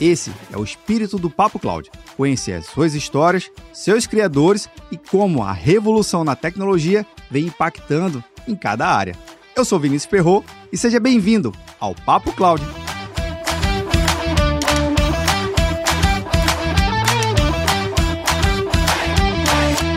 Esse 0.00 0.32
é 0.50 0.56
o 0.56 0.64
espírito 0.64 1.18
do 1.18 1.28
Papo 1.28 1.58
Cloud. 1.58 1.90
Conhecer 2.16 2.52
as 2.52 2.64
suas 2.64 2.94
histórias, 2.94 3.50
seus 3.70 4.06
criadores 4.06 4.66
e 4.90 4.96
como 4.96 5.42
a 5.42 5.52
revolução 5.52 6.24
na 6.24 6.34
tecnologia 6.34 7.04
vem 7.30 7.46
impactando 7.46 8.24
em 8.48 8.56
cada 8.56 8.88
área. 8.88 9.14
Eu 9.54 9.62
sou 9.62 9.78
Vinícius 9.78 10.10
Perro 10.10 10.42
e 10.72 10.78
seja 10.78 10.98
bem-vindo 10.98 11.52
ao 11.78 11.94
Papo 11.94 12.32
Cloud. 12.32 12.64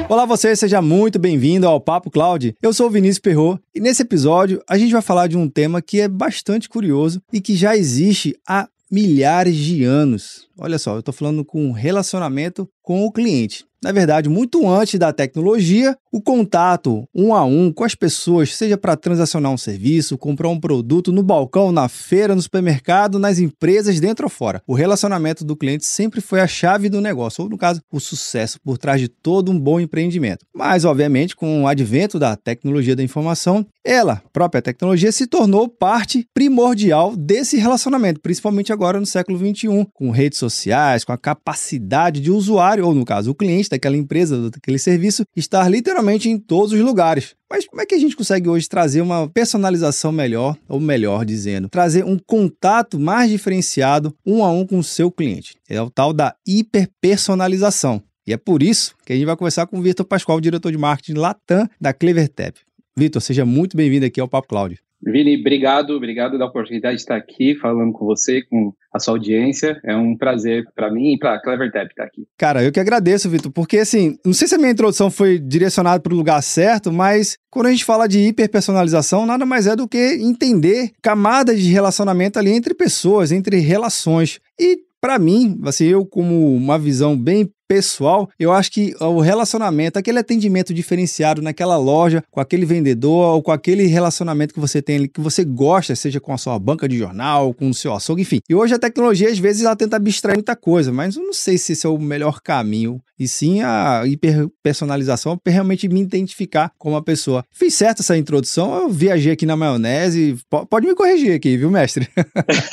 Olá 0.10 0.26
você, 0.26 0.54
seja 0.54 0.82
muito 0.82 1.18
bem-vindo 1.18 1.66
ao 1.66 1.80
Papo 1.80 2.12
Cloud. 2.12 2.54
Eu 2.62 2.74
sou 2.74 2.88
o 2.88 2.92
Vinícius 2.92 3.20
Perro 3.20 3.58
e 3.74 3.80
nesse 3.80 4.02
episódio 4.02 4.62
a 4.68 4.78
gente 4.78 4.92
vai 4.92 5.02
falar 5.02 5.28
de 5.28 5.38
um 5.38 5.48
tema 5.48 5.82
que 5.82 6.02
é 6.02 6.10
bastante 6.10 6.68
curioso 6.68 7.22
e 7.32 7.40
que 7.40 7.56
já 7.56 7.78
existe 7.78 8.36
há 8.46 8.68
milhares 8.94 9.56
de 9.56 9.84
anos. 9.84 10.48
Olha 10.56 10.78
só, 10.78 10.94
eu 10.94 11.00
estou 11.00 11.12
falando 11.12 11.44
com 11.44 11.72
relacionamento 11.72 12.70
com 12.84 13.04
o 13.04 13.12
cliente. 13.12 13.66
Na 13.84 13.92
verdade, 13.92 14.30
muito 14.30 14.66
antes 14.66 14.98
da 14.98 15.12
tecnologia, 15.12 15.98
o 16.10 16.22
contato 16.22 17.06
um 17.14 17.36
a 17.36 17.44
um 17.44 17.70
com 17.70 17.84
as 17.84 17.94
pessoas, 17.94 18.56
seja 18.56 18.78
para 18.78 18.96
transacionar 18.96 19.52
um 19.52 19.58
serviço, 19.58 20.18
comprar 20.18 20.48
um 20.48 20.58
produto 20.58 21.12
no 21.12 21.22
balcão, 21.22 21.70
na 21.70 21.90
feira, 21.90 22.34
no 22.34 22.42
supermercado, 22.42 23.20
nas 23.20 23.40
empresas, 23.40 24.00
dentro 24.00 24.28
ou 24.28 24.30
fora. 24.30 24.62
O 24.66 24.74
relacionamento 24.74 25.44
do 25.44 25.54
cliente 25.54 25.86
sempre 25.86 26.22
foi 26.22 26.40
a 26.40 26.48
chave 26.48 26.88
do 26.88 27.02
negócio, 27.02 27.44
ou 27.44 27.50
no 27.50 27.58
caso, 27.58 27.82
o 27.92 28.00
sucesso 28.00 28.58
por 28.64 28.78
trás 28.78 29.02
de 29.02 29.10
todo 29.10 29.52
um 29.52 29.60
bom 29.60 29.82
empreendimento. 29.82 30.46
Mas, 30.56 30.86
obviamente, 30.86 31.36
com 31.36 31.64
o 31.64 31.68
advento 31.68 32.18
da 32.18 32.38
tecnologia 32.38 32.96
da 32.96 33.04
informação, 33.04 33.66
ela, 33.86 34.24
própria 34.32 34.62
tecnologia, 34.62 35.12
se 35.12 35.28
tornou 35.28 35.68
parte 35.68 36.26
primordial 36.34 37.18
desse 37.18 37.58
relacionamento, 37.58 38.22
principalmente 38.22 38.72
agora 38.72 38.98
no 38.98 39.06
século 39.06 39.38
XXI, 39.38 39.86
com 39.94 40.10
redes 40.10 40.40
sociais, 40.40 41.04
com 41.04 41.12
a 41.12 41.18
capacidade 41.18 42.22
de 42.22 42.32
usuário, 42.32 42.86
ou 42.86 42.96
no 42.96 43.04
caso, 43.04 43.32
o 43.32 43.36
cliente 43.36 43.73
daquela 43.74 43.98
empresa, 43.98 44.50
daquele 44.50 44.80
serviço, 44.80 45.26
estar 45.36 45.68
literalmente 45.70 46.30
em 46.30 46.38
todos 46.38 46.74
os 46.74 46.80
lugares. 46.80 47.36
Mas 47.50 47.68
como 47.68 47.82
é 47.82 47.86
que 47.86 47.94
a 47.94 48.00
gente 48.00 48.16
consegue 48.16 48.50
hoje 48.50 48.68
trazer 48.68 49.02
uma 49.02 49.28
personalização 49.30 50.12
melhor, 50.12 50.58
ou 50.68 50.80
melhor 50.80 51.26
dizendo, 51.26 51.70
trazer 51.70 52.04
um 52.04 52.18
contato 52.18 53.00
mais 53.00 53.30
diferenciado 53.30 54.16
um 54.26 54.44
a 54.44 54.52
um 54.52 54.66
com 54.66 54.80
o 54.80 54.84
seu 54.84 55.12
cliente? 55.12 55.56
É 55.70 55.82
o 55.82 55.90
tal 55.90 56.14
da 56.14 56.36
hiperpersonalização. 56.48 58.02
E 58.26 58.32
é 58.32 58.38
por 58.38 58.64
isso 58.64 58.96
que 59.06 59.12
a 59.12 59.16
gente 59.16 59.26
vai 59.26 59.36
conversar 59.36 59.68
com 59.68 59.78
o 59.78 59.82
Vitor 59.82 60.06
Pascoal, 60.06 60.40
diretor 60.40 60.72
de 60.72 60.78
marketing 60.78 61.20
Latam 61.20 61.68
da 61.80 61.94
CleverTap. 61.94 62.60
Vitor, 62.96 63.22
seja 63.22 63.44
muito 63.44 63.76
bem-vindo 63.76 64.06
aqui 64.06 64.22
ao 64.22 64.28
Papo 64.28 64.48
Cláudio. 64.48 64.78
Vini, 65.06 65.40
obrigado, 65.40 65.92
obrigado 65.92 66.38
da 66.38 66.46
oportunidade 66.46 66.96
de 66.96 67.02
estar 67.02 67.16
aqui 67.16 67.56
falando 67.56 67.92
com 67.92 68.06
você, 68.06 68.42
com 68.42 68.74
a 68.94 69.00
sua 69.00 69.16
audiência. 69.16 69.80
É 69.84 69.96
um 69.96 70.16
prazer 70.16 70.66
para 70.76 70.92
mim 70.92 71.14
e 71.14 71.20
para 71.20 71.36
a 71.36 71.42
CleverTap 71.42 71.90
estar 71.90 72.04
aqui. 72.04 72.26
Cara, 72.38 72.64
eu 72.64 72.72
que 72.72 72.80
agradeço, 72.80 73.30
Vitor, 73.30 73.52
porque 73.52 73.80
assim, 73.80 74.18
não 74.26 74.34
sei 74.34 74.48
se 74.48 74.56
a 74.56 74.58
minha 74.58 74.72
introdução 74.72 75.12
foi 75.12 75.38
direcionada 75.40 76.00
para 76.00 76.14
o 76.14 76.18
lugar 76.18 76.42
certo, 76.42 76.92
mas 76.92 77.38
quando 77.50 77.68
a 77.68 77.72
gente 77.72 77.84
fala 77.84 78.08
de 78.08 78.20
hiperpersonalização, 78.20 79.26
nada 79.26 79.46
mais 79.46 79.68
é 79.68 79.76
do 79.76 79.88
que 79.88 80.18
entender 80.22 80.92
camadas 81.02 81.60
de 81.60 81.70
relacionamento 81.72 82.40
ali 82.40 82.52
entre 82.52 82.74
pessoas, 82.74 83.32
entre 83.32 83.58
relações. 83.58 84.40
E 84.60 84.80
para 85.02 85.20
mim, 85.20 85.60
assim, 85.66 85.86
eu 85.86 86.06
como 86.06 86.56
uma 86.56 86.80
visão 86.80 87.18
bem 87.18 87.50
pessoal, 87.68 88.30
eu 88.40 88.52
acho 88.52 88.72
que 88.72 88.94
o 89.00 89.20
relacionamento, 89.20 89.98
aquele 89.98 90.20
atendimento 90.20 90.74
diferenciado 90.74 91.42
naquela 91.42 91.78
loja, 91.78 92.24
com 92.30 92.40
aquele 92.40 92.66
vendedor 92.66 93.36
ou 93.36 93.42
com 93.42 93.52
aquele 93.52 93.86
relacionamento 93.86 94.54
que 94.54 94.60
você 94.60 94.82
tem 94.82 94.98
ali, 94.98 95.08
que 95.08 95.22
você 95.22 95.44
gosta, 95.44 95.96
seja 95.96 96.20
com 96.20 96.34
a 96.34 96.38
sua 96.38 96.58
banca 96.60 96.88
de 96.88 96.98
jornal, 96.98 97.54
com 97.54 97.70
o 97.70 97.74
seu 97.74 97.94
açougue, 97.94 98.22
enfim. 98.22 98.40
E 98.50 98.56
hoje 98.56 98.74
a 98.74 98.80
tecnologia, 98.80 99.30
às 99.30 99.40
vezes, 99.40 99.64
ela 99.64 99.76
tenta 99.76 99.98
abstrair 99.98 100.36
muita 100.36 100.56
coisa, 100.56 100.92
mas 100.92 101.16
eu 101.16 101.24
não 101.24 101.34
sei 101.34 101.58
se 101.58 101.74
esse 101.74 101.86
é 101.86 101.90
o 101.90 101.98
melhor 101.98 102.42
caminho. 102.42 103.02
E 103.18 103.28
sim 103.28 103.62
a 103.62 104.04
hiperpersonalização 104.06 105.38
para 105.38 105.54
realmente 105.54 105.88
me 105.88 106.02
identificar 106.02 106.72
como 106.78 106.96
uma 106.96 107.04
pessoa. 107.04 107.46
Fiz 107.52 107.74
certo 107.74 108.00
essa 108.00 108.18
introdução, 108.18 108.76
eu 108.76 108.90
viajei 108.90 109.32
aqui 109.32 109.46
na 109.46 109.56
maionese. 109.56 110.36
Pode 110.70 110.88
me 110.88 110.96
corrigir 110.96 111.34
aqui, 111.34 111.56
viu, 111.56 111.70
mestre? 111.70 112.08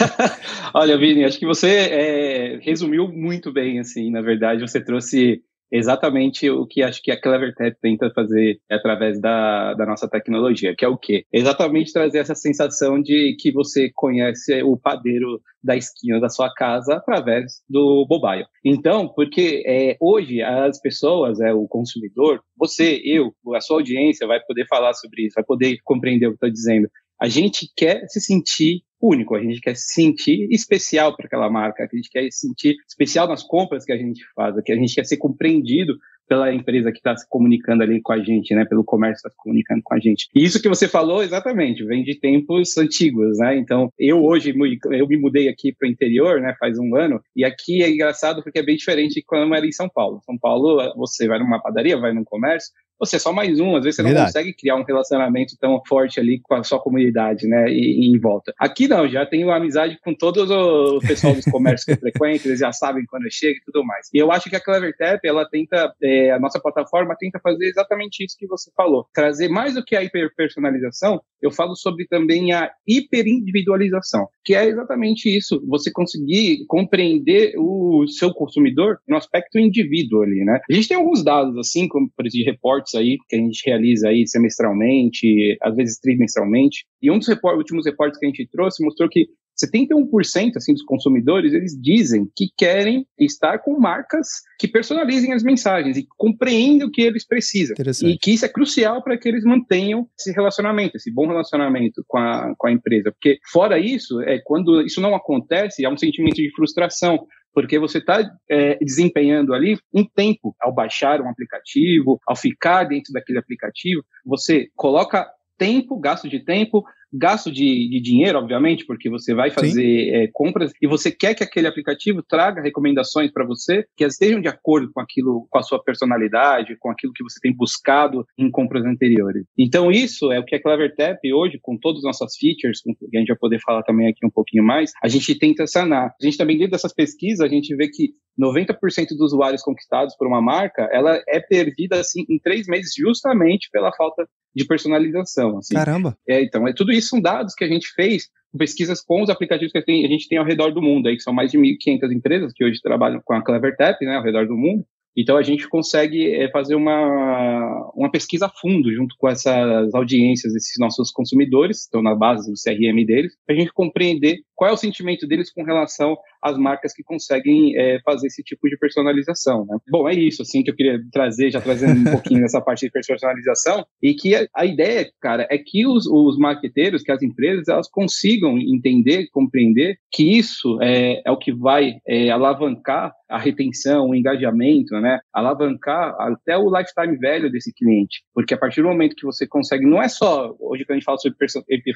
Olha, 0.75 0.97
Vini, 0.97 1.25
acho 1.25 1.39
que 1.39 1.47
você 1.47 1.69
é, 1.69 2.59
resumiu 2.63 3.09
muito 3.09 3.53
bem, 3.53 3.79
assim, 3.79 4.11
na 4.11 4.23
verdade, 4.23 4.63
você 4.63 4.80
trouxe 4.85 5.43
exatamente 5.71 6.51
o 6.51 6.67
que 6.67 6.83
acho 6.83 7.01
que 7.03 7.11
a 7.11 7.21
CleverTap 7.21 7.77
tenta 7.81 8.11
fazer 8.13 8.59
através 8.71 9.21
da, 9.21 9.75
da 9.75 9.87
nossa 9.87 10.09
tecnologia, 10.09 10.75
que 10.77 10.85
é 10.85 10.89
o 10.89 10.99
quê? 10.99 11.25
Exatamente 11.33 11.93
trazer 11.93 12.19
essa 12.19 12.35
sensação 12.35 13.01
de 13.01 13.37
que 13.39 13.53
você 13.53 13.91
conhece 13.95 14.63
o 14.63 14.77
padeiro 14.77 15.41
da 15.63 15.77
esquina 15.77 16.19
da 16.21 16.29
sua 16.29 16.53
casa 16.53 16.95
através 16.95 17.63
do 17.69 18.07
mobile. 18.09 18.47
Então, 18.65 19.09
porque 19.09 19.63
é, 19.67 19.97
hoje 20.01 20.43
as 20.43 20.81
pessoas, 20.81 21.41
é, 21.41 21.53
o 21.53 21.69
consumidor, 21.69 22.41
você, 22.57 23.01
eu, 23.05 23.33
a 23.55 23.61
sua 23.61 23.77
audiência 23.77 24.27
vai 24.27 24.41
poder 24.41 24.67
falar 24.67 24.95
sobre 24.95 25.27
isso, 25.27 25.35
vai 25.35 25.45
poder 25.45 25.79
compreender 25.85 26.27
o 26.27 26.31
que 26.31 26.37
estou 26.37 26.51
dizendo. 26.51 26.89
A 27.21 27.29
gente 27.29 27.71
quer 27.77 28.07
se 28.09 28.21
sentir 28.21 28.83
único, 29.01 29.35
a 29.35 29.43
gente 29.43 29.61
quer 29.61 29.77
se 29.77 29.93
sentir 29.93 30.49
especial 30.51 31.17
para 31.17 31.27
aquela 31.27 31.51
marca, 31.51 31.85
a 31.91 31.97
gente 31.97 32.11
quer 32.11 32.23
se 32.31 32.47
sentir 32.47 32.77
especial 32.89 33.29
nas 33.29 33.43
compras 33.43 33.85
que 33.85 33.93
a 33.93 33.97
gente 33.97 34.23
faz, 34.35 34.55
que 34.63 34.73
a 34.73 34.77
gente 34.77 34.95
quer 34.95 35.05
ser 35.05 35.17
compreendido 35.17 35.99
pela 36.31 36.55
empresa 36.55 36.93
que 36.93 36.99
está 36.99 37.17
se 37.17 37.29
comunicando 37.29 37.83
ali 37.83 38.01
com 38.01 38.13
a 38.13 38.23
gente, 38.23 38.55
né? 38.55 38.65
Pelo 38.65 38.85
comércio 38.85 39.17
que 39.17 39.29
está 39.29 39.31
se 39.31 39.37
comunicando 39.37 39.83
com 39.83 39.95
a 39.95 39.99
gente. 39.99 40.29
E 40.33 40.45
isso 40.45 40.63
que 40.63 40.69
você 40.69 40.87
falou, 40.87 41.25
exatamente, 41.25 41.85
vem 41.85 42.05
de 42.05 42.15
tempos 42.15 42.79
antigos, 42.79 43.39
né? 43.39 43.57
Então, 43.57 43.93
eu 43.99 44.23
hoje, 44.23 44.55
eu 44.93 45.09
me 45.09 45.17
mudei 45.17 45.49
aqui 45.49 45.75
para 45.77 45.89
o 45.89 45.91
interior, 45.91 46.41
né? 46.41 46.55
Faz 46.61 46.79
um 46.79 46.95
ano, 46.95 47.21
e 47.35 47.45
aqui 47.45 47.83
é 47.83 47.91
engraçado 47.91 48.45
porque 48.45 48.61
é 48.61 48.63
bem 48.63 48.77
diferente 48.77 49.15
de 49.15 49.25
quando 49.25 49.49
eu 49.49 49.55
era 49.55 49.67
em 49.67 49.73
São 49.73 49.89
Paulo. 49.89 50.21
São 50.25 50.39
Paulo, 50.39 50.95
você 50.97 51.27
vai 51.27 51.41
numa 51.41 51.61
padaria, 51.61 51.99
vai 51.99 52.15
num 52.15 52.25
comércio, 52.25 52.71
você 53.01 53.17
é 53.17 53.19
só 53.19 53.33
mais 53.33 53.59
um, 53.59 53.77
às 53.77 53.85
vezes 53.85 53.97
você 53.97 54.03
Verdade. 54.03 54.21
não 54.21 54.27
consegue 54.27 54.53
criar 54.53 54.77
um 54.77 54.85
relacionamento 54.85 55.57
tão 55.59 55.81
forte 55.87 56.21
ali 56.21 56.39
com 56.43 56.55
a 56.55 56.63
sua 56.63 56.79
comunidade, 56.79 57.47
né, 57.47 57.71
e, 57.71 58.05
e 58.05 58.15
em 58.15 58.21
volta. 58.21 58.53
Aqui 58.59 58.87
não, 58.87 59.09
já 59.09 59.25
tenho 59.25 59.51
amizade 59.51 59.99
com 60.05 60.15
todo 60.15 60.45
o 60.45 61.01
pessoal 61.01 61.35
dos 61.35 61.47
comércios 61.47 61.85
que 61.85 61.93
eu 61.93 61.97
frequento, 61.97 62.47
eles 62.47 62.61
já 62.61 62.73
sabem 62.73 63.05
quando 63.07 63.25
eu 63.25 63.31
chego 63.31 63.59
e 63.59 63.65
tudo 63.65 63.85
mais. 63.85 64.09
E 64.13 64.19
eu 64.19 64.31
acho 64.31 64.51
que 64.51 64.57
a 64.57 64.61
CleverTap, 64.61 65.27
ela 65.27 65.49
tenta, 65.49 65.93
é, 66.03 66.31
a 66.31 66.39
nossa 66.39 66.61
plataforma 66.61 67.17
tenta 67.19 67.41
fazer 67.43 67.67
exatamente 67.67 68.23
isso 68.23 68.37
que 68.39 68.47
você 68.47 68.71
falou, 68.77 69.07
trazer 69.15 69.49
mais 69.49 69.75
do 69.75 69.85
que 69.85 69.97
a 69.97 70.05
hiperpersonalização, 70.05 71.21
eu 71.41 71.51
falo 71.51 71.75
sobre 71.75 72.07
também 72.07 72.53
a 72.53 72.71
hiperindividualização, 72.87 74.29
que 74.45 74.55
é 74.55 74.67
exatamente 74.67 75.35
isso, 75.35 75.65
você 75.67 75.91
conseguir 75.91 76.67
compreender 76.67 77.55
o 77.57 78.07
seu 78.09 78.33
consumidor 78.35 78.99
no 79.09 79.17
aspecto 79.17 79.59
indivíduo 79.59 80.23
ali, 80.23 80.45
né? 80.45 80.61
A 80.71 80.75
gente 80.75 80.89
tem 80.89 80.97
alguns 80.97 81.25
dados, 81.25 81.57
assim, 81.57 81.89
como, 81.89 82.11
por 82.15 82.27
exemplo, 82.27 82.53
reportes 82.53 82.90
aí 82.99 83.19
que 83.29 83.37
a 83.37 83.39
gente 83.39 83.63
realiza 83.67 84.09
aí 84.09 84.27
semestralmente, 84.27 85.57
às 85.63 85.75
vezes 85.75 85.99
trimestralmente. 85.99 86.85
E 87.03 87.11
um 87.11 87.19
dos 87.19 87.29
report, 87.29 87.57
últimos 87.57 87.87
reportes 87.87 88.19
que 88.19 88.27
a 88.27 88.29
gente 88.29 88.49
trouxe 88.51 88.85
mostrou 88.85 89.09
que 89.09 89.29
71% 89.65 90.57
assim 90.57 90.73
dos 90.73 90.83
consumidores 90.83 91.53
eles 91.53 91.79
dizem 91.79 92.27
que 92.35 92.47
querem 92.57 93.07
estar 93.19 93.59
com 93.59 93.79
marcas 93.79 94.29
que 94.59 94.67
personalizem 94.67 95.33
as 95.33 95.43
mensagens 95.43 95.97
e 95.97 96.07
compreendem 96.17 96.87
o 96.87 96.91
que 96.91 97.03
eles 97.03 97.27
precisam. 97.27 97.75
E 98.09 98.19
que 98.19 98.33
isso 98.33 98.45
é 98.45 98.49
crucial 98.49 99.03
para 99.03 99.19
que 99.19 99.29
eles 99.29 99.45
mantenham 99.45 100.09
esse 100.19 100.33
relacionamento, 100.33 100.97
esse 100.97 101.13
bom 101.13 101.27
relacionamento 101.27 102.03
com 102.07 102.19
a, 102.19 102.55
com 102.57 102.69
a 102.69 102.73
empresa, 102.73 103.13
porque 103.13 103.39
fora 103.53 103.79
isso 103.79 104.21
é 104.23 104.41
quando 104.43 104.81
isso 104.83 105.01
não 105.01 105.15
acontece 105.15 105.85
há 105.85 105.91
um 105.91 105.99
sentimento 105.99 106.37
de 106.37 106.51
frustração 106.55 107.27
porque 107.53 107.79
você 107.79 107.99
está 107.99 108.21
é, 108.49 108.79
desempenhando 108.85 109.53
ali 109.55 109.79
um 109.93 110.05
tempo 110.05 110.55
ao 110.61 110.73
baixar 110.73 111.21
um 111.21 111.29
aplicativo, 111.29 112.21
ao 112.27 112.37
ficar 112.37 112.85
dentro 112.85 113.13
daquele 113.13 113.39
aplicativo, 113.39 114.03
você 114.25 114.69
coloca 114.77 115.29
tempo, 115.59 115.99
gasto 115.99 116.29
de 116.29 116.41
tempo, 116.41 116.85
gasto 117.13 117.51
de, 117.51 117.89
de 117.89 118.01
dinheiro, 118.01 118.39
obviamente, 118.39 118.85
porque 118.87 119.11
você 119.11 119.35
vai 119.35 119.51
fazer 119.51 120.09
é, 120.11 120.29
compras 120.33 120.73
e 120.81 120.87
você 120.87 121.11
quer 121.11 121.35
que 121.35 121.43
aquele 121.43 121.67
aplicativo 121.67 122.23
traga 122.23 122.63
recomendações 122.63 123.31
para 123.33 123.45
você 123.45 123.85
que 123.97 124.05
estejam 124.05 124.41
de 124.41 124.49
acordo 124.49 124.91
com 124.93 125.01
aquilo, 125.01 125.47
com 125.51 125.59
a 125.59 125.63
sua 125.63 125.83
personalidade, 125.83 126.77
com 126.79 126.91
aquilo 126.91 127.13
que 127.13 127.23
você 127.23 127.39
tem 127.41 127.55
buscado 127.55 128.25
em 128.39 128.51
compras 128.51 128.85
anteriores. 128.85 129.45
Então, 129.59 129.91
isso 129.91 130.31
é 130.33 130.39
o 130.39 130.45
que 130.45 130.55
a 130.55 130.63
CleverTap 130.63 131.21
hoje, 131.33 131.59
com 131.61 131.77
todas 131.77 131.99
as 131.99 132.05
nossas 132.05 132.37
features, 132.37 132.81
que 132.83 133.17
a 133.17 133.21
gente 133.21 133.29
vai 133.29 133.39
poder 133.39 133.61
falar 133.61 133.83
também 133.83 134.09
aqui 134.09 134.25
um 134.25 134.31
pouquinho 134.31 134.65
mais, 134.65 134.93
a 135.03 135.09
gente 135.09 135.39
tenta 135.39 135.67
sanar. 135.67 136.15
A 136.21 136.25
gente 136.25 136.37
também, 136.37 136.57
dentro 136.57 136.73
dessas 136.73 136.93
pesquisas, 136.93 137.41
a 137.41 137.49
gente 137.49 137.75
vê 137.75 137.89
que 137.89 138.15
90% 138.41 139.09
dos 139.11 139.33
usuários 139.33 139.63
conquistados 139.63 140.17
por 140.17 140.27
uma 140.27 140.41
marca, 140.41 140.89
ela 140.93 141.23
é 141.29 141.41
perdida 141.41 142.01
assim 142.01 142.25
em 142.29 142.39
três 142.39 142.67
meses 142.67 142.93
justamente 142.97 143.69
pela 143.71 143.93
falta 143.93 144.27
de 144.55 144.65
personalização. 144.65 145.59
Assim. 145.59 145.75
Caramba! 145.75 146.17
É, 146.29 146.43
então, 146.43 146.67
é, 146.67 146.73
tudo 146.73 146.93
isso 146.93 147.09
são 147.09 147.21
dados 147.21 147.55
que 147.55 147.65
a 147.65 147.69
gente 147.69 147.89
fez 147.95 148.29
pesquisas 148.57 149.01
com 149.01 149.23
os 149.23 149.31
aplicativos 149.31 149.73
que 149.73 149.79
a 149.79 149.85
gente, 149.87 150.07
a 150.07 150.09
gente 150.09 150.29
tem 150.29 150.39
ao 150.39 150.45
redor 150.45 150.73
do 150.73 150.83
mundo, 150.83 151.09
aí, 151.09 151.17
que 151.17 151.23
são 151.23 151.33
mais 151.33 151.51
de 151.51 151.59
1.500 151.59 152.13
empresas 152.13 152.53
que 152.53 152.65
hoje 152.65 152.81
trabalham 152.83 153.21
com 153.25 153.33
a 153.33 153.43
CleverTap, 153.43 154.05
né, 154.05 154.17
ao 154.17 154.25
redor 154.25 154.47
do 154.47 154.57
mundo. 154.57 154.85
Então 155.17 155.37
a 155.37 155.43
gente 155.43 155.69
consegue 155.69 156.33
é, 156.33 156.49
fazer 156.51 156.75
uma, 156.75 157.91
uma 157.95 158.11
pesquisa 158.11 158.47
a 158.47 158.49
fundo 158.49 158.93
junto 158.93 159.15
com 159.19 159.29
essas 159.29 159.93
audiências, 159.93 160.55
esses 160.55 160.79
nossos 160.79 161.11
consumidores, 161.11 161.83
estão 161.83 162.01
na 162.01 162.15
base 162.15 162.51
do 162.51 162.55
CRM 162.57 163.05
deles, 163.05 163.35
para 163.45 163.57
a 163.57 163.59
gente 163.59 163.73
compreender 163.73 164.39
qual 164.55 164.71
é 164.71 164.73
o 164.73 164.77
sentimento 164.77 165.27
deles 165.27 165.53
com 165.53 165.65
relação 165.65 166.17
às 166.43 166.57
marcas 166.57 166.93
que 166.93 167.03
conseguem 167.03 167.77
é, 167.77 168.01
fazer 168.05 168.27
esse 168.27 168.43
tipo 168.43 168.69
de 168.69 168.77
personalização. 168.77 169.67
Né? 169.67 169.79
Bom, 169.91 170.09
é 170.09 170.15
isso 170.15 170.43
assim 170.43 170.63
que 170.63 170.71
eu 170.71 170.75
queria 170.75 171.01
trazer, 171.13 171.51
já 171.51 171.61
trazendo 171.61 172.01
um 172.01 172.13
pouquinho 172.13 172.41
dessa 172.43 172.61
parte 172.61 172.87
de 172.87 172.91
personalização, 172.91 173.85
e 174.03 174.15
que 174.15 174.35
a, 174.35 174.47
a 174.55 174.65
ideia, 174.65 175.11
cara, 175.21 175.47
é 175.51 175.59
que 175.59 175.87
os, 175.87 176.07
os 176.07 176.39
marqueteiros, 176.39 177.03
que 177.03 177.13
as 177.13 177.23
empresas, 177.23 177.69
elas 177.69 177.89
consigam 177.91 178.59
entender, 178.59 179.29
compreender 179.31 179.97
que 180.11 180.39
isso 180.39 180.79
é, 180.83 181.23
é 181.25 181.31
o 181.31 181.39
que 181.39 181.53
vai 181.53 181.95
é, 182.07 182.31
alavancar 182.31 183.13
a 183.31 183.39
retenção, 183.39 184.09
o 184.09 184.15
engajamento, 184.15 184.99
né? 185.01 185.21
Alavancar 185.33 186.17
até 186.19 186.59
o 186.59 186.69
lifetime 186.69 187.17
velho 187.17 187.51
desse 187.51 187.73
cliente. 187.73 188.23
Porque 188.35 188.53
a 188.53 188.59
partir 188.59 188.83
do 188.83 188.89
momento 188.89 189.15
que 189.15 189.25
você 189.25 189.47
consegue, 189.47 189.87
não 189.87 190.03
é 190.03 190.09
só, 190.09 190.55
hoje 190.59 190.85
que 190.85 190.93
a 190.93 190.97
gente 190.97 191.05
fala 191.05 191.19
sobre 191.19 191.39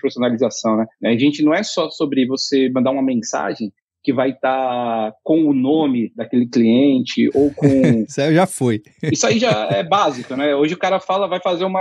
personalização, 0.00 0.76
né? 0.76 0.86
A 1.04 1.18
gente 1.18 1.42
não 1.42 1.52
é 1.52 1.64
só 1.64 1.90
sobre 1.90 2.24
você 2.24 2.70
mandar 2.70 2.92
uma 2.92 3.02
mensagem 3.02 3.72
que 4.04 4.12
vai 4.12 4.30
estar 4.30 5.10
tá 5.10 5.16
com 5.22 5.44
o 5.44 5.54
nome 5.54 6.12
daquele 6.14 6.46
cliente 6.46 7.30
ou 7.34 7.50
com. 7.54 7.66
Isso 8.06 8.20
aí 8.20 8.34
já 8.34 8.46
foi. 8.46 8.82
Isso 9.02 9.26
aí 9.26 9.38
já 9.38 9.68
é 9.70 9.82
básico, 9.82 10.36
né? 10.36 10.54
Hoje 10.54 10.74
o 10.74 10.78
cara 10.78 11.00
fala, 11.00 11.26
vai 11.26 11.40
fazer 11.40 11.64
uma. 11.64 11.80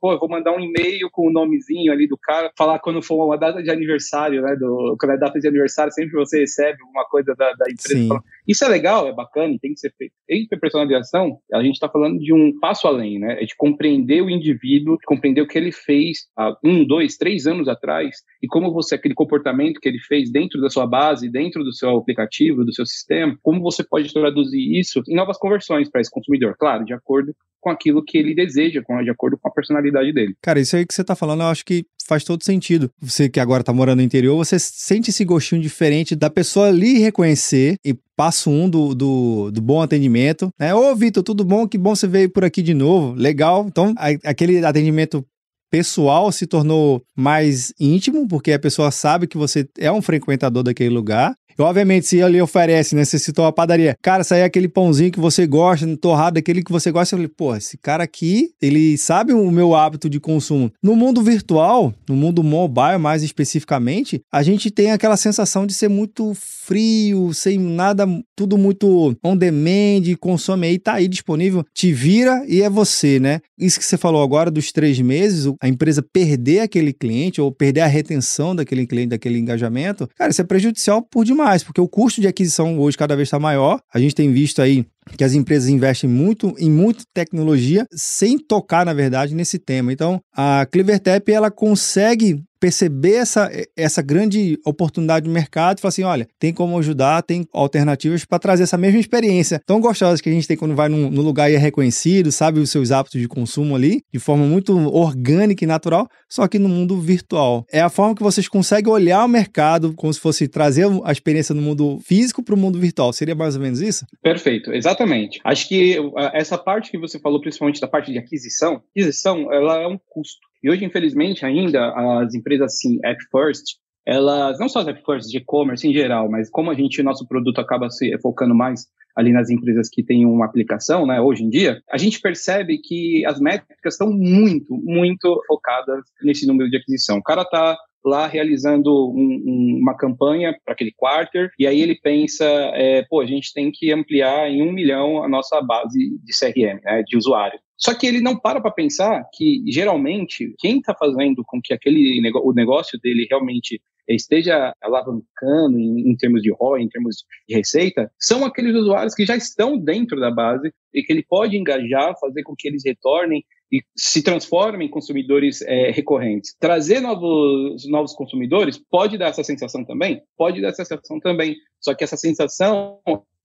Pô, 0.00 0.12
eu 0.12 0.18
vou 0.18 0.28
mandar 0.28 0.52
um 0.52 0.60
e-mail 0.60 1.08
com 1.12 1.28
o 1.28 1.32
nomezinho 1.32 1.92
ali 1.92 2.08
do 2.08 2.16
cara, 2.16 2.50
falar 2.56 2.78
quando 2.78 3.02
for 3.02 3.22
uma 3.22 3.36
data 3.36 3.62
de 3.62 3.70
aniversário, 3.70 4.40
né? 4.40 4.56
Do, 4.56 4.96
quando 4.98 5.12
é 5.12 5.18
data 5.18 5.38
de 5.38 5.46
aniversário, 5.46 5.92
sempre 5.92 6.14
você 6.14 6.40
recebe 6.40 6.78
alguma 6.80 7.04
coisa 7.04 7.34
da, 7.36 7.52
da 7.52 7.66
empresa. 7.70 8.22
Isso 8.46 8.64
é 8.64 8.68
legal, 8.68 9.06
é 9.06 9.12
bacana 9.12 9.58
tem 9.60 9.74
que 9.74 9.80
ser 9.80 9.92
feito. 9.98 10.12
Em 10.28 10.46
personalização, 10.48 11.38
a 11.52 11.62
gente 11.62 11.74
está 11.74 11.88
falando 11.88 12.18
de 12.18 12.32
um 12.32 12.58
passo 12.58 12.88
além, 12.88 13.18
né? 13.18 13.42
É 13.42 13.44
de 13.44 13.54
compreender 13.56 14.22
o 14.22 14.30
indivíduo, 14.30 14.96
de 14.96 15.04
compreender 15.04 15.42
o 15.42 15.46
que 15.46 15.58
ele 15.58 15.72
fez 15.72 16.28
há 16.36 16.56
um, 16.64 16.84
dois, 16.86 17.16
três 17.16 17.46
anos 17.46 17.68
atrás 17.68 18.16
e 18.42 18.46
como 18.46 18.72
você, 18.72 18.94
aquele 18.94 19.14
comportamento 19.14 19.80
que 19.80 19.88
ele 19.88 19.98
fez 19.98 20.30
dentro 20.30 20.60
da 20.60 20.70
sua 20.70 20.86
base, 20.86 21.28
dentro 21.28 21.57
dentro 21.58 21.64
do 21.64 21.74
seu 21.74 21.96
aplicativo, 21.96 22.64
do 22.64 22.72
seu 22.72 22.86
sistema, 22.86 23.36
como 23.42 23.60
você 23.60 23.82
pode 23.84 24.12
traduzir 24.12 24.78
isso 24.78 25.02
em 25.08 25.14
novas 25.14 25.38
conversões 25.38 25.90
para 25.90 26.00
esse 26.00 26.10
consumidor, 26.10 26.56
claro, 26.58 26.84
de 26.84 26.94
acordo 26.94 27.34
com 27.60 27.70
aquilo 27.70 28.04
que 28.04 28.16
ele 28.16 28.34
deseja, 28.34 28.82
com, 28.82 29.02
de 29.02 29.10
acordo 29.10 29.36
com 29.36 29.48
a 29.48 29.52
personalidade 29.52 30.12
dele. 30.12 30.34
Cara, 30.40 30.60
isso 30.60 30.76
aí 30.76 30.86
que 30.86 30.94
você 30.94 31.02
está 31.02 31.16
falando, 31.16 31.42
eu 31.42 31.48
acho 31.48 31.64
que 31.64 31.84
faz 32.06 32.22
todo 32.22 32.44
sentido. 32.44 32.90
Você 33.00 33.28
que 33.28 33.40
agora 33.40 33.62
está 33.62 33.72
morando 33.72 33.98
no 33.98 34.04
interior, 34.04 34.36
você 34.36 34.58
sente 34.58 35.10
esse 35.10 35.24
gostinho 35.24 35.60
diferente 35.60 36.14
da 36.14 36.30
pessoa 36.30 36.68
ali 36.68 36.98
reconhecer 36.98 37.76
e 37.84 37.94
passo 38.16 38.48
um 38.48 38.70
do, 38.70 38.94
do, 38.94 39.50
do, 39.50 39.60
bom 39.60 39.82
atendimento, 39.82 40.50
né? 40.58 40.74
Ô, 40.74 40.94
Vitor, 40.94 41.22
tudo 41.22 41.44
bom? 41.44 41.66
Que 41.68 41.76
bom 41.76 41.94
você 41.94 42.06
veio 42.06 42.30
por 42.30 42.44
aqui 42.44 42.62
de 42.62 42.74
novo. 42.74 43.14
Legal. 43.14 43.66
Então, 43.68 43.92
a, 43.98 44.08
aquele 44.30 44.64
atendimento 44.64 45.24
pessoal 45.70 46.32
se 46.32 46.46
tornou 46.46 47.02
mais 47.16 47.72
íntimo, 47.78 48.26
porque 48.26 48.52
a 48.52 48.58
pessoa 48.58 48.90
sabe 48.90 49.26
que 49.26 49.36
você 49.36 49.68
é 49.78 49.90
um 49.92 50.02
frequentador 50.02 50.62
daquele 50.62 50.90
lugar. 50.90 51.34
E, 51.58 51.62
obviamente, 51.62 52.06
se 52.06 52.18
ele 52.18 52.40
oferece, 52.40 52.94
né? 52.94 53.04
Você 53.04 53.18
citou 53.18 53.44
a 53.44 53.52
padaria. 53.52 53.96
Cara, 54.00 54.22
sai 54.22 54.42
aquele 54.44 54.68
pãozinho 54.68 55.10
que 55.10 55.18
você 55.18 55.46
gosta, 55.46 55.86
torrado, 55.96 56.38
aquele 56.38 56.62
que 56.62 56.70
você 56.70 56.92
gosta. 56.92 57.14
Eu 57.14 57.18
falei, 57.18 57.32
pô, 57.36 57.56
esse 57.56 57.76
cara 57.76 58.04
aqui, 58.04 58.50
ele 58.62 58.96
sabe 58.96 59.32
o 59.32 59.50
meu 59.50 59.74
hábito 59.74 60.08
de 60.08 60.20
consumo. 60.20 60.70
No 60.80 60.94
mundo 60.94 61.20
virtual, 61.20 61.92
no 62.08 62.14
mundo 62.14 62.44
mobile 62.44 62.98
mais 62.98 63.22
especificamente, 63.22 64.20
a 64.32 64.42
gente 64.42 64.70
tem 64.70 64.92
aquela 64.92 65.16
sensação 65.16 65.66
de 65.66 65.74
ser 65.74 65.88
muito 65.88 66.32
frio, 66.34 67.32
sem 67.32 67.58
nada, 67.58 68.06
tudo 68.36 68.58
muito 68.58 69.16
on 69.24 69.36
demand, 69.36 70.02
consome 70.20 70.66
aí, 70.66 70.78
tá 70.78 70.94
aí 70.94 71.08
disponível, 71.08 71.64
te 71.74 71.92
vira 71.92 72.44
e 72.46 72.62
é 72.62 72.68
você, 72.68 73.18
né? 73.18 73.40
Isso 73.58 73.78
que 73.78 73.84
você 73.84 73.96
falou 73.96 74.22
agora 74.22 74.50
dos 74.50 74.70
três 74.70 75.00
meses, 75.00 75.50
a 75.62 75.68
empresa 75.68 76.02
perder 76.02 76.60
aquele 76.60 76.92
cliente 76.92 77.40
ou 77.40 77.50
perder 77.50 77.80
a 77.80 77.86
retenção 77.86 78.54
daquele 78.54 78.86
cliente, 78.86 79.08
daquele 79.08 79.38
engajamento, 79.38 80.06
cara, 80.14 80.30
isso 80.30 80.42
é 80.42 80.44
prejudicial 80.44 81.02
por 81.02 81.24
demais 81.24 81.47
mais, 81.48 81.62
porque 81.62 81.80
o 81.80 81.88
custo 81.88 82.20
de 82.20 82.26
aquisição 82.26 82.78
hoje 82.78 82.96
cada 82.98 83.16
vez 83.16 83.28
está 83.28 83.38
maior. 83.38 83.80
A 83.92 83.98
gente 83.98 84.14
tem 84.14 84.30
visto 84.30 84.60
aí 84.60 84.84
que 85.16 85.24
as 85.24 85.32
empresas 85.32 85.68
investem 85.68 86.08
muito 86.08 86.54
em 86.58 86.70
muita 86.70 87.04
tecnologia 87.14 87.86
sem 87.90 88.38
tocar, 88.38 88.84
na 88.84 88.92
verdade, 88.92 89.34
nesse 89.34 89.58
tema. 89.58 89.90
Então, 89.90 90.20
a 90.36 90.66
CleverTap 90.70 91.32
ela 91.32 91.50
consegue 91.50 92.42
perceber 92.60 93.14
essa, 93.14 93.50
essa 93.76 94.02
grande 94.02 94.58
oportunidade 94.64 95.24
de 95.24 95.30
mercado 95.30 95.78
e 95.78 95.80
falar 95.80 95.90
assim: 95.90 96.02
olha, 96.02 96.26
tem 96.38 96.52
como 96.52 96.78
ajudar, 96.78 97.22
tem 97.22 97.46
alternativas 97.52 98.24
para 98.24 98.38
trazer 98.38 98.64
essa 98.64 98.78
mesma 98.78 99.00
experiência 99.00 99.60
tão 99.66 99.80
gostosa 99.80 100.22
que 100.22 100.28
a 100.28 100.32
gente 100.32 100.46
tem 100.46 100.56
quando 100.56 100.74
vai 100.74 100.88
num, 100.88 101.10
num, 101.10 101.22
lugar 101.22 101.50
e 101.50 101.54
é 101.54 101.58
reconhecido, 101.58 102.32
sabe 102.32 102.60
os 102.60 102.70
seus 102.70 102.90
hábitos 102.90 103.20
de 103.20 103.28
consumo 103.28 103.76
ali, 103.76 104.02
de 104.12 104.18
forma 104.18 104.44
muito 104.44 104.76
orgânica 104.88 105.64
e 105.64 105.66
natural, 105.66 106.08
só 106.28 106.46
que 106.48 106.58
no 106.58 106.68
mundo 106.68 106.98
virtual. 107.00 107.64
É 107.70 107.80
a 107.80 107.88
forma 107.88 108.14
que 108.14 108.22
vocês 108.22 108.48
conseguem 108.48 108.92
olhar 108.92 109.24
o 109.24 109.28
mercado 109.28 109.94
como 109.94 110.12
se 110.12 110.20
fosse 110.20 110.48
trazer 110.48 110.86
a 111.04 111.12
experiência 111.12 111.54
no 111.54 111.62
mundo 111.62 111.98
físico 112.00 112.42
para 112.42 112.54
o 112.54 112.58
mundo 112.58 112.78
virtual. 112.78 113.12
Seria 113.12 113.34
mais 113.34 113.56
ou 113.56 113.62
menos 113.62 113.80
isso? 113.80 114.06
Perfeito, 114.22 114.72
exatamente. 114.72 115.40
Acho 115.44 115.68
que 115.68 115.96
essa 116.32 116.56
parte 116.56 116.90
que 116.90 116.98
você 116.98 117.18
falou, 117.18 117.40
principalmente 117.40 117.80
da 117.80 117.88
parte 117.88 118.12
de 118.12 118.18
aquisição, 118.18 118.82
aquisição 118.90 119.52
ela 119.52 119.80
é 119.80 119.86
um 119.86 119.98
custo. 120.08 120.47
E 120.62 120.70
hoje, 120.70 120.84
infelizmente, 120.84 121.44
ainda 121.44 121.92
as 122.20 122.34
empresas 122.34 122.74
assim, 122.74 122.98
app 123.04 123.18
first, 123.30 123.76
elas 124.06 124.58
não 124.58 124.68
só 124.68 124.80
as 124.80 124.88
app 124.88 125.02
first 125.04 125.30
de 125.30 125.38
e-commerce 125.38 125.86
em 125.86 125.92
geral, 125.92 126.30
mas 126.30 126.50
como 126.50 126.70
a 126.70 126.74
gente, 126.74 127.02
nosso 127.02 127.26
produto 127.26 127.60
acaba 127.60 127.90
se 127.90 128.16
focando 128.20 128.54
mais 128.54 128.86
ali 129.14 129.32
nas 129.32 129.50
empresas 129.50 129.88
que 129.88 130.02
têm 130.02 130.24
uma 130.24 130.46
aplicação, 130.46 131.04
né, 131.04 131.20
hoje 131.20 131.42
em 131.42 131.50
dia, 131.50 131.82
a 131.90 131.98
gente 131.98 132.20
percebe 132.20 132.78
que 132.78 133.26
as 133.26 133.40
métricas 133.40 133.94
estão 133.94 134.12
muito, 134.12 134.72
muito 134.72 135.42
focadas 135.46 136.04
nesse 136.22 136.46
número 136.46 136.70
de 136.70 136.76
aquisição. 136.76 137.18
O 137.18 137.22
cara 137.22 137.42
está 137.42 137.76
lá 138.08 138.26
realizando 138.26 138.90
um, 139.10 139.42
um, 139.46 139.78
uma 139.80 139.96
campanha 139.96 140.56
para 140.64 140.74
aquele 140.74 140.92
quarter, 140.96 141.50
e 141.58 141.66
aí 141.66 141.80
ele 141.80 141.94
pensa, 141.94 142.44
é, 142.74 143.04
pô, 143.08 143.20
a 143.20 143.26
gente 143.26 143.52
tem 143.52 143.70
que 143.72 143.92
ampliar 143.92 144.50
em 144.50 144.62
um 144.62 144.72
milhão 144.72 145.22
a 145.22 145.28
nossa 145.28 145.60
base 145.60 145.98
de 145.98 146.32
CRM, 146.38 146.80
né, 146.82 147.02
de 147.06 147.16
usuário. 147.16 147.58
Só 147.76 147.94
que 147.94 148.06
ele 148.06 148.20
não 148.20 148.36
para 148.36 148.60
para 148.60 148.72
pensar 148.72 149.22
que, 149.32 149.62
geralmente, 149.68 150.52
quem 150.58 150.78
está 150.78 150.94
fazendo 150.94 151.44
com 151.46 151.60
que 151.62 151.72
aquele 151.72 152.20
o 152.42 152.52
negócio 152.52 152.98
dele 153.00 153.26
realmente 153.30 153.80
esteja 154.08 154.72
alavancando 154.82 155.78
em, 155.78 156.10
em, 156.10 156.16
termos 156.16 156.42
de 156.42 156.52
ROI, 156.52 156.82
em 156.82 156.88
termos 156.88 157.24
de 157.48 157.54
receita, 157.54 158.10
são 158.18 158.44
aqueles 158.44 158.74
usuários 158.74 159.14
que 159.14 159.26
já 159.26 159.36
estão 159.36 159.78
dentro 159.78 160.18
da 160.18 160.30
base 160.30 160.72
e 160.94 161.02
que 161.02 161.12
ele 161.12 161.24
pode 161.28 161.56
engajar, 161.56 162.18
fazer 162.18 162.42
com 162.42 162.54
que 162.56 162.66
eles 162.66 162.82
retornem 162.84 163.44
e 163.70 163.82
se 163.96 164.22
transformem 164.22 164.88
em 164.88 164.90
consumidores 164.90 165.62
é, 165.62 165.90
recorrentes. 165.90 166.54
Trazer 166.58 167.00
novos, 167.00 167.88
novos 167.88 168.14
consumidores 168.14 168.80
pode 168.90 169.18
dar 169.18 169.28
essa 169.28 169.44
sensação 169.44 169.84
também? 169.84 170.22
Pode 170.36 170.60
dar 170.60 170.68
essa 170.68 170.84
sensação 170.84 171.20
também. 171.20 171.56
Só 171.80 171.94
que 171.94 172.04
essa 172.04 172.16
sensação, 172.16 173.00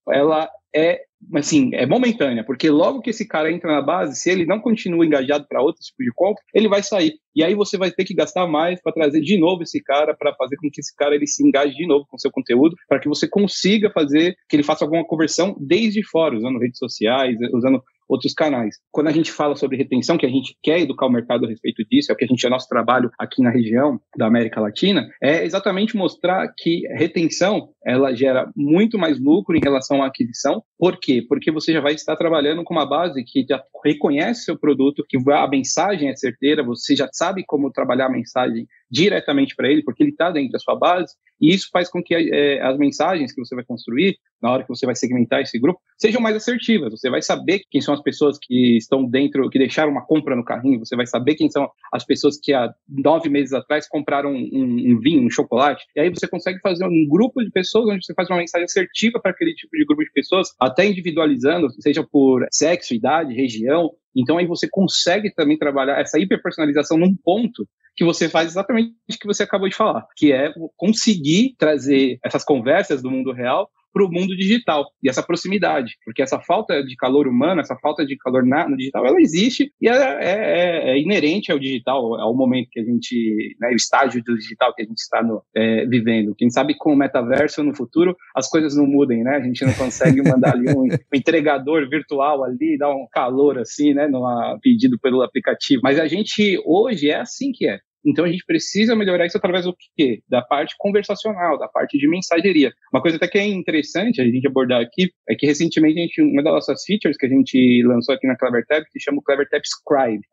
ela 0.10 0.50
é 0.76 1.02
assim, 1.36 1.70
é 1.74 1.86
momentânea, 1.86 2.44
porque 2.44 2.70
logo 2.70 3.02
que 3.02 3.12
esse 3.12 3.28
cara 3.28 3.52
entra 3.52 3.72
na 3.72 3.82
base, 3.82 4.20
se 4.20 4.30
ele 4.30 4.46
não 4.46 4.60
continua 4.60 5.06
engajado 5.06 5.46
para 5.48 5.62
outro 5.62 5.82
tipo 5.82 6.04
de 6.04 6.12
compra, 6.14 6.42
ele 6.54 6.68
vai 6.68 6.84
sair. 6.84 7.14
E 7.36 7.44
aí 7.44 7.56
você 7.56 7.78
vai 7.78 7.92
ter 7.92 8.04
que 8.04 8.14
gastar 8.14 8.48
mais 8.48 8.82
para 8.82 8.92
trazer 8.92 9.22
de 9.22 9.38
novo 9.38 9.64
esse 9.64 9.82
cara, 9.82 10.16
para 10.16 10.34
fazer 10.36 10.56
com 10.58 10.70
que 10.70 10.82
esse 10.82 10.94
cara 10.96 11.16
ele 11.16 11.28
se 11.28 11.46
engaje 11.46 11.74
de 11.76 11.88
novo 11.88 12.06
com 12.10 12.18
seu 12.18 12.32
conteúdo, 12.32 12.76
para 12.88 13.00
que 13.00 13.08
você 13.08 13.28
consiga 13.28 13.90
fazer 13.92 14.36
que 14.50 14.56
ele 14.56 14.64
faça 14.64 14.84
alguma 14.84 15.06
conversão 15.06 15.56
desde 15.60 16.04
fora, 16.04 16.36
usando 16.36 16.60
redes 16.60 16.78
sociais, 16.78 17.38
usando 17.54 17.82
outros 18.08 18.34
canais. 18.34 18.76
Quando 18.92 19.08
a 19.08 19.12
gente 19.12 19.32
fala 19.32 19.56
sobre 19.56 19.78
retenção, 19.78 20.18
que 20.18 20.26
a 20.26 20.30
gente 20.30 20.56
quer 20.62 20.80
educar 20.80 21.06
o 21.06 21.12
mercado 21.12 21.46
a 21.46 21.50
respeito 21.50 21.84
disso, 21.90 22.12
é 22.12 22.14
o 22.14 22.18
que 22.18 22.26
a 22.26 22.28
gente 22.28 22.46
é 22.46 22.50
nosso 22.50 22.68
trabalho 22.68 23.12
aqui 23.18 23.42
na 23.42 23.50
região 23.50 24.00
da 24.18 24.28
América 24.28 24.62
Latina, 24.62 25.08
é 25.22 25.44
exatamente 25.44 25.96
mostrar 25.96 26.48
que 26.58 26.88
retenção 26.96 27.70
ela 27.86 28.16
gera 28.16 28.50
muito 28.56 28.98
mais 28.98 29.20
lucro 29.20 29.56
em 29.58 29.62
relação 29.62 30.02
à 30.02 30.08
aquisição. 30.08 30.64
Por 30.78 30.98
quê? 31.00 31.24
Porque 31.28 31.52
você 31.52 31.74
já 31.74 31.82
vai 31.82 31.94
estar 31.94 32.16
trabalhando 32.16 32.64
com 32.64 32.74
uma 32.74 32.86
base 32.86 33.24
que 33.26 33.46
já 33.48 33.62
reconhece 33.84 34.46
seu 34.46 34.58
produto, 34.58 35.06
que 35.08 35.18
a 35.32 35.48
mensagem 35.48 36.10
é 36.10 36.16
certeira, 36.16 36.64
você 36.64 36.96
já 36.96 37.10
sabe 37.12 37.44
como 37.46 37.72
trabalhar 37.72 38.06
a 38.06 38.12
mensagem 38.12 38.66
diretamente 38.94 39.56
para 39.56 39.68
ele, 39.68 39.82
porque 39.82 40.04
ele 40.04 40.12
está 40.12 40.30
dentro 40.30 40.52
da 40.52 40.60
sua 40.60 40.76
base, 40.76 41.16
e 41.42 41.52
isso 41.52 41.68
faz 41.74 41.90
com 41.90 42.02
que 42.02 42.14
é, 42.14 42.62
as 42.62 42.78
mensagens 42.78 43.34
que 43.34 43.44
você 43.44 43.56
vai 43.56 43.64
construir, 43.66 44.16
na 44.40 44.52
hora 44.52 44.62
que 44.62 44.70
você 44.70 44.86
vai 44.86 44.96
segmentar 44.96 45.42
esse 45.42 45.58
grupo, 45.58 45.80
sejam 45.98 46.22
mais 46.22 46.36
assertivas. 46.36 46.92
Você 46.92 47.10
vai 47.10 47.22
saber 47.22 47.64
quem 47.72 47.82
são 47.82 47.94
as 47.94 48.04
pessoas 48.04 48.38
que 48.40 48.78
estão 48.78 49.04
dentro, 49.04 49.50
que 49.50 49.58
deixaram 49.58 49.92
uma 49.92 50.06
compra 50.06 50.36
no 50.36 50.46
carrinho, 50.46 50.78
você 50.78 50.96
vai 50.96 51.08
saber 51.08 51.34
quem 51.34 51.50
são 51.50 51.68
as 51.92 52.06
pessoas 52.06 52.38
que 52.40 52.54
há 52.54 52.72
nove 52.88 53.30
meses 53.30 53.54
atrás 53.54 53.88
compraram 53.88 54.32
um, 54.32 54.50
um, 54.54 54.94
um 54.94 55.00
vinho, 55.00 55.26
um 55.26 55.30
chocolate, 55.30 55.84
e 55.96 56.02
aí 56.02 56.10
você 56.10 56.28
consegue 56.28 56.60
fazer 56.60 56.86
um 56.86 57.08
grupo 57.10 57.44
de 57.44 57.50
pessoas 57.50 57.90
onde 57.90 58.06
você 58.06 58.14
faz 58.14 58.30
uma 58.30 58.38
mensagem 58.38 58.66
assertiva 58.66 59.20
para 59.20 59.32
aquele 59.32 59.56
tipo 59.56 59.76
de 59.76 59.86
grupo 59.86 60.04
de 60.04 60.12
pessoas, 60.12 60.50
até 60.60 60.86
individualizando, 60.86 61.68
seja 61.82 62.04
por 62.04 62.46
sexo, 62.52 62.94
idade, 62.94 63.34
região, 63.34 63.90
então 64.16 64.38
aí 64.38 64.46
você 64.46 64.68
consegue 64.70 65.34
também 65.34 65.58
trabalhar 65.58 66.00
essa 66.00 66.20
hiperpersonalização 66.20 66.98
num 66.98 67.16
ponto 67.16 67.68
que 67.96 68.04
você 68.04 68.28
faz 68.28 68.52
exatamente 68.52 68.92
o 68.92 69.18
que 69.20 69.28
você 69.28 69.44
acabou 69.44 69.70
de 69.70 69.76
falar, 69.76 70.08
que 70.16 70.32
é 70.32 70.52
conseguir 70.76 71.56
trazer 71.58 72.20
essas 72.24 72.44
conversas 72.44 73.02
do 73.02 73.12
mundo 73.12 73.32
real 73.32 73.70
para 73.94 74.04
o 74.04 74.12
mundo 74.12 74.36
digital 74.36 74.86
e 75.04 75.10
essa 75.10 75.22
proximidade, 75.22 75.96
porque 76.04 76.22
essa 76.22 76.40
falta 76.40 76.84
de 76.84 76.96
calor 76.96 77.28
humano, 77.28 77.62
essa 77.62 77.78
falta 77.78 78.06
de 78.06 78.18
calor 78.18 78.46
na, 78.46 78.68
no 78.68 78.76
digital, 78.76 79.06
ela 79.06 79.22
existe 79.22 79.72
e 79.80 79.88
é, 79.88 79.94
é, 79.94 80.92
é, 80.92 81.00
inerente 81.00 81.52
ao 81.52 81.60
digital, 81.60 82.20
ao 82.20 82.36
momento 82.36 82.70
que 82.72 82.80
a 82.80 82.84
gente, 82.84 83.56
né, 83.62 83.70
o 83.70 83.76
estágio 83.76 84.24
do 84.24 84.36
digital 84.38 84.74
que 84.74 84.82
a 84.82 84.86
gente 84.86 84.98
está 84.98 85.22
no, 85.22 85.44
é, 85.56 85.86
vivendo. 85.86 86.34
Quem 86.36 86.50
sabe 86.50 86.76
com 86.76 86.92
o 86.92 86.98
metaverso 86.98 87.64
no 87.64 87.76
futuro 87.76 88.16
as 88.36 88.50
coisas 88.50 88.76
não 88.76 88.88
mudem, 88.88 89.24
né? 89.24 89.38
A 89.38 89.42
gente 89.42 89.64
não 89.64 89.74
consegue 89.74 90.22
mandar 90.22 90.54
ali 90.54 90.70
um, 90.70 90.84
um 90.84 90.88
entregador 91.14 91.88
virtual 91.88 92.44
ali, 92.44 92.78
dar 92.78 92.90
um 92.90 93.08
calor 93.12 93.60
assim, 93.60 93.94
né, 93.94 94.08
no 94.08 94.24
pedido 94.62 94.98
pelo 95.00 95.22
aplicativo. 95.22 95.82
Mas 95.84 96.00
a 96.00 96.08
gente 96.08 96.60
hoje 96.66 97.10
é 97.10 97.20
assim 97.20 97.52
que 97.52 97.68
é. 97.68 97.80
Então 98.06 98.26
a 98.26 98.32
gente 98.32 98.46
precisa 98.46 98.96
melhorar 98.96 99.26
isso 99.26 99.38
através 99.38 99.66
do 99.66 99.76
quê? 99.96 100.22
Da 100.30 100.42
parte 100.42 100.76
conversacional, 100.78 101.58
da 101.58 101.68
parte 101.68 101.98
de 101.98 102.08
mensageria. 102.08 102.74
Uma 102.92 103.02
coisa 103.02 103.18
até 103.18 103.28
que 103.28 103.38
é 103.38 103.46
interessante 103.46 104.22
a 104.22 104.26
gente 104.26 104.46
abordar 104.48 104.82
aqui 104.82 105.12
é 105.30 105.36
que 105.36 105.46
recentemente 105.46 106.00
a 106.00 106.02
gente, 106.02 106.22
uma 106.22 106.44
das 106.44 106.54
nossas 106.54 106.84
features 106.84 107.18
que 107.18 107.26
a 107.26 107.30
gente 107.30 107.84
lançou 107.86 108.14
aqui 108.14 108.28
na 108.28 108.38
CleverTap 108.38 108.86
se 108.92 109.00
chama 109.00 109.20
o 109.20 109.24
CleverTap 109.24 109.64
Scribe. 109.66 110.24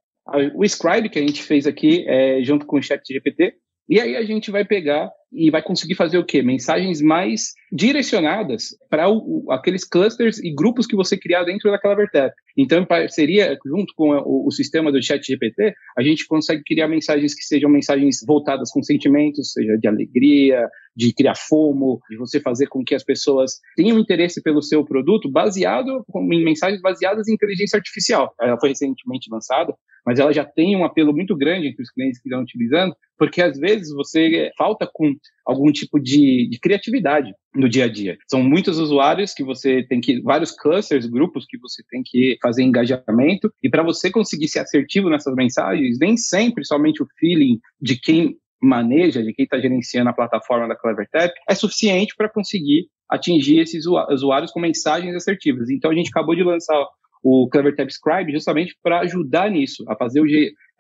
O 0.54 0.64
Scribe 0.64 1.08
que 1.08 1.18
a 1.18 1.22
gente 1.22 1.42
fez 1.42 1.66
aqui 1.66 2.04
é, 2.08 2.42
junto 2.42 2.66
com 2.66 2.78
o 2.78 2.82
ChatGPT, 2.82 3.54
e 3.88 4.00
aí 4.00 4.16
a 4.16 4.22
gente 4.22 4.50
vai 4.50 4.64
pegar 4.64 5.10
e 5.32 5.50
vai 5.50 5.62
conseguir 5.62 5.94
fazer 5.94 6.18
o 6.18 6.24
quê? 6.24 6.42
Mensagens 6.42 7.00
mais 7.00 7.52
direcionadas 7.72 8.76
para 8.88 9.06
aqueles 9.50 9.84
clusters 9.84 10.38
e 10.38 10.52
grupos 10.52 10.86
que 10.86 10.96
você 10.96 11.16
criar 11.16 11.44
dentro 11.44 11.70
daquela 11.70 11.94
Vertep. 11.94 12.34
Então, 12.56 12.82
em 12.82 12.86
parceria, 12.86 13.56
junto 13.64 13.94
com 13.94 14.10
o, 14.10 14.48
o, 14.48 14.50
sistema 14.50 14.90
do 14.90 15.02
chat 15.02 15.24
GPT, 15.24 15.72
a 15.96 16.02
gente 16.02 16.26
consegue 16.26 16.62
criar 16.64 16.88
mensagens 16.88 17.34
que 17.34 17.42
sejam 17.42 17.70
mensagens 17.70 18.18
voltadas 18.26 18.70
com 18.72 18.82
sentimentos, 18.82 19.52
seja 19.52 19.78
de 19.78 19.86
alegria, 19.86 20.68
de 20.96 21.14
criar 21.14 21.36
fomo, 21.36 22.00
de 22.10 22.16
você 22.16 22.40
fazer 22.40 22.66
com 22.66 22.84
que 22.84 22.94
as 22.94 23.04
pessoas 23.04 23.58
tenham 23.76 23.98
interesse 23.98 24.42
pelo 24.42 24.62
seu 24.62 24.84
produto, 24.84 25.30
baseado 25.30 26.04
em 26.14 26.44
mensagens 26.44 26.80
baseadas 26.80 27.28
em 27.28 27.34
inteligência 27.34 27.76
artificial. 27.76 28.34
Ela 28.40 28.58
foi 28.58 28.70
recentemente 28.70 29.30
lançada, 29.30 29.72
mas 30.04 30.18
ela 30.18 30.32
já 30.32 30.44
tem 30.44 30.76
um 30.76 30.84
apelo 30.84 31.12
muito 31.12 31.36
grande 31.36 31.68
entre 31.68 31.82
os 31.82 31.90
clientes 31.90 32.20
que 32.20 32.28
estão 32.28 32.42
utilizando, 32.42 32.94
porque 33.18 33.42
às 33.42 33.58
vezes 33.58 33.92
você 33.92 34.50
falta 34.56 34.88
com 34.92 35.14
algum 35.46 35.72
tipo 35.72 35.98
de, 35.98 36.48
de, 36.48 36.58
criatividade 36.60 37.32
no 37.54 37.68
dia 37.68 37.84
a 37.84 37.88
dia. 37.88 38.16
São 38.28 38.42
muitos 38.42 38.78
usuários 38.78 39.34
que 39.34 39.42
você 39.42 39.82
tem 39.88 40.00
que, 40.00 40.20
vários 40.20 40.52
clusters, 40.52 41.06
grupos 41.06 41.44
que 41.48 41.58
você 41.58 41.82
tem 41.90 42.02
que 42.04 42.38
fazer 42.40 42.62
engajamento, 42.62 43.52
e 43.62 43.68
para 43.68 43.82
você 43.82 44.10
conseguir 44.10 44.48
ser 44.48 44.60
assertivo 44.60 45.10
nessas 45.10 45.34
mensagens, 45.34 45.98
nem 45.98 46.16
sempre 46.16 46.64
somente 46.64 47.02
o 47.02 47.06
feeling 47.18 47.58
de 47.80 47.98
quem 47.98 48.36
maneja, 48.62 49.22
de 49.22 49.32
quem 49.32 49.44
está 49.44 49.58
gerenciando 49.58 50.10
a 50.10 50.14
plataforma 50.14 50.68
da 50.68 50.76
CleverTap, 50.76 51.32
é 51.48 51.54
suficiente 51.54 52.14
para 52.16 52.28
conseguir 52.28 52.88
atingir 53.08 53.58
esses 53.58 53.84
usuários 53.86 54.52
com 54.52 54.60
mensagens 54.60 55.14
assertivas. 55.16 55.70
Então 55.70 55.90
a 55.90 55.94
gente 55.94 56.10
acabou 56.10 56.36
de 56.36 56.44
lançar 56.44 56.86
o 57.22 57.48
CleverTap 57.48 57.92
Scribe 57.92 58.32
justamente 58.32 58.76
para 58.82 59.00
ajudar 59.00 59.50
nisso, 59.50 59.84
a 59.88 59.96
fazer 59.96 60.20
o 60.20 60.26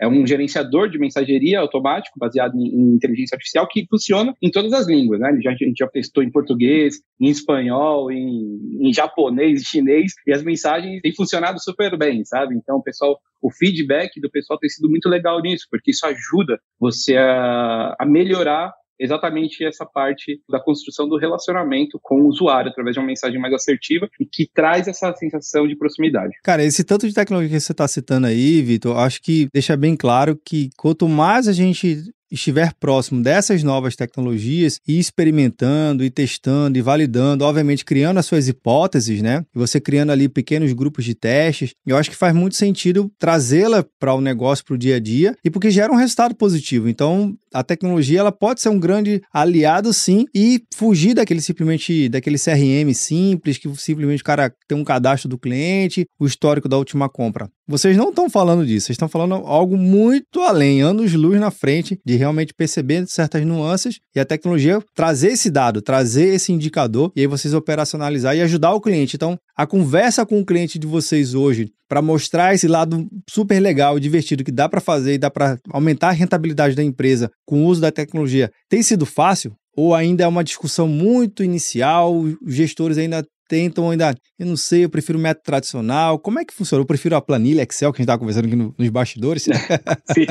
é 0.00 0.08
um 0.08 0.26
gerenciador 0.26 0.88
de 0.88 0.98
mensageria 0.98 1.60
automático 1.60 2.18
baseado 2.18 2.56
em, 2.56 2.66
em, 2.66 2.94
inteligência 2.94 3.34
artificial 3.34 3.68
que 3.68 3.86
funciona 3.88 4.34
em 4.42 4.50
todas 4.50 4.72
as 4.72 4.86
línguas, 4.86 5.20
né? 5.20 5.38
Já, 5.42 5.50
a 5.50 5.54
gente 5.54 5.78
já 5.78 5.88
testou 5.88 6.22
em 6.22 6.30
português, 6.30 6.96
em 7.20 7.28
espanhol, 7.28 8.10
em, 8.10 8.58
em 8.80 8.92
japonês, 8.92 9.60
em 9.60 9.64
chinês, 9.64 10.12
e 10.26 10.32
as 10.32 10.42
mensagens 10.42 11.02
têm 11.02 11.14
funcionado 11.14 11.62
super 11.62 11.98
bem, 11.98 12.24
sabe? 12.24 12.54
Então, 12.56 12.76
o 12.78 12.82
pessoal, 12.82 13.18
o 13.42 13.50
feedback 13.50 14.18
do 14.20 14.30
pessoal 14.30 14.58
tem 14.58 14.70
sido 14.70 14.88
muito 14.88 15.08
legal 15.08 15.40
nisso, 15.42 15.66
porque 15.70 15.90
isso 15.90 16.06
ajuda 16.06 16.58
você 16.78 17.16
a, 17.16 17.94
a 17.98 18.06
melhorar 18.06 18.72
exatamente 19.00 19.64
essa 19.64 19.86
parte 19.86 20.40
da 20.48 20.60
construção 20.60 21.08
do 21.08 21.16
relacionamento 21.16 21.98
com 22.02 22.20
o 22.20 22.28
usuário 22.28 22.70
através 22.70 22.94
de 22.94 23.00
uma 23.00 23.06
mensagem 23.06 23.40
mais 23.40 23.54
assertiva 23.54 24.08
e 24.20 24.26
que 24.26 24.48
traz 24.52 24.86
essa 24.86 25.12
sensação 25.16 25.66
de 25.66 25.76
proximidade. 25.76 26.34
Cara, 26.44 26.62
esse 26.62 26.84
tanto 26.84 27.08
de 27.08 27.14
tecnologia 27.14 27.56
que 27.56 27.60
você 27.60 27.72
está 27.72 27.88
citando 27.88 28.26
aí, 28.26 28.62
Vitor, 28.62 28.98
acho 28.98 29.22
que 29.22 29.48
deixa 29.52 29.76
bem 29.76 29.96
claro 29.96 30.38
que 30.44 30.68
quanto 30.76 31.08
mais 31.08 31.48
a 31.48 31.52
gente 31.52 32.12
estiver 32.30 32.72
próximo 32.74 33.22
dessas 33.22 33.62
novas 33.62 33.96
tecnologias 33.96 34.80
e 34.86 34.98
experimentando 34.98 36.04
e 36.04 36.10
testando 36.10 36.78
e 36.78 36.82
validando, 36.82 37.44
obviamente 37.44 37.84
criando 37.84 38.18
as 38.18 38.26
suas 38.26 38.46
hipóteses, 38.48 39.20
né? 39.20 39.44
E 39.54 39.58
você 39.58 39.80
criando 39.80 40.12
ali 40.12 40.28
pequenos 40.28 40.72
grupos 40.72 41.04
de 41.04 41.14
testes, 41.14 41.72
eu 41.84 41.96
acho 41.96 42.10
que 42.10 42.16
faz 42.16 42.34
muito 42.34 42.54
sentido 42.54 43.10
trazê-la 43.18 43.84
para 43.98 44.14
o 44.14 44.20
negócio, 44.20 44.64
para 44.64 44.74
o 44.74 44.78
dia 44.78 44.96
a 44.96 45.00
dia, 45.00 45.36
e 45.44 45.50
porque 45.50 45.70
gera 45.70 45.92
um 45.92 45.96
resultado 45.96 46.34
positivo. 46.34 46.88
Então, 46.88 47.36
a 47.52 47.62
tecnologia 47.62 48.20
ela 48.20 48.32
pode 48.32 48.60
ser 48.60 48.68
um 48.68 48.78
grande 48.78 49.22
aliado 49.32 49.92
sim 49.92 50.26
e 50.34 50.62
fugir 50.74 51.14
daquele 51.14 51.40
simplesmente 51.40 52.08
daquele 52.08 52.38
CRM 52.38 52.92
simples 52.94 53.58
que 53.58 53.68
simplesmente 53.76 54.22
o 54.22 54.24
cara 54.24 54.52
tem 54.68 54.76
um 54.76 54.84
cadastro 54.84 55.28
do 55.28 55.38
cliente, 55.38 56.06
o 56.18 56.26
histórico 56.26 56.68
da 56.68 56.76
última 56.76 57.08
compra. 57.08 57.48
Vocês 57.66 57.96
não 57.96 58.08
estão 58.08 58.28
falando 58.28 58.66
disso, 58.66 58.86
vocês 58.86 58.94
estão 58.94 59.08
falando 59.08 59.34
algo 59.34 59.76
muito 59.76 60.40
além, 60.40 60.82
anos 60.82 61.12
luz 61.12 61.38
na 61.38 61.52
frente 61.52 62.00
de 62.04 62.16
realmente 62.16 62.52
perceber 62.52 63.06
certas 63.06 63.46
nuances 63.46 64.00
e 64.14 64.18
a 64.18 64.24
tecnologia 64.24 64.82
trazer 64.92 65.28
esse 65.28 65.48
dado, 65.50 65.80
trazer 65.80 66.34
esse 66.34 66.52
indicador 66.52 67.12
e 67.14 67.20
aí 67.20 67.26
vocês 67.28 67.54
operacionalizar 67.54 68.34
e 68.34 68.40
ajudar 68.40 68.74
o 68.74 68.80
cliente. 68.80 69.14
Então, 69.14 69.38
a 69.60 69.66
conversa 69.66 70.24
com 70.24 70.40
o 70.40 70.44
cliente 70.44 70.78
de 70.78 70.86
vocês 70.86 71.34
hoje 71.34 71.70
para 71.86 72.00
mostrar 72.00 72.54
esse 72.54 72.66
lado 72.66 73.06
super 73.28 73.60
legal 73.60 73.98
e 73.98 74.00
divertido 74.00 74.42
que 74.42 74.50
dá 74.50 74.66
para 74.70 74.80
fazer 74.80 75.14
e 75.14 75.18
dá 75.18 75.30
para 75.30 75.58
aumentar 75.70 76.08
a 76.08 76.12
rentabilidade 76.12 76.74
da 76.74 76.82
empresa 76.82 77.30
com 77.44 77.62
o 77.62 77.66
uso 77.66 77.78
da 77.78 77.92
tecnologia, 77.92 78.50
tem 78.70 78.82
sido 78.82 79.04
fácil? 79.04 79.52
Ou 79.76 79.94
ainda 79.94 80.24
é 80.24 80.26
uma 80.26 80.42
discussão 80.42 80.88
muito 80.88 81.44
inicial, 81.44 82.18
os 82.18 82.54
gestores 82.54 82.96
ainda 82.96 83.22
tentam 83.50 83.90
ainda, 83.90 84.14
eu 84.38 84.46
não 84.46 84.56
sei, 84.56 84.84
eu 84.84 84.88
prefiro 84.88 85.18
o 85.18 85.20
método 85.20 85.44
tradicional. 85.44 86.18
Como 86.18 86.38
é 86.38 86.44
que 86.44 86.54
funciona? 86.54 86.80
Eu 86.80 86.86
prefiro 86.86 87.16
a 87.16 87.20
planilha 87.20 87.62
Excel 87.62 87.92
que 87.92 87.96
a 87.96 88.00
gente 88.00 88.04
estava 88.04 88.18
conversando 88.20 88.46
aqui 88.46 88.56
no, 88.56 88.72
nos 88.78 88.88
bastidores. 88.88 89.42
Sim, 90.14 90.26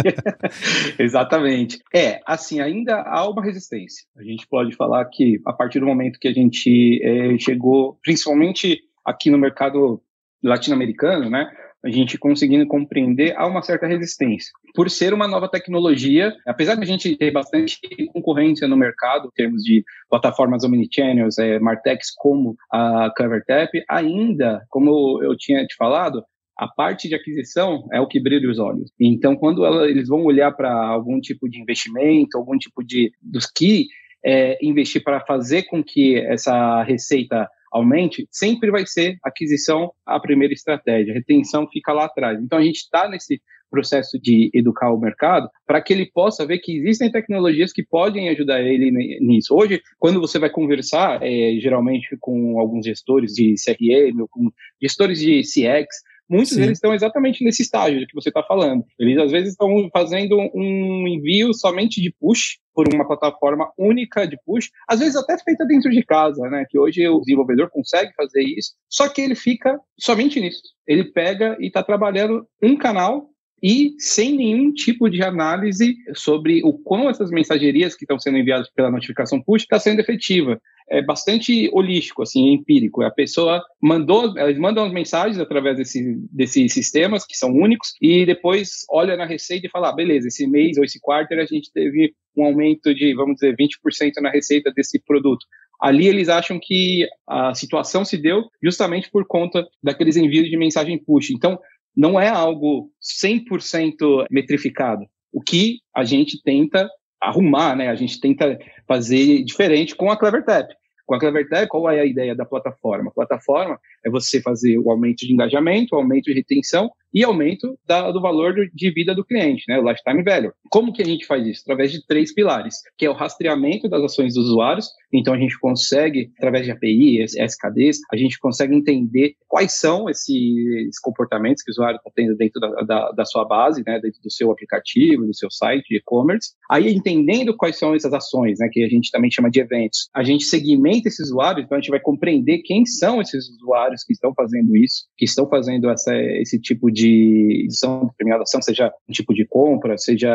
exatamente. 0.98 1.78
É, 1.94 2.20
assim, 2.26 2.62
ainda 2.62 3.02
há 3.02 3.30
uma 3.30 3.44
resistência. 3.44 4.06
A 4.18 4.24
gente 4.24 4.48
pode 4.48 4.74
falar 4.76 5.04
que 5.06 5.40
a 5.46 5.52
partir 5.52 5.82
do 5.82 5.86
momento 5.86 6.18
que 6.18 6.30
a 6.30 6.34
gente 6.34 7.02
é, 7.04 7.38
chegou, 7.38 8.00
principalmente 8.02 8.80
aqui 9.10 9.30
no 9.30 9.38
mercado 9.38 10.01
latino-americano, 10.44 11.30
né? 11.30 11.51
a 11.84 11.89
gente 11.89 12.18
conseguindo 12.18 12.68
compreender 12.68 13.34
há 13.38 13.48
uma 13.48 13.62
certa 13.62 13.88
resistência. 13.88 14.51
Por 14.75 14.89
ser 14.89 15.13
uma 15.13 15.28
nova 15.28 15.48
tecnologia, 15.48 16.36
apesar 16.46 16.75
de 16.75 16.84
a 16.84 16.86
gente 16.86 17.16
ter 17.16 17.32
bastante 17.32 17.80
concorrência 18.12 18.68
no 18.68 18.75
mercado, 18.75 19.28
em 19.28 19.32
termos 19.32 19.63
de 19.63 19.84
plataformas 20.10 20.63
omnichannels, 20.63 21.38
é, 21.38 21.58
Martex 21.60 22.12
como 22.18 22.56
a 22.72 23.10
CleverTap, 23.16 23.82
ainda, 23.89 24.62
como 24.70 25.24
eu 25.24 25.36
tinha 25.38 25.66
te 25.66 25.75
falado, 25.75 26.22
a 26.58 26.68
parte 26.68 27.08
de 27.08 27.16
aquisição 27.16 27.88
é 27.94 28.01
o 28.01 28.08
que 28.08 28.22
brilha 28.22 28.50
os 28.50 28.60
olhos. 28.60 28.92
Então, 29.00 29.38
quando 29.38 29.66
ela, 29.66 29.89
eles 29.89 30.10
vão 30.10 30.25
olhar 30.25 30.51
para 30.51 30.70
algum 30.74 31.22
tipo 31.22 31.50
de 31.50 31.62
investimento, 31.62 32.38
algum 32.38 32.58
tipo 32.58 32.84
de 32.84 33.13
dos 33.22 33.46
que 33.50 33.88
é, 34.25 34.58
investir 34.62 35.01
para 35.01 35.22
fazer 35.22 35.63
com 35.63 35.82
que 35.82 36.18
essa 36.18 36.84
receita 36.84 37.50
aumente, 37.72 38.28
sempre 38.32 38.72
vai 38.72 38.86
ser 38.86 39.18
aquisição 39.24 39.92
a 40.06 40.20
primeira 40.20 40.54
estratégia, 40.54 41.14
retenção 41.14 41.68
fica 41.68 41.94
lá 41.94 42.06
atrás. 42.06 42.42
Então 42.42 42.58
a 42.58 42.64
gente 42.64 42.78
está 42.78 43.08
nesse 43.08 43.42
processo 43.70 44.20
de 44.20 44.50
educar 44.54 44.92
o 44.92 45.00
mercado 45.00 45.48
para 45.66 45.82
que 45.82 45.94
ele 45.94 46.10
possa 46.12 46.46
ver 46.46 46.60
que 46.60 46.78
existem 46.78 47.12
tecnologias 47.12 47.72
que 47.72 47.84
podem 47.84 48.30
ajudar 48.30 48.62
ele 48.62 48.92
nisso. 49.20 49.56
Hoje, 49.56 49.82
quando 49.98 50.20
você 50.20 50.40
vai 50.40 50.50
conversar, 50.50 51.22
é, 51.22 51.58
geralmente 51.60 52.18
com 52.20 52.60
alguns 52.60 52.86
gestores 52.86 53.34
de 53.34 53.54
CRM, 53.64 54.26
com 54.30 54.50
gestores 54.82 55.20
de 55.20 55.42
CX, 55.42 55.88
muitos 56.30 56.52
Sim. 56.52 56.62
deles 56.62 56.78
estão 56.78 56.94
exatamente 56.94 57.44
nesse 57.44 57.64
estágio 57.64 58.06
que 58.08 58.14
você 58.14 58.30
está 58.30 58.44
falando. 58.44 58.86
Eles 59.00 59.18
às 59.18 59.32
vezes 59.32 59.52
estão 59.52 59.90
fazendo 59.92 60.38
um 60.54 61.08
envio 61.08 61.54
somente 61.54 62.02
de 62.02 62.14
push 62.20 62.58
por 62.74 62.88
uma 62.94 63.06
plataforma 63.06 63.70
única 63.78 64.26
de 64.26 64.38
push, 64.46 64.70
às 64.88 65.00
vezes 65.00 65.16
até 65.16 65.38
feita 65.38 65.66
dentro 65.66 65.90
de 65.90 66.04
casa, 66.04 66.48
né? 66.50 66.66
Que 66.70 66.80
hoje 66.80 67.06
o 67.08 67.20
desenvolvedor 67.20 67.70
consegue 67.70 68.14
fazer 68.16 68.42
isso, 68.42 68.74
só 68.90 69.10
que 69.10 69.22
ele 69.22 69.36
fica 69.36 69.78
somente 70.00 70.40
nisso. 70.40 70.62
Ele 70.88 71.04
pega 71.04 71.58
e 71.60 71.68
está 71.68 71.84
trabalhando 71.84 72.48
um 72.64 72.78
canal 72.78 73.30
e 73.62 73.94
sem 73.98 74.36
nenhum 74.36 74.72
tipo 74.72 75.10
de 75.10 75.22
análise 75.22 75.96
sobre 76.14 76.62
o 76.64 76.74
quão 76.74 77.10
essas 77.10 77.30
mensagerias 77.30 77.96
que 77.96 78.06
estão 78.06 78.20
sendo 78.20 78.38
enviadas 78.38 78.70
pela 78.74 78.90
notificação 78.90 79.42
push 79.42 79.64
está 79.64 79.80
sendo 79.80 80.00
efetiva. 80.00 80.60
É 80.89 81.01
bastante 81.01 81.69
holístico, 81.72 82.24
assim, 82.24 82.51
empírico. 82.51 83.03
A 83.03 83.12
pessoa 83.12 83.63
mandou, 83.81 84.38
elas 84.38 84.58
mandam 84.58 84.86
as 84.86 84.91
mensagens 84.91 85.39
através 85.39 85.77
desse, 85.77 86.15
desses 86.31 86.74
sistemas 86.74 87.25
que 87.25 87.38
são 87.38 87.51
únicos 87.51 87.93
e 88.01 88.25
depois 88.25 88.86
olha 88.89 89.15
na 89.15 89.25
receita 89.25 89.67
e 89.67 89.69
fala, 89.69 89.89
ah, 89.89 89.96
beleza, 89.96 90.27
esse 90.27 90.48
mês 90.48 90.77
ou 90.77 90.84
esse 90.84 91.00
quarto 91.00 91.34
a 91.34 91.46
gente 91.46 91.72
teve 91.72 92.13
um 92.36 92.43
aumento 92.43 92.93
de, 92.93 93.13
vamos 93.13 93.36
dizer, 93.36 93.55
20% 93.55 94.22
na 94.22 94.29
receita 94.29 94.72
desse 94.72 95.00
produto. 95.00 95.46
Ali 95.79 96.08
eles 96.08 96.27
acham 96.27 96.60
que 96.62 97.08
a 97.27 97.53
situação 97.53 98.03
se 98.03 98.17
deu 98.17 98.43
justamente 98.62 99.10
por 99.10 99.25
conta 99.25 99.65
daqueles 99.81 100.17
envios 100.17 100.50
de 100.50 100.58
mensagem 100.58 100.98
push. 100.98 101.29
Então, 101.29 101.58
não 101.96 102.19
é 102.19 102.27
algo 102.27 102.91
100% 103.01 104.25
metrificado. 104.29 105.05
O 105.31 105.41
que 105.41 105.79
a 105.96 106.03
gente 106.03 106.41
tenta 106.41 106.89
arrumar, 107.22 107.75
né? 107.75 107.89
A 107.89 107.96
gente 107.96 108.19
tenta 108.19 108.58
fazer 108.88 109.43
diferente 109.43 109.96
com 109.96 110.10
a 110.10 110.17
CleverTap. 110.17 110.74
Com 111.10 111.16
a 111.16 111.20
CleverTap, 111.20 111.68
qual 111.70 111.89
é 111.89 112.00
a 112.00 112.06
ideia 112.06 112.36
da 112.36 112.46
plataforma? 112.46 113.10
A 113.10 113.13
plataforma 113.13 113.80
é 114.06 114.12
você 114.12 114.39
fazer 114.39 114.78
o 114.78 114.92
aumento 114.92 115.25
de 115.25 115.34
engajamento, 115.34 115.96
o 115.96 115.98
aumento 115.98 116.25
de 116.25 116.34
retenção 116.34 116.92
e 117.12 117.24
aumento 117.24 117.75
da, 117.84 118.12
do 118.12 118.22
valor 118.22 118.54
de 118.72 118.92
vida 118.92 119.16
do 119.16 119.25
cliente, 119.25 119.63
né, 119.68 119.80
o 119.80 119.89
lifetime 119.89 120.22
value. 120.22 120.51
Como 120.70 120.94
que 120.94 121.01
a 121.01 121.06
gente 121.06 121.25
faz 121.25 121.48
isso? 121.48 121.63
Através 121.63 121.92
de 121.92 122.06
três 122.06 122.32
pilares, 122.32 122.75
que 122.96 123.08
é 123.08 123.10
o 123.10 123.13
rastreamento 123.13 123.89
das 123.89 124.04
ações 124.04 124.36
dos 124.36 124.50
usuários. 124.50 124.88
Então 125.13 125.34
a 125.34 125.38
gente 125.38 125.60
consegue, 125.60 126.32
através 126.38 126.66
de 126.66 126.72
API, 126.72 127.24
SKDs, 127.24 128.00
a 128.12 128.18
gente 128.18 128.39
consegue 128.39 128.75
entender 128.75 129.34
quais 129.48 129.74
são 129.80 130.10
esses 130.10 131.00
comportamentos 131.01 131.63
que 131.63 131.72
o 131.72 131.74
usuário 131.74 131.98
está 131.98 132.12
tendo 132.16 132.36
dentro 132.36 132.60
da, 132.60 132.70
da, 132.84 133.12
da, 133.12 133.25
sua 133.25 133.46
base, 133.46 133.84
né, 133.86 134.00
dentro 134.00 134.22
do 134.22 134.32
seu 134.32 134.51
aplicativo, 134.51 135.25
do 135.25 135.36
seu 135.36 135.50
site 135.50 135.88
de 135.89 135.98
e-commerce. 135.98 136.54
Aí 136.70 136.94
entendendo 136.94 137.56
quais 137.56 137.78
são 137.78 137.96
essas 137.96 138.13
ações, 138.13 138.60
né, 138.60 138.70
que 138.72 138.84
a 138.84 138.89
gente 138.89 139.12
também 139.12 139.32
chama 139.32 139.50
de 139.50 139.60
eventos, 139.60 140.10
a 140.13 140.24
gente 140.24 140.46
segmenta 140.46 141.08
esses 141.08 141.28
usuários, 141.28 141.66
então 141.66 141.78
a 141.78 141.82
gente 141.82 141.89
vai 141.89 142.00
compreender 142.00 142.60
quem 142.63 142.86
são 142.86 143.22
esses 143.22 143.50
usuários 143.50 144.04
que 144.04 144.13
estão 144.13 144.34
fazendo 144.34 144.75
isso, 144.78 145.06
que 145.18 145.25
estão 145.25 145.48
fazendo 145.48 145.89
essa, 145.89 146.16
esse 146.16 146.60
tipo 146.60 146.92
de 146.92 147.10
de 147.10 147.68
determinada 148.08 148.44
ação, 148.44 148.62
seja 148.62 148.92
um 149.08 149.12
tipo 149.12 149.34
de 149.34 149.46
compra, 149.46 149.98
seja 149.98 150.30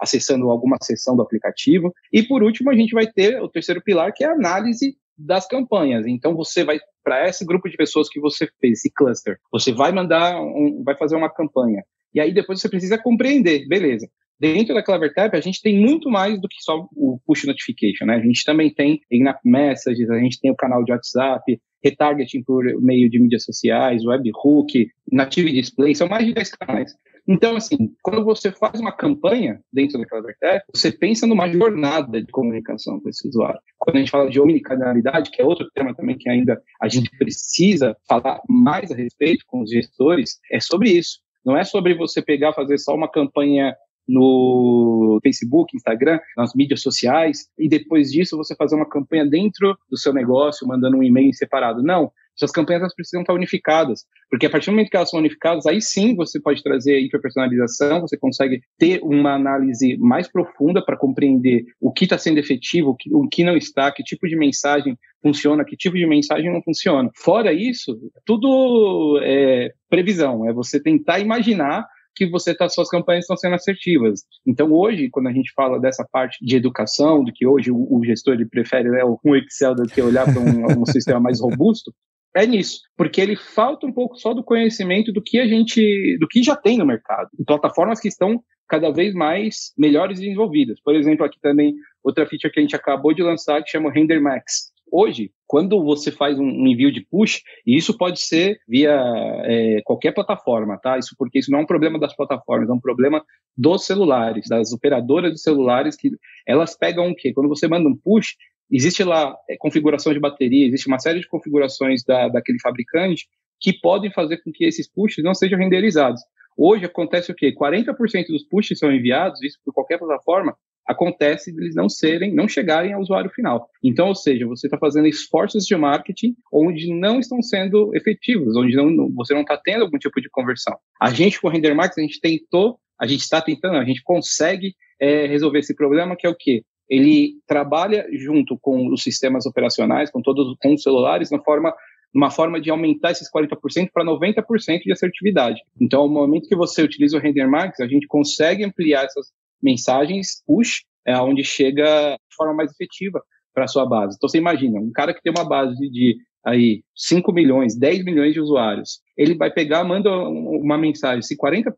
acessando 0.00 0.48
alguma 0.50 0.76
seção 0.82 1.16
do 1.16 1.22
aplicativo. 1.22 1.92
E 2.12 2.22
por 2.22 2.42
último, 2.42 2.70
a 2.70 2.74
gente 2.74 2.92
vai 2.92 3.06
ter 3.06 3.42
o 3.42 3.48
terceiro 3.48 3.82
pilar, 3.82 3.97
que 4.12 4.24
é 4.24 4.28
a 4.28 4.32
análise 4.32 4.96
das 5.16 5.46
campanhas. 5.46 6.06
Então 6.06 6.34
você 6.34 6.64
vai 6.64 6.78
para 7.02 7.28
esse 7.28 7.44
grupo 7.44 7.68
de 7.68 7.76
pessoas 7.76 8.08
que 8.08 8.20
você 8.20 8.48
fez, 8.60 8.78
esse 8.78 8.92
cluster, 8.92 9.38
você 9.50 9.72
vai 9.72 9.90
mandar, 9.90 10.40
um, 10.40 10.82
vai 10.84 10.96
fazer 10.96 11.16
uma 11.16 11.30
campanha. 11.30 11.82
E 12.14 12.20
aí 12.20 12.32
depois 12.32 12.60
você 12.60 12.68
precisa 12.68 12.98
compreender, 12.98 13.66
beleza. 13.66 14.08
Dentro 14.40 14.72
da 14.72 14.82
CleverTap, 14.84 15.36
a 15.36 15.40
gente 15.40 15.60
tem 15.60 15.80
muito 15.80 16.08
mais 16.08 16.40
do 16.40 16.46
que 16.46 16.62
só 16.62 16.86
o 16.92 17.18
push 17.26 17.44
notification, 17.44 18.06
né? 18.06 18.16
A 18.16 18.20
gente 18.20 18.44
também 18.44 18.72
tem 18.72 19.00
in-app 19.10 19.40
messages, 19.44 20.08
a 20.08 20.18
gente 20.18 20.38
tem 20.40 20.50
o 20.50 20.56
canal 20.56 20.84
de 20.84 20.92
WhatsApp, 20.92 21.60
retargeting 21.82 22.42
por 22.44 22.64
meio 22.80 23.10
de 23.10 23.18
mídias 23.18 23.44
sociais, 23.44 24.04
webhook, 24.04 24.90
native 25.10 25.52
display, 25.52 25.94
são 25.94 26.08
mais 26.08 26.24
de 26.24 26.34
10 26.34 26.50
canais. 26.52 26.94
Então, 27.28 27.56
assim, 27.56 27.94
quando 28.02 28.24
você 28.24 28.50
faz 28.50 28.80
uma 28.80 28.90
campanha 28.90 29.60
dentro 29.70 29.98
da 29.98 30.06
CleverTech, 30.06 30.64
você 30.74 30.90
pensa 30.90 31.26
numa 31.26 31.46
jornada 31.46 32.22
de 32.22 32.32
comunicação 32.32 32.98
com 32.98 33.08
esse 33.10 33.28
usuário. 33.28 33.60
Quando 33.76 33.96
a 33.96 33.98
gente 33.98 34.10
fala 34.10 34.30
de 34.30 34.40
omnicanalidade, 34.40 35.30
que 35.30 35.42
é 35.42 35.44
outro 35.44 35.68
tema 35.74 35.94
também 35.94 36.16
que 36.16 36.28
ainda 36.30 36.58
a 36.80 36.88
gente 36.88 37.10
precisa 37.18 37.94
falar 38.08 38.40
mais 38.48 38.90
a 38.90 38.94
respeito 38.94 39.44
com 39.46 39.60
os 39.60 39.70
gestores, 39.70 40.38
é 40.50 40.58
sobre 40.58 40.90
isso. 40.90 41.18
Não 41.44 41.54
é 41.54 41.64
sobre 41.64 41.94
você 41.94 42.22
pegar, 42.22 42.54
fazer 42.54 42.78
só 42.78 42.94
uma 42.94 43.10
campanha 43.10 43.76
no 44.08 45.20
Facebook, 45.22 45.76
Instagram, 45.76 46.18
nas 46.34 46.54
mídias 46.54 46.80
sociais, 46.80 47.46
e 47.58 47.68
depois 47.68 48.10
disso 48.10 48.38
você 48.38 48.56
fazer 48.56 48.74
uma 48.74 48.88
campanha 48.88 49.26
dentro 49.26 49.76
do 49.90 49.98
seu 49.98 50.14
negócio, 50.14 50.66
mandando 50.66 50.96
um 50.96 51.02
e-mail 51.02 51.32
separado. 51.34 51.82
Não, 51.82 52.10
essas 52.38 52.52
campanhas 52.52 52.82
elas 52.82 52.94
precisam 52.94 53.22
estar 53.22 53.34
unificadas, 53.34 54.04
porque 54.30 54.46
a 54.46 54.50
partir 54.50 54.66
do 54.66 54.72
momento 54.72 54.90
que 54.90 54.96
elas 54.96 55.10
são 55.10 55.20
unificadas, 55.20 55.66
aí 55.66 55.80
sim 55.80 56.14
você 56.14 56.40
pode 56.40 56.62
trazer 56.62 56.98
hiperpersonalização, 57.00 58.00
você 58.00 58.16
consegue 58.16 58.60
ter 58.78 59.00
uma 59.02 59.34
análise 59.34 59.96
mais 59.98 60.28
profunda 60.28 60.84
para 60.84 60.96
compreender 60.96 61.64
o 61.80 61.92
que 61.92 62.04
está 62.04 62.16
sendo 62.16 62.38
efetivo, 62.38 62.90
o 62.90 62.96
que, 62.96 63.14
o 63.14 63.28
que 63.28 63.44
não 63.44 63.56
está, 63.56 63.90
que 63.90 64.02
tipo 64.02 64.28
de 64.28 64.36
mensagem 64.36 64.96
funciona, 65.22 65.64
que 65.64 65.76
tipo 65.76 65.96
de 65.96 66.06
mensagem 66.06 66.52
não 66.52 66.62
funciona. 66.62 67.10
Fora 67.16 67.52
isso, 67.52 67.98
tudo 68.24 69.18
é 69.22 69.72
previsão, 69.90 70.48
é 70.48 70.52
você 70.52 70.80
tentar 70.80 71.18
imaginar 71.18 71.86
que 72.18 72.26
você 72.28 72.52
tá, 72.52 72.68
suas 72.68 72.88
campanhas 72.88 73.24
estão 73.24 73.36
sendo 73.36 73.54
assertivas. 73.54 74.22
Então, 74.44 74.72
hoje, 74.72 75.08
quando 75.08 75.28
a 75.28 75.32
gente 75.32 75.52
fala 75.54 75.78
dessa 75.78 76.04
parte 76.10 76.44
de 76.44 76.56
educação, 76.56 77.22
do 77.22 77.32
que 77.32 77.46
hoje 77.46 77.70
o, 77.70 77.76
o 77.76 78.04
gestor 78.04 78.34
ele 78.34 78.44
prefere 78.44 78.90
né, 78.90 79.02
um 79.24 79.36
Excel 79.36 79.76
do 79.76 79.84
que 79.84 80.02
olhar 80.02 80.24
para 80.24 80.40
um, 80.40 80.82
um 80.82 80.86
sistema 80.86 81.20
mais 81.20 81.40
robusto, 81.40 81.92
é 82.34 82.46
nisso, 82.46 82.80
porque 82.96 83.20
ele 83.20 83.36
falta 83.36 83.86
um 83.86 83.92
pouco 83.92 84.16
só 84.16 84.32
do 84.34 84.44
conhecimento 84.44 85.12
do 85.12 85.22
que 85.22 85.38
a 85.38 85.46
gente, 85.46 86.16
do 86.18 86.28
que 86.28 86.42
já 86.42 86.54
tem 86.54 86.78
no 86.78 86.86
mercado, 86.86 87.30
plataformas 87.46 88.00
que 88.00 88.08
estão 88.08 88.42
cada 88.68 88.90
vez 88.90 89.14
mais 89.14 89.72
melhores 89.76 90.20
desenvolvidas. 90.20 90.78
Por 90.80 90.94
exemplo, 90.94 91.24
aqui 91.24 91.40
também 91.40 91.74
outra 92.04 92.26
feature 92.26 92.52
que 92.52 92.60
a 92.60 92.62
gente 92.62 92.76
acabou 92.76 93.14
de 93.14 93.22
lançar 93.22 93.62
que 93.62 93.70
chama 93.70 93.90
Render 93.90 94.20
Max. 94.20 94.72
Hoje, 94.90 95.30
quando 95.46 95.82
você 95.82 96.10
faz 96.10 96.38
um 96.38 96.66
envio 96.66 96.90
de 96.90 97.04
push, 97.10 97.42
e 97.66 97.76
isso 97.76 97.96
pode 97.96 98.20
ser 98.20 98.58
via 98.66 98.98
é, 99.44 99.80
qualquer 99.84 100.12
plataforma, 100.12 100.78
tá? 100.78 100.98
Isso 100.98 101.14
porque 101.18 101.38
isso 101.38 101.50
não 101.50 101.60
é 101.60 101.62
um 101.62 101.66
problema 101.66 101.98
das 101.98 102.14
plataformas, 102.14 102.68
é 102.68 102.72
um 102.72 102.80
problema 102.80 103.22
dos 103.56 103.84
celulares, 103.84 104.48
das 104.48 104.72
operadoras 104.72 105.32
de 105.32 105.40
celulares 105.40 105.96
que 105.96 106.10
elas 106.46 106.76
pegam 106.76 107.10
o 107.10 107.14
quê? 107.14 107.32
Quando 107.34 107.48
você 107.48 107.68
manda 107.68 107.88
um 107.88 107.96
push, 107.96 108.34
existe 108.70 109.04
lá 109.04 109.36
é, 109.48 109.56
configuração 109.56 110.12
de 110.12 110.20
bateria, 110.20 110.66
existe 110.66 110.86
uma 110.86 110.98
série 110.98 111.20
de 111.20 111.28
configurações 111.28 112.02
da, 112.04 112.28
daquele 112.28 112.60
fabricante 112.60 113.26
que 113.60 113.72
podem 113.72 114.12
fazer 114.12 114.38
com 114.38 114.52
que 114.52 114.64
esses 114.64 114.88
pushes 114.90 115.24
não 115.24 115.34
sejam 115.34 115.58
renderizados. 115.58 116.20
Hoje 116.56 116.84
acontece 116.84 117.30
o 117.30 117.34
quê? 117.34 117.52
40% 117.54 118.26
dos 118.28 118.44
pushes 118.44 118.78
são 118.78 118.92
enviados, 118.92 119.42
isso 119.42 119.58
por 119.64 119.72
qualquer 119.72 119.98
plataforma, 119.98 120.56
acontece 120.88 121.50
eles 121.50 121.74
não 121.74 121.88
serem, 121.88 122.34
não 122.34 122.48
chegarem 122.48 122.94
ao 122.94 123.00
usuário 123.00 123.30
final. 123.30 123.68
Então, 123.84 124.08
ou 124.08 124.14
seja, 124.14 124.46
você 124.46 124.66
está 124.66 124.78
fazendo 124.78 125.06
esforços 125.06 125.66
de 125.66 125.76
marketing 125.76 126.34
onde 126.50 126.92
não 126.92 127.20
estão 127.20 127.42
sendo 127.42 127.94
efetivos, 127.94 128.56
onde 128.56 128.74
não, 128.74 129.12
você 129.12 129.34
não 129.34 129.42
está 129.42 129.56
tendo 129.62 129.84
algum 129.84 129.98
tipo 129.98 130.18
de 130.20 130.30
conversão. 130.30 130.74
A 131.00 131.10
gente, 131.10 131.38
com 131.38 131.46
o 131.46 131.50
Render 131.50 131.74
Max, 131.74 131.96
a 131.98 132.00
gente 132.00 132.18
tentou, 132.20 132.78
a 132.98 133.06
gente 133.06 133.20
está 133.20 133.40
tentando, 133.40 133.76
a 133.76 133.84
gente 133.84 134.02
consegue 134.02 134.74
é, 134.98 135.26
resolver 135.26 135.58
esse 135.58 135.74
problema, 135.74 136.16
que 136.16 136.26
é 136.26 136.30
o 136.30 136.36
quê? 136.36 136.62
Ele 136.88 137.34
trabalha 137.46 138.06
junto 138.12 138.58
com 138.58 138.92
os 138.92 139.02
sistemas 139.02 139.46
operacionais, 139.46 140.10
com 140.10 140.22
todos 140.22 140.56
com 140.60 140.74
os 140.74 140.82
celulares, 140.82 141.30
na 141.30 141.40
forma 141.40 141.74
uma 142.14 142.30
forma 142.30 142.58
de 142.58 142.70
aumentar 142.70 143.10
esses 143.10 143.30
40% 143.30 143.90
para 143.92 144.04
90% 144.04 144.80
de 144.82 144.92
assertividade. 144.92 145.60
Então, 145.78 146.00
ao 146.00 146.08
momento 146.08 146.48
que 146.48 146.56
você 146.56 146.82
utiliza 146.82 147.18
o 147.18 147.20
Render 147.20 147.46
Max, 147.46 147.80
a 147.80 147.86
gente 147.86 148.06
consegue 148.06 148.64
ampliar 148.64 149.04
essas 149.04 149.26
mensagens 149.62 150.42
push, 150.46 150.84
é 151.06 151.16
onde 151.20 151.44
chega 151.44 152.16
de 152.16 152.36
forma 152.36 152.54
mais 152.54 152.70
efetiva 152.72 153.22
para 153.54 153.66
sua 153.66 153.86
base. 153.86 154.16
Então 154.16 154.28
você 154.28 154.38
imagina, 154.38 154.78
um 154.78 154.92
cara 154.92 155.12
que 155.12 155.22
tem 155.22 155.32
uma 155.32 155.46
base 155.46 155.88
de 155.90 156.16
aí 156.44 156.82
5 156.96 157.32
milhões, 157.32 157.78
10 157.78 158.04
milhões 158.04 158.32
de 158.32 158.40
usuários, 158.40 159.00
ele 159.16 159.34
vai 159.36 159.50
pegar, 159.50 159.84
manda 159.84 160.10
uma 160.10 160.78
mensagem, 160.78 161.22
se 161.22 161.36
40% 161.36 161.72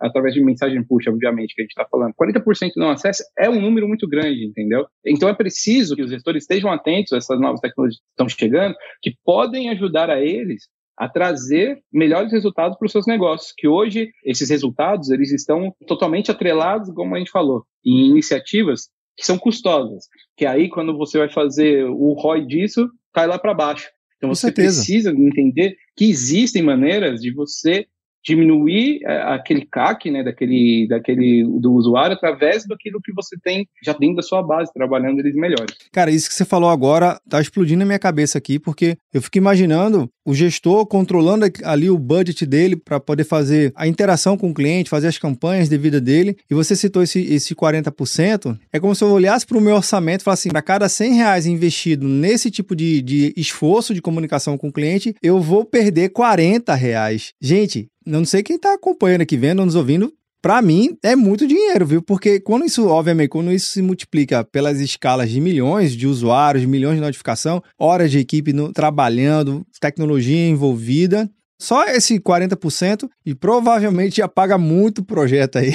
através 0.00 0.34
de 0.34 0.42
mensagem 0.42 0.82
push, 0.84 1.06
obviamente, 1.06 1.54
que 1.54 1.62
a 1.62 1.64
gente 1.64 1.72
está 1.72 1.86
falando, 1.90 2.14
40% 2.14 2.72
não 2.76 2.90
acessa, 2.90 3.24
é 3.38 3.48
um 3.48 3.60
número 3.60 3.86
muito 3.86 4.08
grande, 4.08 4.44
entendeu? 4.44 4.86
Então 5.04 5.28
é 5.28 5.34
preciso 5.34 5.94
que 5.94 6.02
os 6.02 6.10
gestores 6.10 6.44
estejam 6.44 6.70
atentos 6.72 7.12
a 7.12 7.18
essas 7.18 7.40
novas 7.40 7.60
tecnologias 7.60 8.00
que 8.00 8.10
estão 8.10 8.28
chegando, 8.28 8.74
que 9.02 9.14
podem 9.24 9.70
ajudar 9.70 10.10
a 10.10 10.20
eles 10.20 10.68
a 10.96 11.08
trazer 11.08 11.80
melhores 11.92 12.32
resultados 12.32 12.76
para 12.78 12.86
os 12.86 12.92
seus 12.92 13.06
negócios, 13.06 13.52
que 13.56 13.66
hoje 13.66 14.10
esses 14.24 14.50
resultados 14.50 15.10
eles 15.10 15.32
estão 15.32 15.74
totalmente 15.86 16.30
atrelados, 16.30 16.92
como 16.94 17.14
a 17.14 17.18
gente 17.18 17.30
falou, 17.30 17.64
em 17.84 18.10
iniciativas 18.10 18.88
que 19.16 19.26
são 19.26 19.38
custosas, 19.38 20.04
que 20.36 20.46
aí 20.46 20.68
quando 20.68 20.96
você 20.96 21.18
vai 21.18 21.28
fazer 21.28 21.84
o 21.84 22.12
ROI 22.14 22.46
disso, 22.46 22.88
cai 23.12 23.26
lá 23.26 23.38
para 23.38 23.54
baixo. 23.54 23.88
Então 24.16 24.28
Com 24.28 24.34
você 24.34 24.46
certeza. 24.46 24.76
precisa 24.76 25.10
entender 25.10 25.76
que 25.96 26.08
existem 26.08 26.62
maneiras 26.62 27.20
de 27.20 27.32
você 27.32 27.86
diminuir 28.24 29.00
é, 29.04 29.22
aquele 29.34 29.66
CAC, 29.66 30.10
né, 30.10 30.22
daquele, 30.22 30.86
daquele 30.88 31.44
do 31.44 31.72
usuário 31.72 32.14
através 32.14 32.66
daquilo 32.66 33.00
que 33.02 33.12
você 33.12 33.36
tem 33.42 33.66
já 33.84 33.92
dentro 33.92 34.16
da 34.16 34.22
sua 34.22 34.42
base, 34.42 34.72
trabalhando 34.72 35.20
eles 35.20 35.34
melhores. 35.34 35.76
Cara, 35.92 36.10
isso 36.10 36.28
que 36.28 36.34
você 36.34 36.44
falou 36.44 36.70
agora 36.70 37.20
tá 37.28 37.40
explodindo 37.40 37.80
na 37.80 37.86
minha 37.86 37.98
cabeça 37.98 38.38
aqui, 38.38 38.58
porque 38.58 38.96
eu 39.12 39.20
fico 39.20 39.38
imaginando 39.38 40.08
o 40.24 40.34
gestor 40.34 40.86
controlando 40.86 41.46
ali 41.64 41.90
o 41.90 41.98
budget 41.98 42.46
dele 42.46 42.76
para 42.76 43.00
poder 43.00 43.24
fazer 43.24 43.72
a 43.74 43.86
interação 43.86 44.36
com 44.36 44.50
o 44.50 44.54
cliente, 44.54 44.90
fazer 44.90 45.08
as 45.08 45.18
campanhas 45.18 45.68
de 45.68 45.76
vida 45.76 46.00
dele. 46.00 46.36
E 46.50 46.54
você 46.54 46.76
citou 46.76 47.02
esse, 47.02 47.20
esse 47.20 47.54
40%. 47.54 48.58
É 48.72 48.78
como 48.78 48.94
se 48.94 49.02
eu 49.02 49.10
olhasse 49.10 49.46
para 49.46 49.58
o 49.58 49.60
meu 49.60 49.76
orçamento 49.76 50.20
e 50.20 50.24
falasse 50.24 50.48
assim: 50.48 50.52
para 50.52 50.62
cada 50.62 50.88
100 50.88 51.14
reais 51.14 51.46
investido 51.46 52.06
nesse 52.06 52.50
tipo 52.50 52.76
de, 52.76 53.02
de 53.02 53.34
esforço 53.36 53.94
de 53.94 54.02
comunicação 54.02 54.56
com 54.56 54.68
o 54.68 54.72
cliente, 54.72 55.14
eu 55.22 55.40
vou 55.40 55.64
perder 55.64 56.10
40 56.10 56.74
reais. 56.74 57.32
Gente, 57.40 57.88
não 58.06 58.24
sei 58.24 58.42
quem 58.42 58.56
está 58.56 58.74
acompanhando 58.74 59.22
aqui, 59.22 59.36
vendo, 59.36 59.64
nos 59.64 59.74
ouvindo, 59.74 60.12
para 60.42 60.60
mim 60.60 60.98
é 61.02 61.14
muito 61.14 61.46
dinheiro, 61.46 61.86
viu? 61.86 62.02
Porque 62.02 62.40
quando 62.40 62.64
isso, 62.64 62.88
obviamente, 62.88 63.28
quando 63.28 63.52
isso 63.52 63.70
se 63.70 63.80
multiplica 63.80 64.42
pelas 64.42 64.80
escalas 64.80 65.30
de 65.30 65.40
milhões 65.40 65.94
de 65.94 66.06
usuários, 66.06 66.64
milhões 66.64 66.96
de 66.96 67.00
notificação, 67.00 67.62
horas 67.78 68.10
de 68.10 68.18
equipe 68.18 68.52
no, 68.52 68.72
trabalhando, 68.72 69.64
tecnologia 69.80 70.48
envolvida, 70.48 71.30
só 71.60 71.84
esse 71.84 72.18
40% 72.18 73.08
e 73.24 73.36
provavelmente 73.36 74.16
já 74.16 74.26
paga 74.26 74.58
muito 74.58 75.04
projeto 75.04 75.58
aí. 75.58 75.72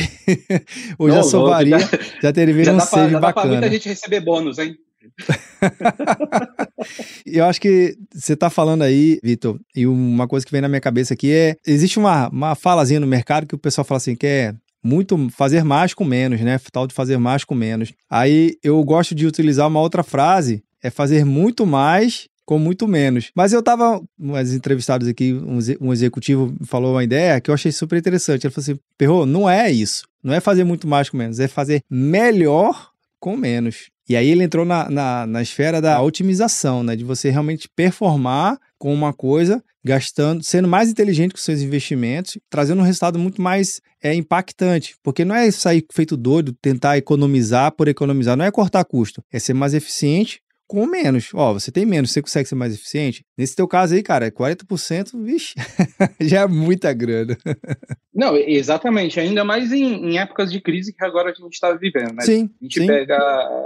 Ou 1.00 1.10
já 1.10 1.24
somaria, 1.24 1.80
já, 1.80 1.90
já 2.24 2.34
teria 2.34 2.66
já 2.66 2.74
um 2.74 2.80
save 2.82 3.12
já 3.12 3.20
bacana. 3.22 3.46
Dá 3.46 3.52
pra 3.52 3.62
muita 3.62 3.72
gente 3.72 3.88
receber 3.88 4.20
bônus, 4.20 4.60
hein? 4.60 4.76
eu 7.26 7.46
acho 7.46 7.60
que 7.60 7.96
você 8.14 8.34
está 8.34 8.50
falando 8.50 8.84
aí, 8.84 9.20
Vitor, 9.24 9.60
e 9.76 9.86
uma 9.86 10.28
coisa 10.28 10.46
que 10.46 10.52
vem 10.52 10.62
na 10.62 10.70
minha 10.70 10.82
cabeça 10.82 11.14
aqui 11.14 11.32
é: 11.32 11.56
existe 11.66 12.00
uma, 12.00 12.30
uma 12.30 12.56
falazinha 12.56 13.00
no 13.00 13.08
mercado 13.08 13.48
que 13.48 13.56
o 13.56 13.60
pessoal 13.60 13.86
fala 13.86 13.98
assim, 13.98 14.16
que 14.16 14.28
é 14.28 14.54
muito 14.84 15.30
fazer 15.30 15.64
mais 15.64 15.94
com 15.94 16.06
menos, 16.06 16.40
né? 16.42 16.60
Tal 16.72 16.88
de 16.88 16.94
fazer 16.94 17.18
mais 17.18 17.44
com 17.44 17.56
menos. 17.56 17.94
Aí 18.10 18.56
eu 18.64 18.82
gosto 18.84 19.14
de 19.14 19.28
utilizar 19.28 19.68
uma 19.68 19.82
outra 19.82 20.04
frase, 20.04 20.64
é 20.82 20.90
fazer 20.90 21.26
muito 21.26 21.66
mais 21.66 22.28
com 22.46 22.58
muito 22.58 22.88
menos. 22.88 23.30
Mas 23.36 23.52
eu 23.52 23.62
tava, 23.62 24.02
uns 24.18 24.54
entrevistados 24.54 25.08
aqui, 25.08 25.34
um, 25.82 25.92
executivo 25.92 26.56
falou 26.66 26.94
uma 26.94 27.04
ideia 27.04 27.42
que 27.42 27.52
eu 27.52 27.54
achei 27.54 27.74
super 27.74 28.00
interessante. 28.00 28.48
Ele 28.48 28.54
falou 28.54 28.64
assim: 28.64 28.80
Perro, 28.98 29.26
não 29.26 29.50
é 29.50 29.70
isso. 29.70 30.08
Não 30.24 30.34
é 30.34 30.40
fazer 30.40 30.64
muito 30.64 30.88
mais 30.88 31.10
com 31.10 31.18
menos, 31.18 31.40
é 31.40 31.48
fazer 31.48 31.84
melhor 31.90 32.92
com 33.20 33.36
menos. 33.36 33.90
E 34.10 34.16
aí 34.16 34.30
ele 34.30 34.44
entrou 34.44 34.66
na, 34.66 34.90
na, 34.90 35.28
na 35.28 35.42
esfera 35.42 35.82
da 35.82 36.02
otimização, 36.02 36.84
né? 36.84 36.96
De 36.96 37.04
você 37.04 37.30
realmente 37.30 37.68
performar 37.76 38.58
com 38.78 38.94
uma 38.94 39.12
coisa, 39.12 39.62
gastando, 39.84 40.44
sendo 40.44 40.68
mais 40.68 40.90
inteligente 40.90 41.32
com 41.32 41.38
seus 41.38 41.62
investimentos, 41.62 42.38
trazendo 42.50 42.80
um 42.80 42.86
resultado 42.86 43.20
muito 43.20 43.42
mais 43.42 43.82
é, 44.02 44.14
impactante. 44.14 44.96
Porque 45.04 45.26
não 45.26 45.36
é 45.36 45.50
sair 45.52 45.86
feito 45.92 46.16
doido, 46.16 46.54
tentar 46.62 46.98
economizar 46.98 47.72
por 47.72 47.88
economizar, 47.88 48.38
não 48.38 48.46
é 48.46 48.52
cortar 48.52 48.86
custo, 48.86 49.24
é 49.32 49.40
ser 49.40 49.54
mais 49.54 49.74
eficiente 49.74 50.42
com 50.68 50.86
menos. 50.86 51.32
Ó, 51.34 51.54
você 51.54 51.72
tem 51.72 51.86
menos, 51.86 52.12
você 52.12 52.22
consegue 52.22 52.48
ser 52.48 52.56
mais 52.56 52.74
eficiente? 52.74 53.24
Nesse 53.38 53.56
teu 53.56 53.68
caso 53.68 53.96
aí, 53.96 54.04
cara, 54.04 54.32
40%, 54.32 55.24
vixe, 55.24 55.56
já 56.22 56.42
é 56.42 56.48
muita 56.48 56.94
grana. 56.94 57.38
Não, 58.14 58.36
exatamente. 58.36 59.20
Ainda 59.20 59.44
mais 59.44 59.72
em, 59.72 60.12
em, 60.12 60.20
épocas 60.20 60.52
de 60.52 60.60
crise 60.60 60.94
que 60.94 61.06
agora 61.06 61.32
a 61.32 61.34
gente 61.34 61.54
está 61.54 61.72
vivendo, 61.74 62.14
né? 62.14 62.22
Sim, 62.24 62.50
a 62.62 62.64
gente 62.64 62.80
sim. 62.80 62.88
pega... 62.88 63.18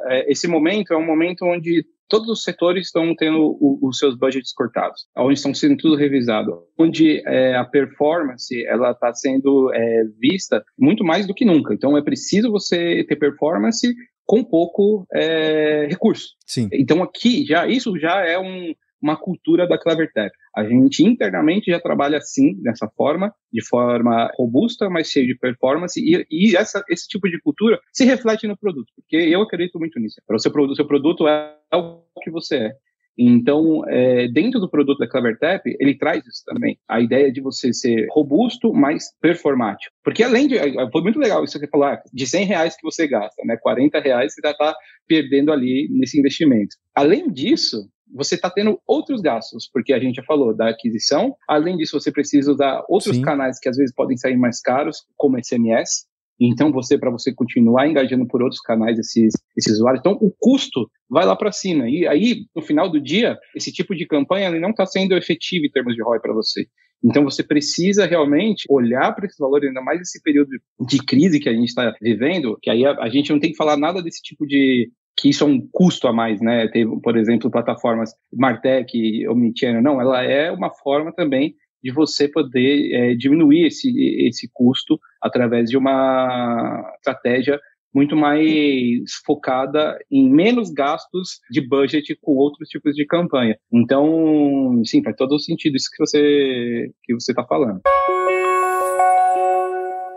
É, 0.07 0.31
esse 0.31 0.47
momento 0.47 0.93
é 0.93 0.97
um 0.97 1.05
momento 1.05 1.45
onde 1.45 1.85
todos 2.11 2.27
os 2.27 2.43
setores 2.43 2.87
estão 2.87 3.15
tendo 3.15 3.57
os 3.81 3.97
seus 3.97 4.17
budgets 4.17 4.51
cortados, 4.53 5.07
onde 5.17 5.35
estão 5.35 5.53
sendo 5.53 5.77
tudo 5.77 5.95
revisado, 5.95 6.51
onde 6.77 7.23
é, 7.25 7.55
a 7.55 7.63
performance 7.63 8.53
ela 8.65 8.91
está 8.91 9.13
sendo 9.13 9.73
é, 9.73 10.03
vista 10.19 10.61
muito 10.77 11.05
mais 11.05 11.25
do 11.25 11.33
que 11.33 11.45
nunca. 11.45 11.73
Então 11.73 11.97
é 11.97 12.03
preciso 12.03 12.51
você 12.51 13.05
ter 13.07 13.15
performance 13.15 13.87
com 14.31 14.45
pouco 14.45 15.05
é, 15.13 15.87
recurso. 15.89 16.37
Sim. 16.47 16.69
Então 16.71 17.03
aqui 17.03 17.45
já 17.45 17.67
isso 17.67 17.99
já 17.99 18.25
é 18.25 18.39
um, 18.39 18.73
uma 19.01 19.17
cultura 19.17 19.67
da 19.67 19.77
Clevertech. 19.77 20.33
A 20.55 20.63
gente 20.63 21.03
internamente 21.03 21.69
já 21.69 21.81
trabalha 21.81 22.17
assim, 22.17 22.53
dessa 22.61 22.87
forma, 22.95 23.33
de 23.51 23.61
forma 23.67 24.31
robusta, 24.37 24.89
mas 24.89 25.09
cheia 25.09 25.27
de 25.27 25.37
performance, 25.37 25.99
e, 25.99 26.25
e 26.31 26.55
essa, 26.55 26.81
esse 26.89 27.09
tipo 27.09 27.29
de 27.29 27.41
cultura 27.41 27.77
se 27.91 28.05
reflete 28.05 28.47
no 28.47 28.57
produto, 28.57 28.87
porque 28.95 29.17
eu 29.17 29.41
acredito 29.41 29.77
muito 29.77 29.99
nisso. 29.99 30.21
Para 30.25 30.37
o 30.37 30.39
seu 30.39 30.49
produto, 30.49 30.77
seu 30.77 30.87
produto 30.87 31.27
é 31.27 31.53
o 31.73 31.99
que 32.23 32.31
você 32.31 32.55
é. 32.55 32.71
Então, 33.17 33.83
é, 33.87 34.27
dentro 34.29 34.59
do 34.59 34.69
produto 34.69 34.99
da 34.99 35.07
CleverTap, 35.07 35.61
ele 35.79 35.97
traz 35.97 36.25
isso 36.25 36.43
também. 36.45 36.77
A 36.89 36.99
ideia 36.99 37.31
de 37.31 37.41
você 37.41 37.73
ser 37.73 38.07
robusto, 38.11 38.73
mas 38.73 39.05
performático. 39.21 39.93
Porque 40.03 40.23
além 40.23 40.47
de... 40.47 40.57
Foi 40.91 41.01
muito 41.01 41.19
legal 41.19 41.43
isso 41.43 41.59
que 41.59 41.65
você 41.65 41.69
falou, 41.69 41.87
ah, 41.87 42.01
de 42.11 42.25
100 42.25 42.45
reais 42.45 42.75
que 42.75 42.83
você 42.83 43.07
gasta, 43.07 43.41
né? 43.45 43.57
40 43.61 43.99
reais 43.99 44.33
você 44.33 44.41
já 44.43 44.51
está 44.51 44.73
perdendo 45.07 45.51
ali 45.51 45.87
nesse 45.91 46.19
investimento. 46.19 46.75
Além 46.95 47.31
disso, 47.31 47.87
você 48.13 48.35
está 48.35 48.49
tendo 48.49 48.79
outros 48.85 49.21
gastos, 49.21 49.69
porque 49.71 49.93
a 49.93 49.99
gente 49.99 50.15
já 50.15 50.23
falou 50.23 50.55
da 50.55 50.69
aquisição. 50.69 51.35
Além 51.47 51.77
disso, 51.77 51.99
você 51.99 52.11
precisa 52.11 52.51
usar 52.51 52.83
outros 52.89 53.15
Sim. 53.15 53.21
canais 53.21 53.59
que 53.59 53.69
às 53.69 53.77
vezes 53.77 53.93
podem 53.93 54.17
sair 54.17 54.37
mais 54.37 54.61
caros, 54.61 55.05
como 55.15 55.37
SMS. 55.37 56.05
Então, 56.43 56.71
você, 56.71 56.97
para 56.97 57.11
você 57.11 57.31
continuar 57.31 57.87
engajando 57.87 58.25
por 58.25 58.41
outros 58.41 58.59
canais 58.59 58.97
esses, 58.97 59.31
esses 59.55 59.73
usuários, 59.73 59.99
então 59.99 60.17
o 60.19 60.33
custo 60.39 60.89
vai 61.07 61.23
lá 61.23 61.35
para 61.35 61.51
cima. 61.51 61.87
E 61.87 62.07
aí, 62.07 62.45
no 62.55 62.63
final 62.63 62.89
do 62.89 62.99
dia, 62.99 63.37
esse 63.55 63.71
tipo 63.71 63.95
de 63.95 64.07
campanha 64.07 64.49
ele 64.49 64.59
não 64.59 64.71
está 64.71 64.83
sendo 64.87 65.15
efetivo 65.15 65.65
em 65.65 65.69
termos 65.69 65.93
de 65.93 66.01
ROI 66.01 66.19
para 66.19 66.33
você. 66.33 66.65
Então, 67.03 67.23
você 67.23 67.43
precisa 67.43 68.07
realmente 68.07 68.65
olhar 68.69 69.13
para 69.13 69.27
esse 69.27 69.37
valor, 69.37 69.63
ainda 69.63 69.81
mais 69.81 69.99
nesse 69.99 70.21
período 70.23 70.49
de 70.87 70.97
crise 71.05 71.39
que 71.39 71.49
a 71.49 71.53
gente 71.53 71.67
está 71.67 71.93
vivendo, 72.01 72.57
que 72.59 72.71
aí 72.71 72.85
a, 72.85 72.93
a, 72.93 73.09
gente 73.09 73.31
não 73.31 73.39
tem 73.39 73.51
que 73.51 73.57
falar 73.57 73.77
nada 73.77 74.01
desse 74.01 74.21
tipo 74.23 74.45
de. 74.47 74.91
que 75.15 75.29
isso 75.29 75.43
é 75.43 75.47
um 75.47 75.59
custo 75.71 76.07
a 76.07 76.13
mais, 76.13 76.41
né? 76.41 76.67
Teve, 76.69 76.89
por 77.01 77.17
exemplo, 77.17 77.51
plataformas 77.51 78.15
Martech, 78.33 79.27
Omnichannel. 79.27 79.81
Não, 79.81 80.01
ela 80.01 80.23
é 80.23 80.51
uma 80.51 80.71
forma 80.71 81.11
também 81.11 81.53
de 81.83 81.91
você 81.91 82.27
poder 82.27 82.93
é, 82.93 83.15
diminuir 83.15 83.67
esse, 83.67 83.91
esse 84.27 84.49
custo 84.51 84.99
através 85.21 85.69
de 85.69 85.77
uma 85.77 86.93
estratégia 86.97 87.59
muito 87.93 88.15
mais 88.15 89.13
focada 89.25 89.97
em 90.09 90.29
menos 90.29 90.71
gastos 90.71 91.39
de 91.49 91.61
budget 91.61 92.17
com 92.21 92.33
outros 92.33 92.69
tipos 92.69 92.95
de 92.95 93.05
campanha. 93.05 93.57
Então, 93.71 94.81
sim, 94.85 95.03
faz 95.03 95.15
todo 95.15 95.35
o 95.35 95.39
sentido 95.39 95.75
isso 95.75 95.89
que 95.91 96.05
você 96.05 96.91
que 97.03 97.13
você 97.13 97.31
está 97.31 97.43
falando. 97.43 97.81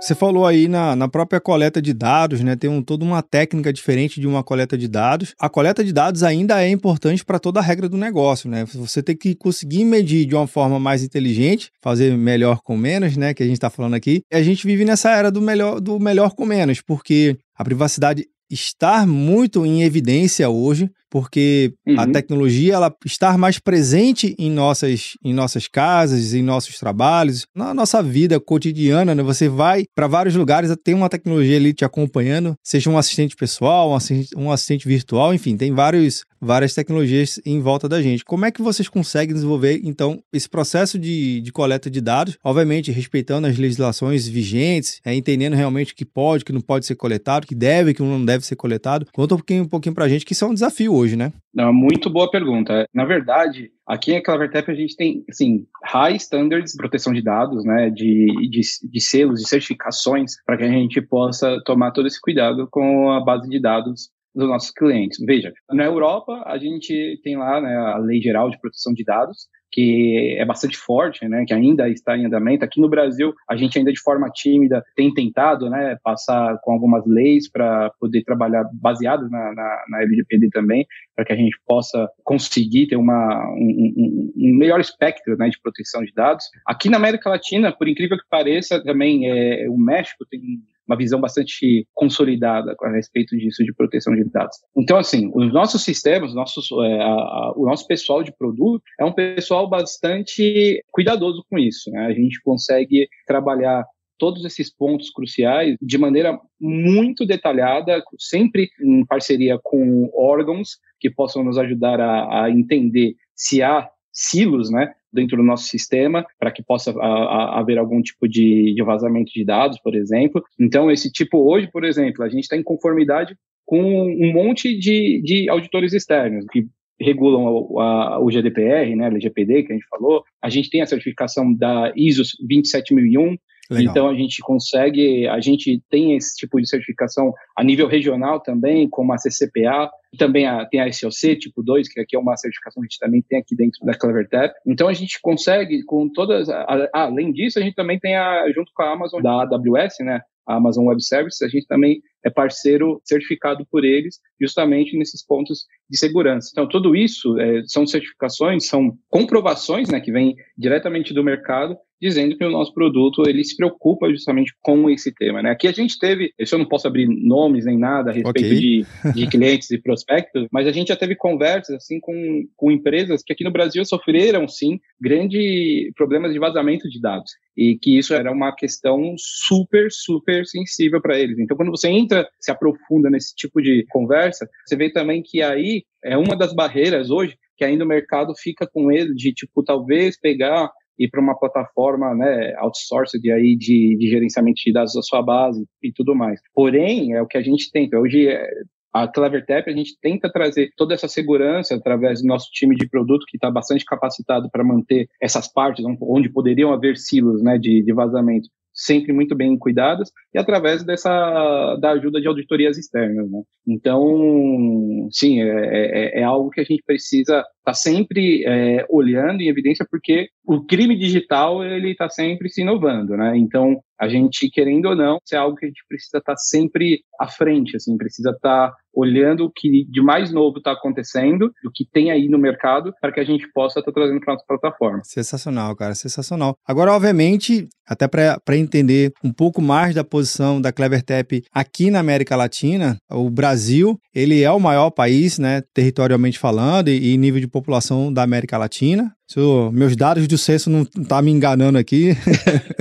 Você 0.05 0.15
falou 0.15 0.47
aí 0.47 0.69
na, 0.69 0.95
na 0.95 1.09
própria 1.09 1.41
coleta 1.41 1.81
de 1.81 1.95
dados, 1.95 2.43
né? 2.43 2.55
Tem 2.55 2.69
um, 2.69 2.83
toda 2.83 3.03
uma 3.03 3.23
técnica 3.23 3.73
diferente 3.73 4.21
de 4.21 4.27
uma 4.27 4.45
coleta 4.45 4.77
de 4.77 4.87
dados. 4.87 5.33
A 5.41 5.49
coleta 5.49 5.83
de 5.83 5.95
dados 5.95 6.23
ainda 6.23 6.63
é 6.63 6.69
importante 6.69 7.25
para 7.25 7.39
toda 7.39 7.59
a 7.59 7.63
regra 7.63 7.89
do 7.89 7.97
negócio, 7.97 8.47
né? 8.51 8.67
Você 8.67 9.03
tem 9.03 9.17
que 9.17 9.35
conseguir 9.35 9.83
medir 9.83 10.27
de 10.27 10.35
uma 10.35 10.47
forma 10.47 10.79
mais 10.79 11.03
inteligente, 11.03 11.71
fazer 11.83 12.15
melhor 12.19 12.61
com 12.63 12.77
menos, 12.77 13.17
né? 13.17 13.33
Que 13.33 13.43
a 13.43 13.47
gente 13.47 13.57
está 13.57 13.71
falando 13.71 13.95
aqui. 13.95 14.21
E 14.31 14.37
a 14.37 14.43
gente 14.43 14.67
vive 14.67 14.85
nessa 14.85 15.11
era 15.11 15.31
do 15.31 15.41
melhor, 15.41 15.81
do 15.81 15.99
melhor 15.99 16.35
com 16.35 16.45
menos, 16.45 16.83
porque 16.83 17.39
a 17.57 17.65
privacidade 17.65 18.27
estar 18.51 19.07
muito 19.07 19.65
em 19.65 19.85
evidência 19.85 20.51
hoje, 20.51 20.91
porque 21.15 21.73
uhum. 21.87 22.01
a 22.01 22.09
tecnologia 22.09 22.75
ela 22.75 22.93
estar 23.07 23.39
mais 23.39 23.61
presente 23.61 24.35
em 24.37 24.51
nossas, 24.51 25.13
em 25.25 25.33
nossas 25.33 25.69
casas, 25.69 26.35
em 26.35 26.43
nossos 26.43 26.77
trabalhos, 26.77 27.47
na 27.55 27.73
nossa 27.73 28.03
vida 28.03 28.41
cotidiana, 28.41 29.15
né? 29.15 29.23
Você 29.23 29.49
vai 29.49 29.85
para 29.95 30.09
vários 30.09 30.35
lugares, 30.35 30.75
tem 30.83 30.93
uma 30.93 31.09
tecnologia 31.09 31.57
ali 31.57 31.73
te 31.73 31.85
acompanhando, 31.85 32.57
seja 32.65 32.91
um 32.91 32.99
assistente 32.99 33.37
pessoal, 33.37 33.93
um 33.93 33.95
assistente, 33.95 34.37
um 34.37 34.51
assistente 34.51 34.89
virtual, 34.89 35.33
enfim, 35.33 35.57
tem 35.57 35.73
vários, 35.73 36.25
várias 36.45 36.75
tecnologias 36.75 37.41
em 37.47 37.61
volta 37.61 37.89
da 37.89 38.03
gente. 38.03 38.25
Como 38.25 38.45
é 38.45 38.51
que 38.51 38.63
vocês 38.63 38.89
conseguem 38.89 39.35
desenvolver, 39.35 39.81
então, 39.83 40.23
esse 40.33 40.49
processo 40.49 40.99
de, 40.99 41.41
de 41.41 41.51
coleta 41.51 41.91
de 41.91 42.01
dados, 42.01 42.37
obviamente 42.45 42.93
respeitando 42.93 43.47
as 43.47 43.59
legislações 43.59 44.29
vigentes, 44.29 45.01
é, 45.05 45.15
entendendo 45.15 45.55
realmente 45.55 45.93
o 45.93 45.97
que 45.97 46.05
pode, 46.05 46.43
o 46.43 46.47
que 46.47 46.53
não 46.53 46.61
pode 46.61 46.85
ser 46.85 46.97
coletado, 46.97 47.45
o 47.45 47.47
que 47.47 47.55
deve, 47.55 47.93
o 47.93 47.95
que 47.95 48.03
não 48.03 48.25
deve 48.25 48.45
ser 48.45 48.57
coletado. 48.57 49.07
Conta 49.13 49.35
um 49.35 49.39
pouquinho, 49.39 49.63
um 49.63 49.69
pouquinho 49.69 49.95
pra 49.95 50.09
gente, 50.09 50.25
que 50.25 50.35
isso 50.35 50.45
é 50.45 50.49
um 50.49 50.55
desafio 50.55 50.93
hoje 50.93 51.15
né? 51.17 51.33
Não, 51.55 51.73
muito 51.73 52.11
boa 52.11 52.31
pergunta. 52.31 52.89
Na 52.93 53.05
verdade, 53.05 53.71
aqui 53.87 54.13
em 54.13 54.23
Clevertap 54.23 54.71
a 54.71 54.75
gente 54.75 54.97
tem, 54.97 55.25
assim, 55.29 55.65
high 55.85 56.17
standards 56.17 56.73
de 56.73 56.77
proteção 56.77 57.13
de 57.13 57.23
dados, 57.23 57.65
né, 57.65 57.91
de, 57.91 58.27
de, 58.51 58.61
de 58.91 59.01
selos, 59.01 59.41
de 59.41 59.49
certificações, 59.49 60.33
para 60.45 60.57
que 60.57 60.65
a 60.65 60.69
gente 60.69 61.01
possa 61.01 61.61
tomar 61.65 61.93
todo 61.93 62.09
esse 62.09 62.21
cuidado 62.21 62.67
com 62.71 63.11
a 63.13 63.21
base 63.21 63.49
de 63.49 63.61
dados 63.61 64.11
dos 64.35 64.49
nossos 64.49 64.71
clientes. 64.71 65.19
Veja, 65.25 65.53
na 65.71 65.85
Europa 65.85 66.43
a 66.47 66.59
gente 66.59 67.21
tem 67.23 67.37
lá 67.37 67.61
né, 67.61 67.77
a 67.77 67.99
Lei 67.99 68.21
Geral 68.21 68.51
de 68.51 68.59
Proteção 68.61 68.93
de 68.93 69.05
Dados, 69.05 69.49
que 69.75 70.37
é 70.39 70.45
bastante 70.45 70.77
forte, 70.77 71.27
né, 71.29 71.45
que 71.45 71.53
ainda 71.53 71.89
está 71.89 72.17
em 72.17 72.25
andamento. 72.25 72.65
Aqui 72.65 72.81
no 72.81 72.89
Brasil, 72.89 73.35
a 73.51 73.57
gente 73.57 73.77
ainda 73.77 73.93
de 73.93 74.01
forma 74.01 74.31
tímida 74.31 74.81
tem 74.95 75.13
tentado 75.13 75.69
né, 75.69 75.97
passar 76.03 76.57
com 76.63 76.73
algumas 76.73 77.05
leis 77.05 77.51
para 77.51 77.91
poder 77.99 78.23
trabalhar 78.23 78.65
baseadas 78.73 79.29
na, 79.29 79.53
na, 79.53 79.85
na, 79.89 80.03
LGPD 80.03 80.49
também, 80.51 80.87
para 81.17 81.25
que 81.25 81.33
a 81.33 81.37
gente 81.37 81.57
possa 81.67 82.09
conseguir 82.23 82.87
ter 82.87 82.97
uma, 82.97 83.53
um, 83.57 84.33
um, 84.37 84.57
melhor 84.57 84.79
espectro 84.79 85.37
né, 85.37 85.49
de 85.49 85.61
proteção 85.61 86.05
de 86.05 86.13
dados. 86.15 86.45
Aqui 86.65 86.89
na 86.89 86.97
América 86.97 87.29
Latina, 87.29 87.73
por 87.77 87.89
incrível 87.89 88.17
que 88.17 88.29
pareça, 88.31 88.81
também 88.85 89.29
é, 89.29 89.69
o 89.69 89.77
México 89.77 90.25
tem 90.31 90.41
uma 90.87 90.97
visão 90.97 91.21
bastante 91.21 91.87
consolidada 91.95 92.75
a 92.81 92.91
respeito 92.91 93.37
disso, 93.37 93.65
de 93.65 93.75
proteção 93.75 94.15
de 94.15 94.25
dados. 94.25 94.57
Então, 94.77 94.97
assim, 94.99 95.31
os 95.35 95.53
nossos 95.53 95.83
sistemas, 95.83 96.35
nossos, 96.35 96.69
é, 96.73 97.01
a, 97.01 97.07
a, 97.07 97.53
o 97.57 97.67
nosso 97.67 97.87
pessoal 97.87 98.23
de 98.23 98.33
produto 98.37 98.83
é 98.99 99.05
um 99.05 99.13
pessoal 99.13 99.69
bastante 99.69 100.83
cuidadoso 100.91 101.45
com 101.49 101.59
isso. 101.59 101.91
Né? 101.91 102.07
A 102.07 102.13
gente 102.13 102.41
consegue 102.43 103.09
trabalhar 103.27 103.85
todos 104.19 104.45
esses 104.45 104.73
pontos 104.73 105.11
cruciais 105.11 105.77
de 105.83 105.99
maneira 105.99 106.39
muito 106.61 107.27
detalhada, 107.27 108.03
sempre 108.19 108.69
em 108.81 109.05
parceria 109.05 109.59
com 109.63 110.11
órgãos 110.15 110.79
que 111.01 111.11
possam 111.11 111.43
nos 111.43 111.59
ajudar 111.59 112.01
a, 112.01 112.45
a 112.45 112.51
entender 112.51 113.15
se 113.35 113.63
há 113.63 113.89
silos, 114.13 114.71
né, 114.71 114.95
dentro 115.15 115.37
do 115.37 115.43
nosso 115.43 115.65
sistema 115.65 116.27
para 116.39 116.51
que 116.51 116.63
possa 116.63 116.91
a, 116.91 117.07
a, 117.07 117.61
haver 117.61 117.79
algum 117.79 118.03
tipo 118.03 118.29
de, 118.29 118.75
de 118.75 118.83
vazamento 118.83 119.33
de 119.33 119.45
dados, 119.45 119.79
por 119.81 119.95
exemplo. 119.95 120.43
Então, 120.59 120.91
esse 120.91 121.11
tipo, 121.11 121.39
hoje, 121.51 121.71
por 121.71 121.85
exemplo, 121.85 122.23
a 122.25 122.29
gente 122.29 122.43
está 122.43 122.57
em 122.57 122.63
conformidade 122.63 123.37
com 123.65 123.81
um 123.81 124.33
monte 124.33 124.77
de, 124.79 125.23
de 125.23 125.49
auditores 125.49 125.93
externos 125.93 126.45
que 126.51 126.67
regulam 127.01 127.45
o, 127.45 127.81
a, 127.81 128.21
o 128.21 128.31
GDPR, 128.31 128.95
né, 128.95 129.07
LGPD, 129.07 129.65
que 129.65 129.73
a 129.73 129.75
gente 129.75 129.89
falou. 129.89 130.23
A 130.43 130.49
gente 130.49 130.71
tem 130.71 130.83
a 130.83 130.87
certificação 130.87 131.53
da 131.53 131.93
ISO 131.97 132.23
27001, 132.47 133.37
Legal. 133.71 133.91
Então 133.91 134.09
a 134.09 134.15
gente 134.15 134.43
consegue, 134.43 135.27
a 135.29 135.41
gente 135.41 135.83
tem 135.91 136.17
esse 136.17 136.37
tipo 136.37 136.61
de 136.61 136.69
certificação 136.69 137.33
a 137.57 137.65
nível 137.65 137.89
regional 137.89 138.41
também, 138.41 138.89
como 138.89 139.13
a 139.13 139.17
CCPA, 139.17 139.91
também 140.19 140.47
a, 140.47 140.67
tem 140.67 140.81
a 140.81 140.93
SOC 140.93 141.37
tipo 141.37 141.63
2, 141.63 141.89
que 141.89 142.01
aqui 142.01 142.17
é 142.17 142.19
uma 142.19 142.37
certificação 142.37 142.83
que 142.83 142.87
a 142.87 142.89
gente 142.91 142.99
também 142.99 143.23
tem 143.23 143.39
aqui 143.39 143.57
dentro 143.57 143.85
da 143.85 143.97
CleverTap. 143.97 144.55
Então 144.67 144.89
a 144.89 144.93
gente 144.93 145.19
consegue 145.21 145.83
com 145.85 146.09
todas, 146.09 146.49
a, 146.49 146.89
além 146.93 147.33
disso, 147.33 147.59
a 147.59 147.63
gente 147.63 147.75
também 147.75 147.99
tem 147.99 148.17
a 148.17 148.51
junto 148.55 148.71
com 148.75 148.83
a 148.83 148.93
Amazon 148.93 149.23
da 149.23 149.43
AWS, 149.43 149.97
né, 150.01 150.21
a 150.47 150.57
Amazon 150.57 150.87
Web 150.87 151.03
Services, 151.03 151.41
a 151.43 151.49
gente 151.49 151.67
também 151.67 152.03
é 152.25 152.31
parceiro 152.31 153.01
certificado 153.05 153.67
por 153.71 153.85
eles, 153.85 154.19
justamente 154.41 154.97
nesses 154.97 155.25
pontos 155.25 155.67
de 155.89 155.99
segurança. 155.99 156.51
Então, 156.53 156.69
tudo 156.69 156.95
isso 156.95 157.39
é, 157.39 157.63
são 157.67 157.87
certificações, 157.87 158.67
são 158.67 158.97
comprovações 159.09 159.89
né, 159.89 160.01
que 160.01 160.13
vêm 160.13 160.35
diretamente 160.57 161.13
do 161.13 161.25
mercado, 161.25 161.77
dizendo 162.05 162.37
que 162.37 162.45
o 162.45 162.51
nosso 162.51 162.73
produto 162.75 163.23
ele 163.27 163.43
se 163.43 163.57
preocupa 163.57 164.11
justamente 164.11 164.55
com 164.61 164.91
esse 164.91 165.13
tema. 165.13 165.43
Né? 165.43 165.51
Aqui 165.51 165.67
a 165.67 165.73
gente 165.73 165.99
teve, 165.99 166.33
eu 166.39 166.59
não 166.59 166.69
posso 166.69 166.87
abrir 166.87 167.09
nomes 167.09 167.65
nem 167.65 167.79
nada 167.79 168.11
a 168.11 168.13
respeito 168.13 168.47
okay. 168.47 168.61
de, 168.61 168.87
de 169.15 169.27
clientes 169.31 169.71
e 169.71 169.79
prospectos, 169.79 170.47
mas 170.53 170.67
a 170.67 170.73
gente 170.73 170.89
já 170.89 170.97
teve 170.97 171.17
conversas 171.17 171.77
assim 171.77 171.99
com, 171.99 172.47
com 172.57 172.71
empresas 172.71 173.23
que 173.23 173.33
aqui 173.33 173.43
no 173.43 173.51
Brasil 173.51 173.85
sofreram 173.85 174.47
sim 174.47 174.79
grandes 175.01 175.91
problemas 175.95 176.33
de 176.33 176.39
vazamento 176.39 176.89
de 176.91 177.01
dados 177.01 177.33
e 177.57 177.79
que 177.81 177.97
isso 177.97 178.13
era 178.13 178.31
uma 178.31 178.55
questão 178.55 179.15
super, 179.17 179.91
super 179.91 180.45
sensível 180.45 181.01
para 181.01 181.19
eles. 181.19 181.39
Então, 181.39 181.57
quando 181.57 181.71
você 181.71 181.89
entra, 181.89 182.29
se 182.39 182.51
aprofunda 182.51 183.09
nesse 183.09 183.35
tipo 183.35 183.63
de 183.63 183.87
conversa, 183.89 184.49
você 184.67 184.77
vê 184.77 184.91
também 184.91 185.23
que 185.23 185.41
aí 185.41 185.85
é 186.05 186.19
uma 186.19 186.37
das 186.37 186.53
barreiras 186.53 187.11
hoje 187.11 187.37
que 187.57 187.65
ainda 187.65 187.85
o 187.85 187.89
mercado 187.89 188.35
fica 188.37 188.67
com 188.67 188.91
ele 188.91 189.15
de, 189.15 189.33
tipo, 189.33 189.63
talvez 189.63 190.19
pegar 190.19 190.71
e 190.99 191.09
para 191.09 191.21
uma 191.21 191.39
plataforma 191.39 192.15
né, 192.15 192.55
outsourced 192.59 193.31
aí 193.31 193.57
de, 193.57 193.97
de 193.99 194.09
gerenciamento 194.09 194.61
de 194.65 194.73
dados 194.73 194.95
da 194.95 195.03
sua 195.03 195.23
base 195.23 195.65
e 195.83 195.93
tudo 195.93 196.15
mais. 196.15 196.41
Porém, 196.53 197.15
é 197.15 197.23
o 197.23 197.27
que 197.27 197.39
a 197.39 197.43
gente 197.43 197.71
tenta. 197.71 197.99
Hoje, 197.99 198.29
é, 198.29 198.47
a 198.93 199.09
CleverTap, 199.09 199.69
a 199.69 199.77
gente 199.77 199.99
tenta 200.01 200.31
trazer 200.31 200.71
toda 200.77 200.95
essa 200.95 201.09
segurança 201.09 201.75
através 201.75 202.23
do 202.23 202.29
nosso 202.29 202.49
time 202.53 202.77
de 202.77 202.89
produto, 202.89 203.27
que 203.29 203.37
está 203.37 203.51
bastante 203.51 203.85
capacitado 203.85 204.49
para 204.51 204.63
manter 204.63 205.09
essas 205.21 205.53
partes 205.53 205.85
onde 206.01 206.29
poderiam 206.29 206.73
haver 206.73 206.97
silos 206.97 207.43
né, 207.43 207.59
de, 207.59 207.83
de 207.83 207.93
vazamento 207.93 208.49
sempre 208.75 209.13
muito 209.13 209.37
bem 209.37 209.57
cuidadas 209.57 210.11
e 210.35 210.39
através 210.39 210.85
dessa 210.85 211.77
da 211.81 211.93
ajuda 211.93 212.21
de 212.21 212.27
auditorias 212.27 212.77
externas. 212.77 213.31
Né? 213.31 213.43
Então, 213.67 215.09
sim, 215.11 215.41
é, 215.41 215.47
é, 215.47 216.21
é, 216.21 216.25
algo 216.25 216.51
que 216.51 216.61
a 216.61 216.65
gente 216.65 216.83
precisa 216.85 217.45
estar 217.65 217.73
tá 217.73 217.75
sempre 217.75 218.45
é, 218.47 218.85
olhando 218.91 219.41
em 219.41 219.49
evidência, 219.49 219.87
porque 219.91 220.29
o 220.47 220.63
crime 220.65 220.97
digital 220.97 221.65
ele 221.65 221.93
está 221.93 222.09
sempre 222.11 222.51
se 222.51 222.61
inovando, 222.61 223.17
né? 223.17 223.37
Então, 223.37 223.81
a 223.99 224.09
gente 224.09 224.51
querendo 224.51 224.87
ou 224.87 224.97
não, 224.97 225.19
isso 225.25 225.35
é 225.35 225.39
algo 225.39 225.57
que 225.57 225.65
a 225.65 225.69
gente 225.69 225.83
precisa 225.89 226.19
estar 226.19 226.35
tá 226.35 226.37
sempre 226.37 227.01
à 227.19 227.27
frente, 227.27 227.77
assim, 227.77 227.97
precisa 227.97 228.31
estar 228.31 228.71
tá 228.71 228.77
olhando 228.93 229.45
o 229.45 229.51
que 229.51 229.85
de 229.91 230.03
mais 230.03 230.31
novo 230.31 230.59
está 230.59 230.73
acontecendo, 230.73 231.51
o 231.65 231.71
que 231.73 231.85
tem 231.91 232.11
aí 232.11 232.29
no 232.29 232.39
mercado, 232.39 232.93
para 233.01 233.13
que 233.13 233.21
a 233.21 233.25
gente 233.25 233.51
possa 233.53 233.81
estar 233.81 233.91
tá 233.91 234.01
trazendo 234.01 234.21
para 234.21 234.35
nossa 234.35 234.45
plataforma. 234.47 235.01
Sensacional, 235.05 235.75
cara, 235.75 235.95
sensacional. 235.95 236.55
Agora, 236.67 236.93
obviamente, 236.93 237.69
até 237.87 238.07
para 238.09 238.57
entender 238.57 239.13
um 239.23 239.33
pouco 239.33 239.61
mais 239.61 239.95
da 239.95 240.05
posição 240.05 240.61
da 240.61 240.73
CleverTap 240.73 241.43
aqui 241.53 241.91
na 241.91 242.01
América 242.01 242.37
Latina, 242.37 242.97
o 243.11 243.29
Brasil, 243.29 243.99
ele 244.15 244.43
é 244.43 244.51
o 244.51 244.61
maior 244.61 244.91
país, 244.91 245.39
né, 245.39 245.63
territorialmente 245.73 246.39
falando 246.39 246.89
e, 246.89 247.13
e 247.13 247.17
nível 247.17 247.41
de 247.41 247.49
população 247.55 248.13
da 248.13 248.25
América 248.25 248.59
Latina. 248.59 249.15
Se 249.29 249.39
meus 249.73 249.95
dados 249.95 250.27
do 250.27 250.37
censo 250.37 250.69
não 250.69 250.85
tá 250.85 251.23
me 251.23 251.31
enganando 251.31 251.79
aqui, 251.79 252.17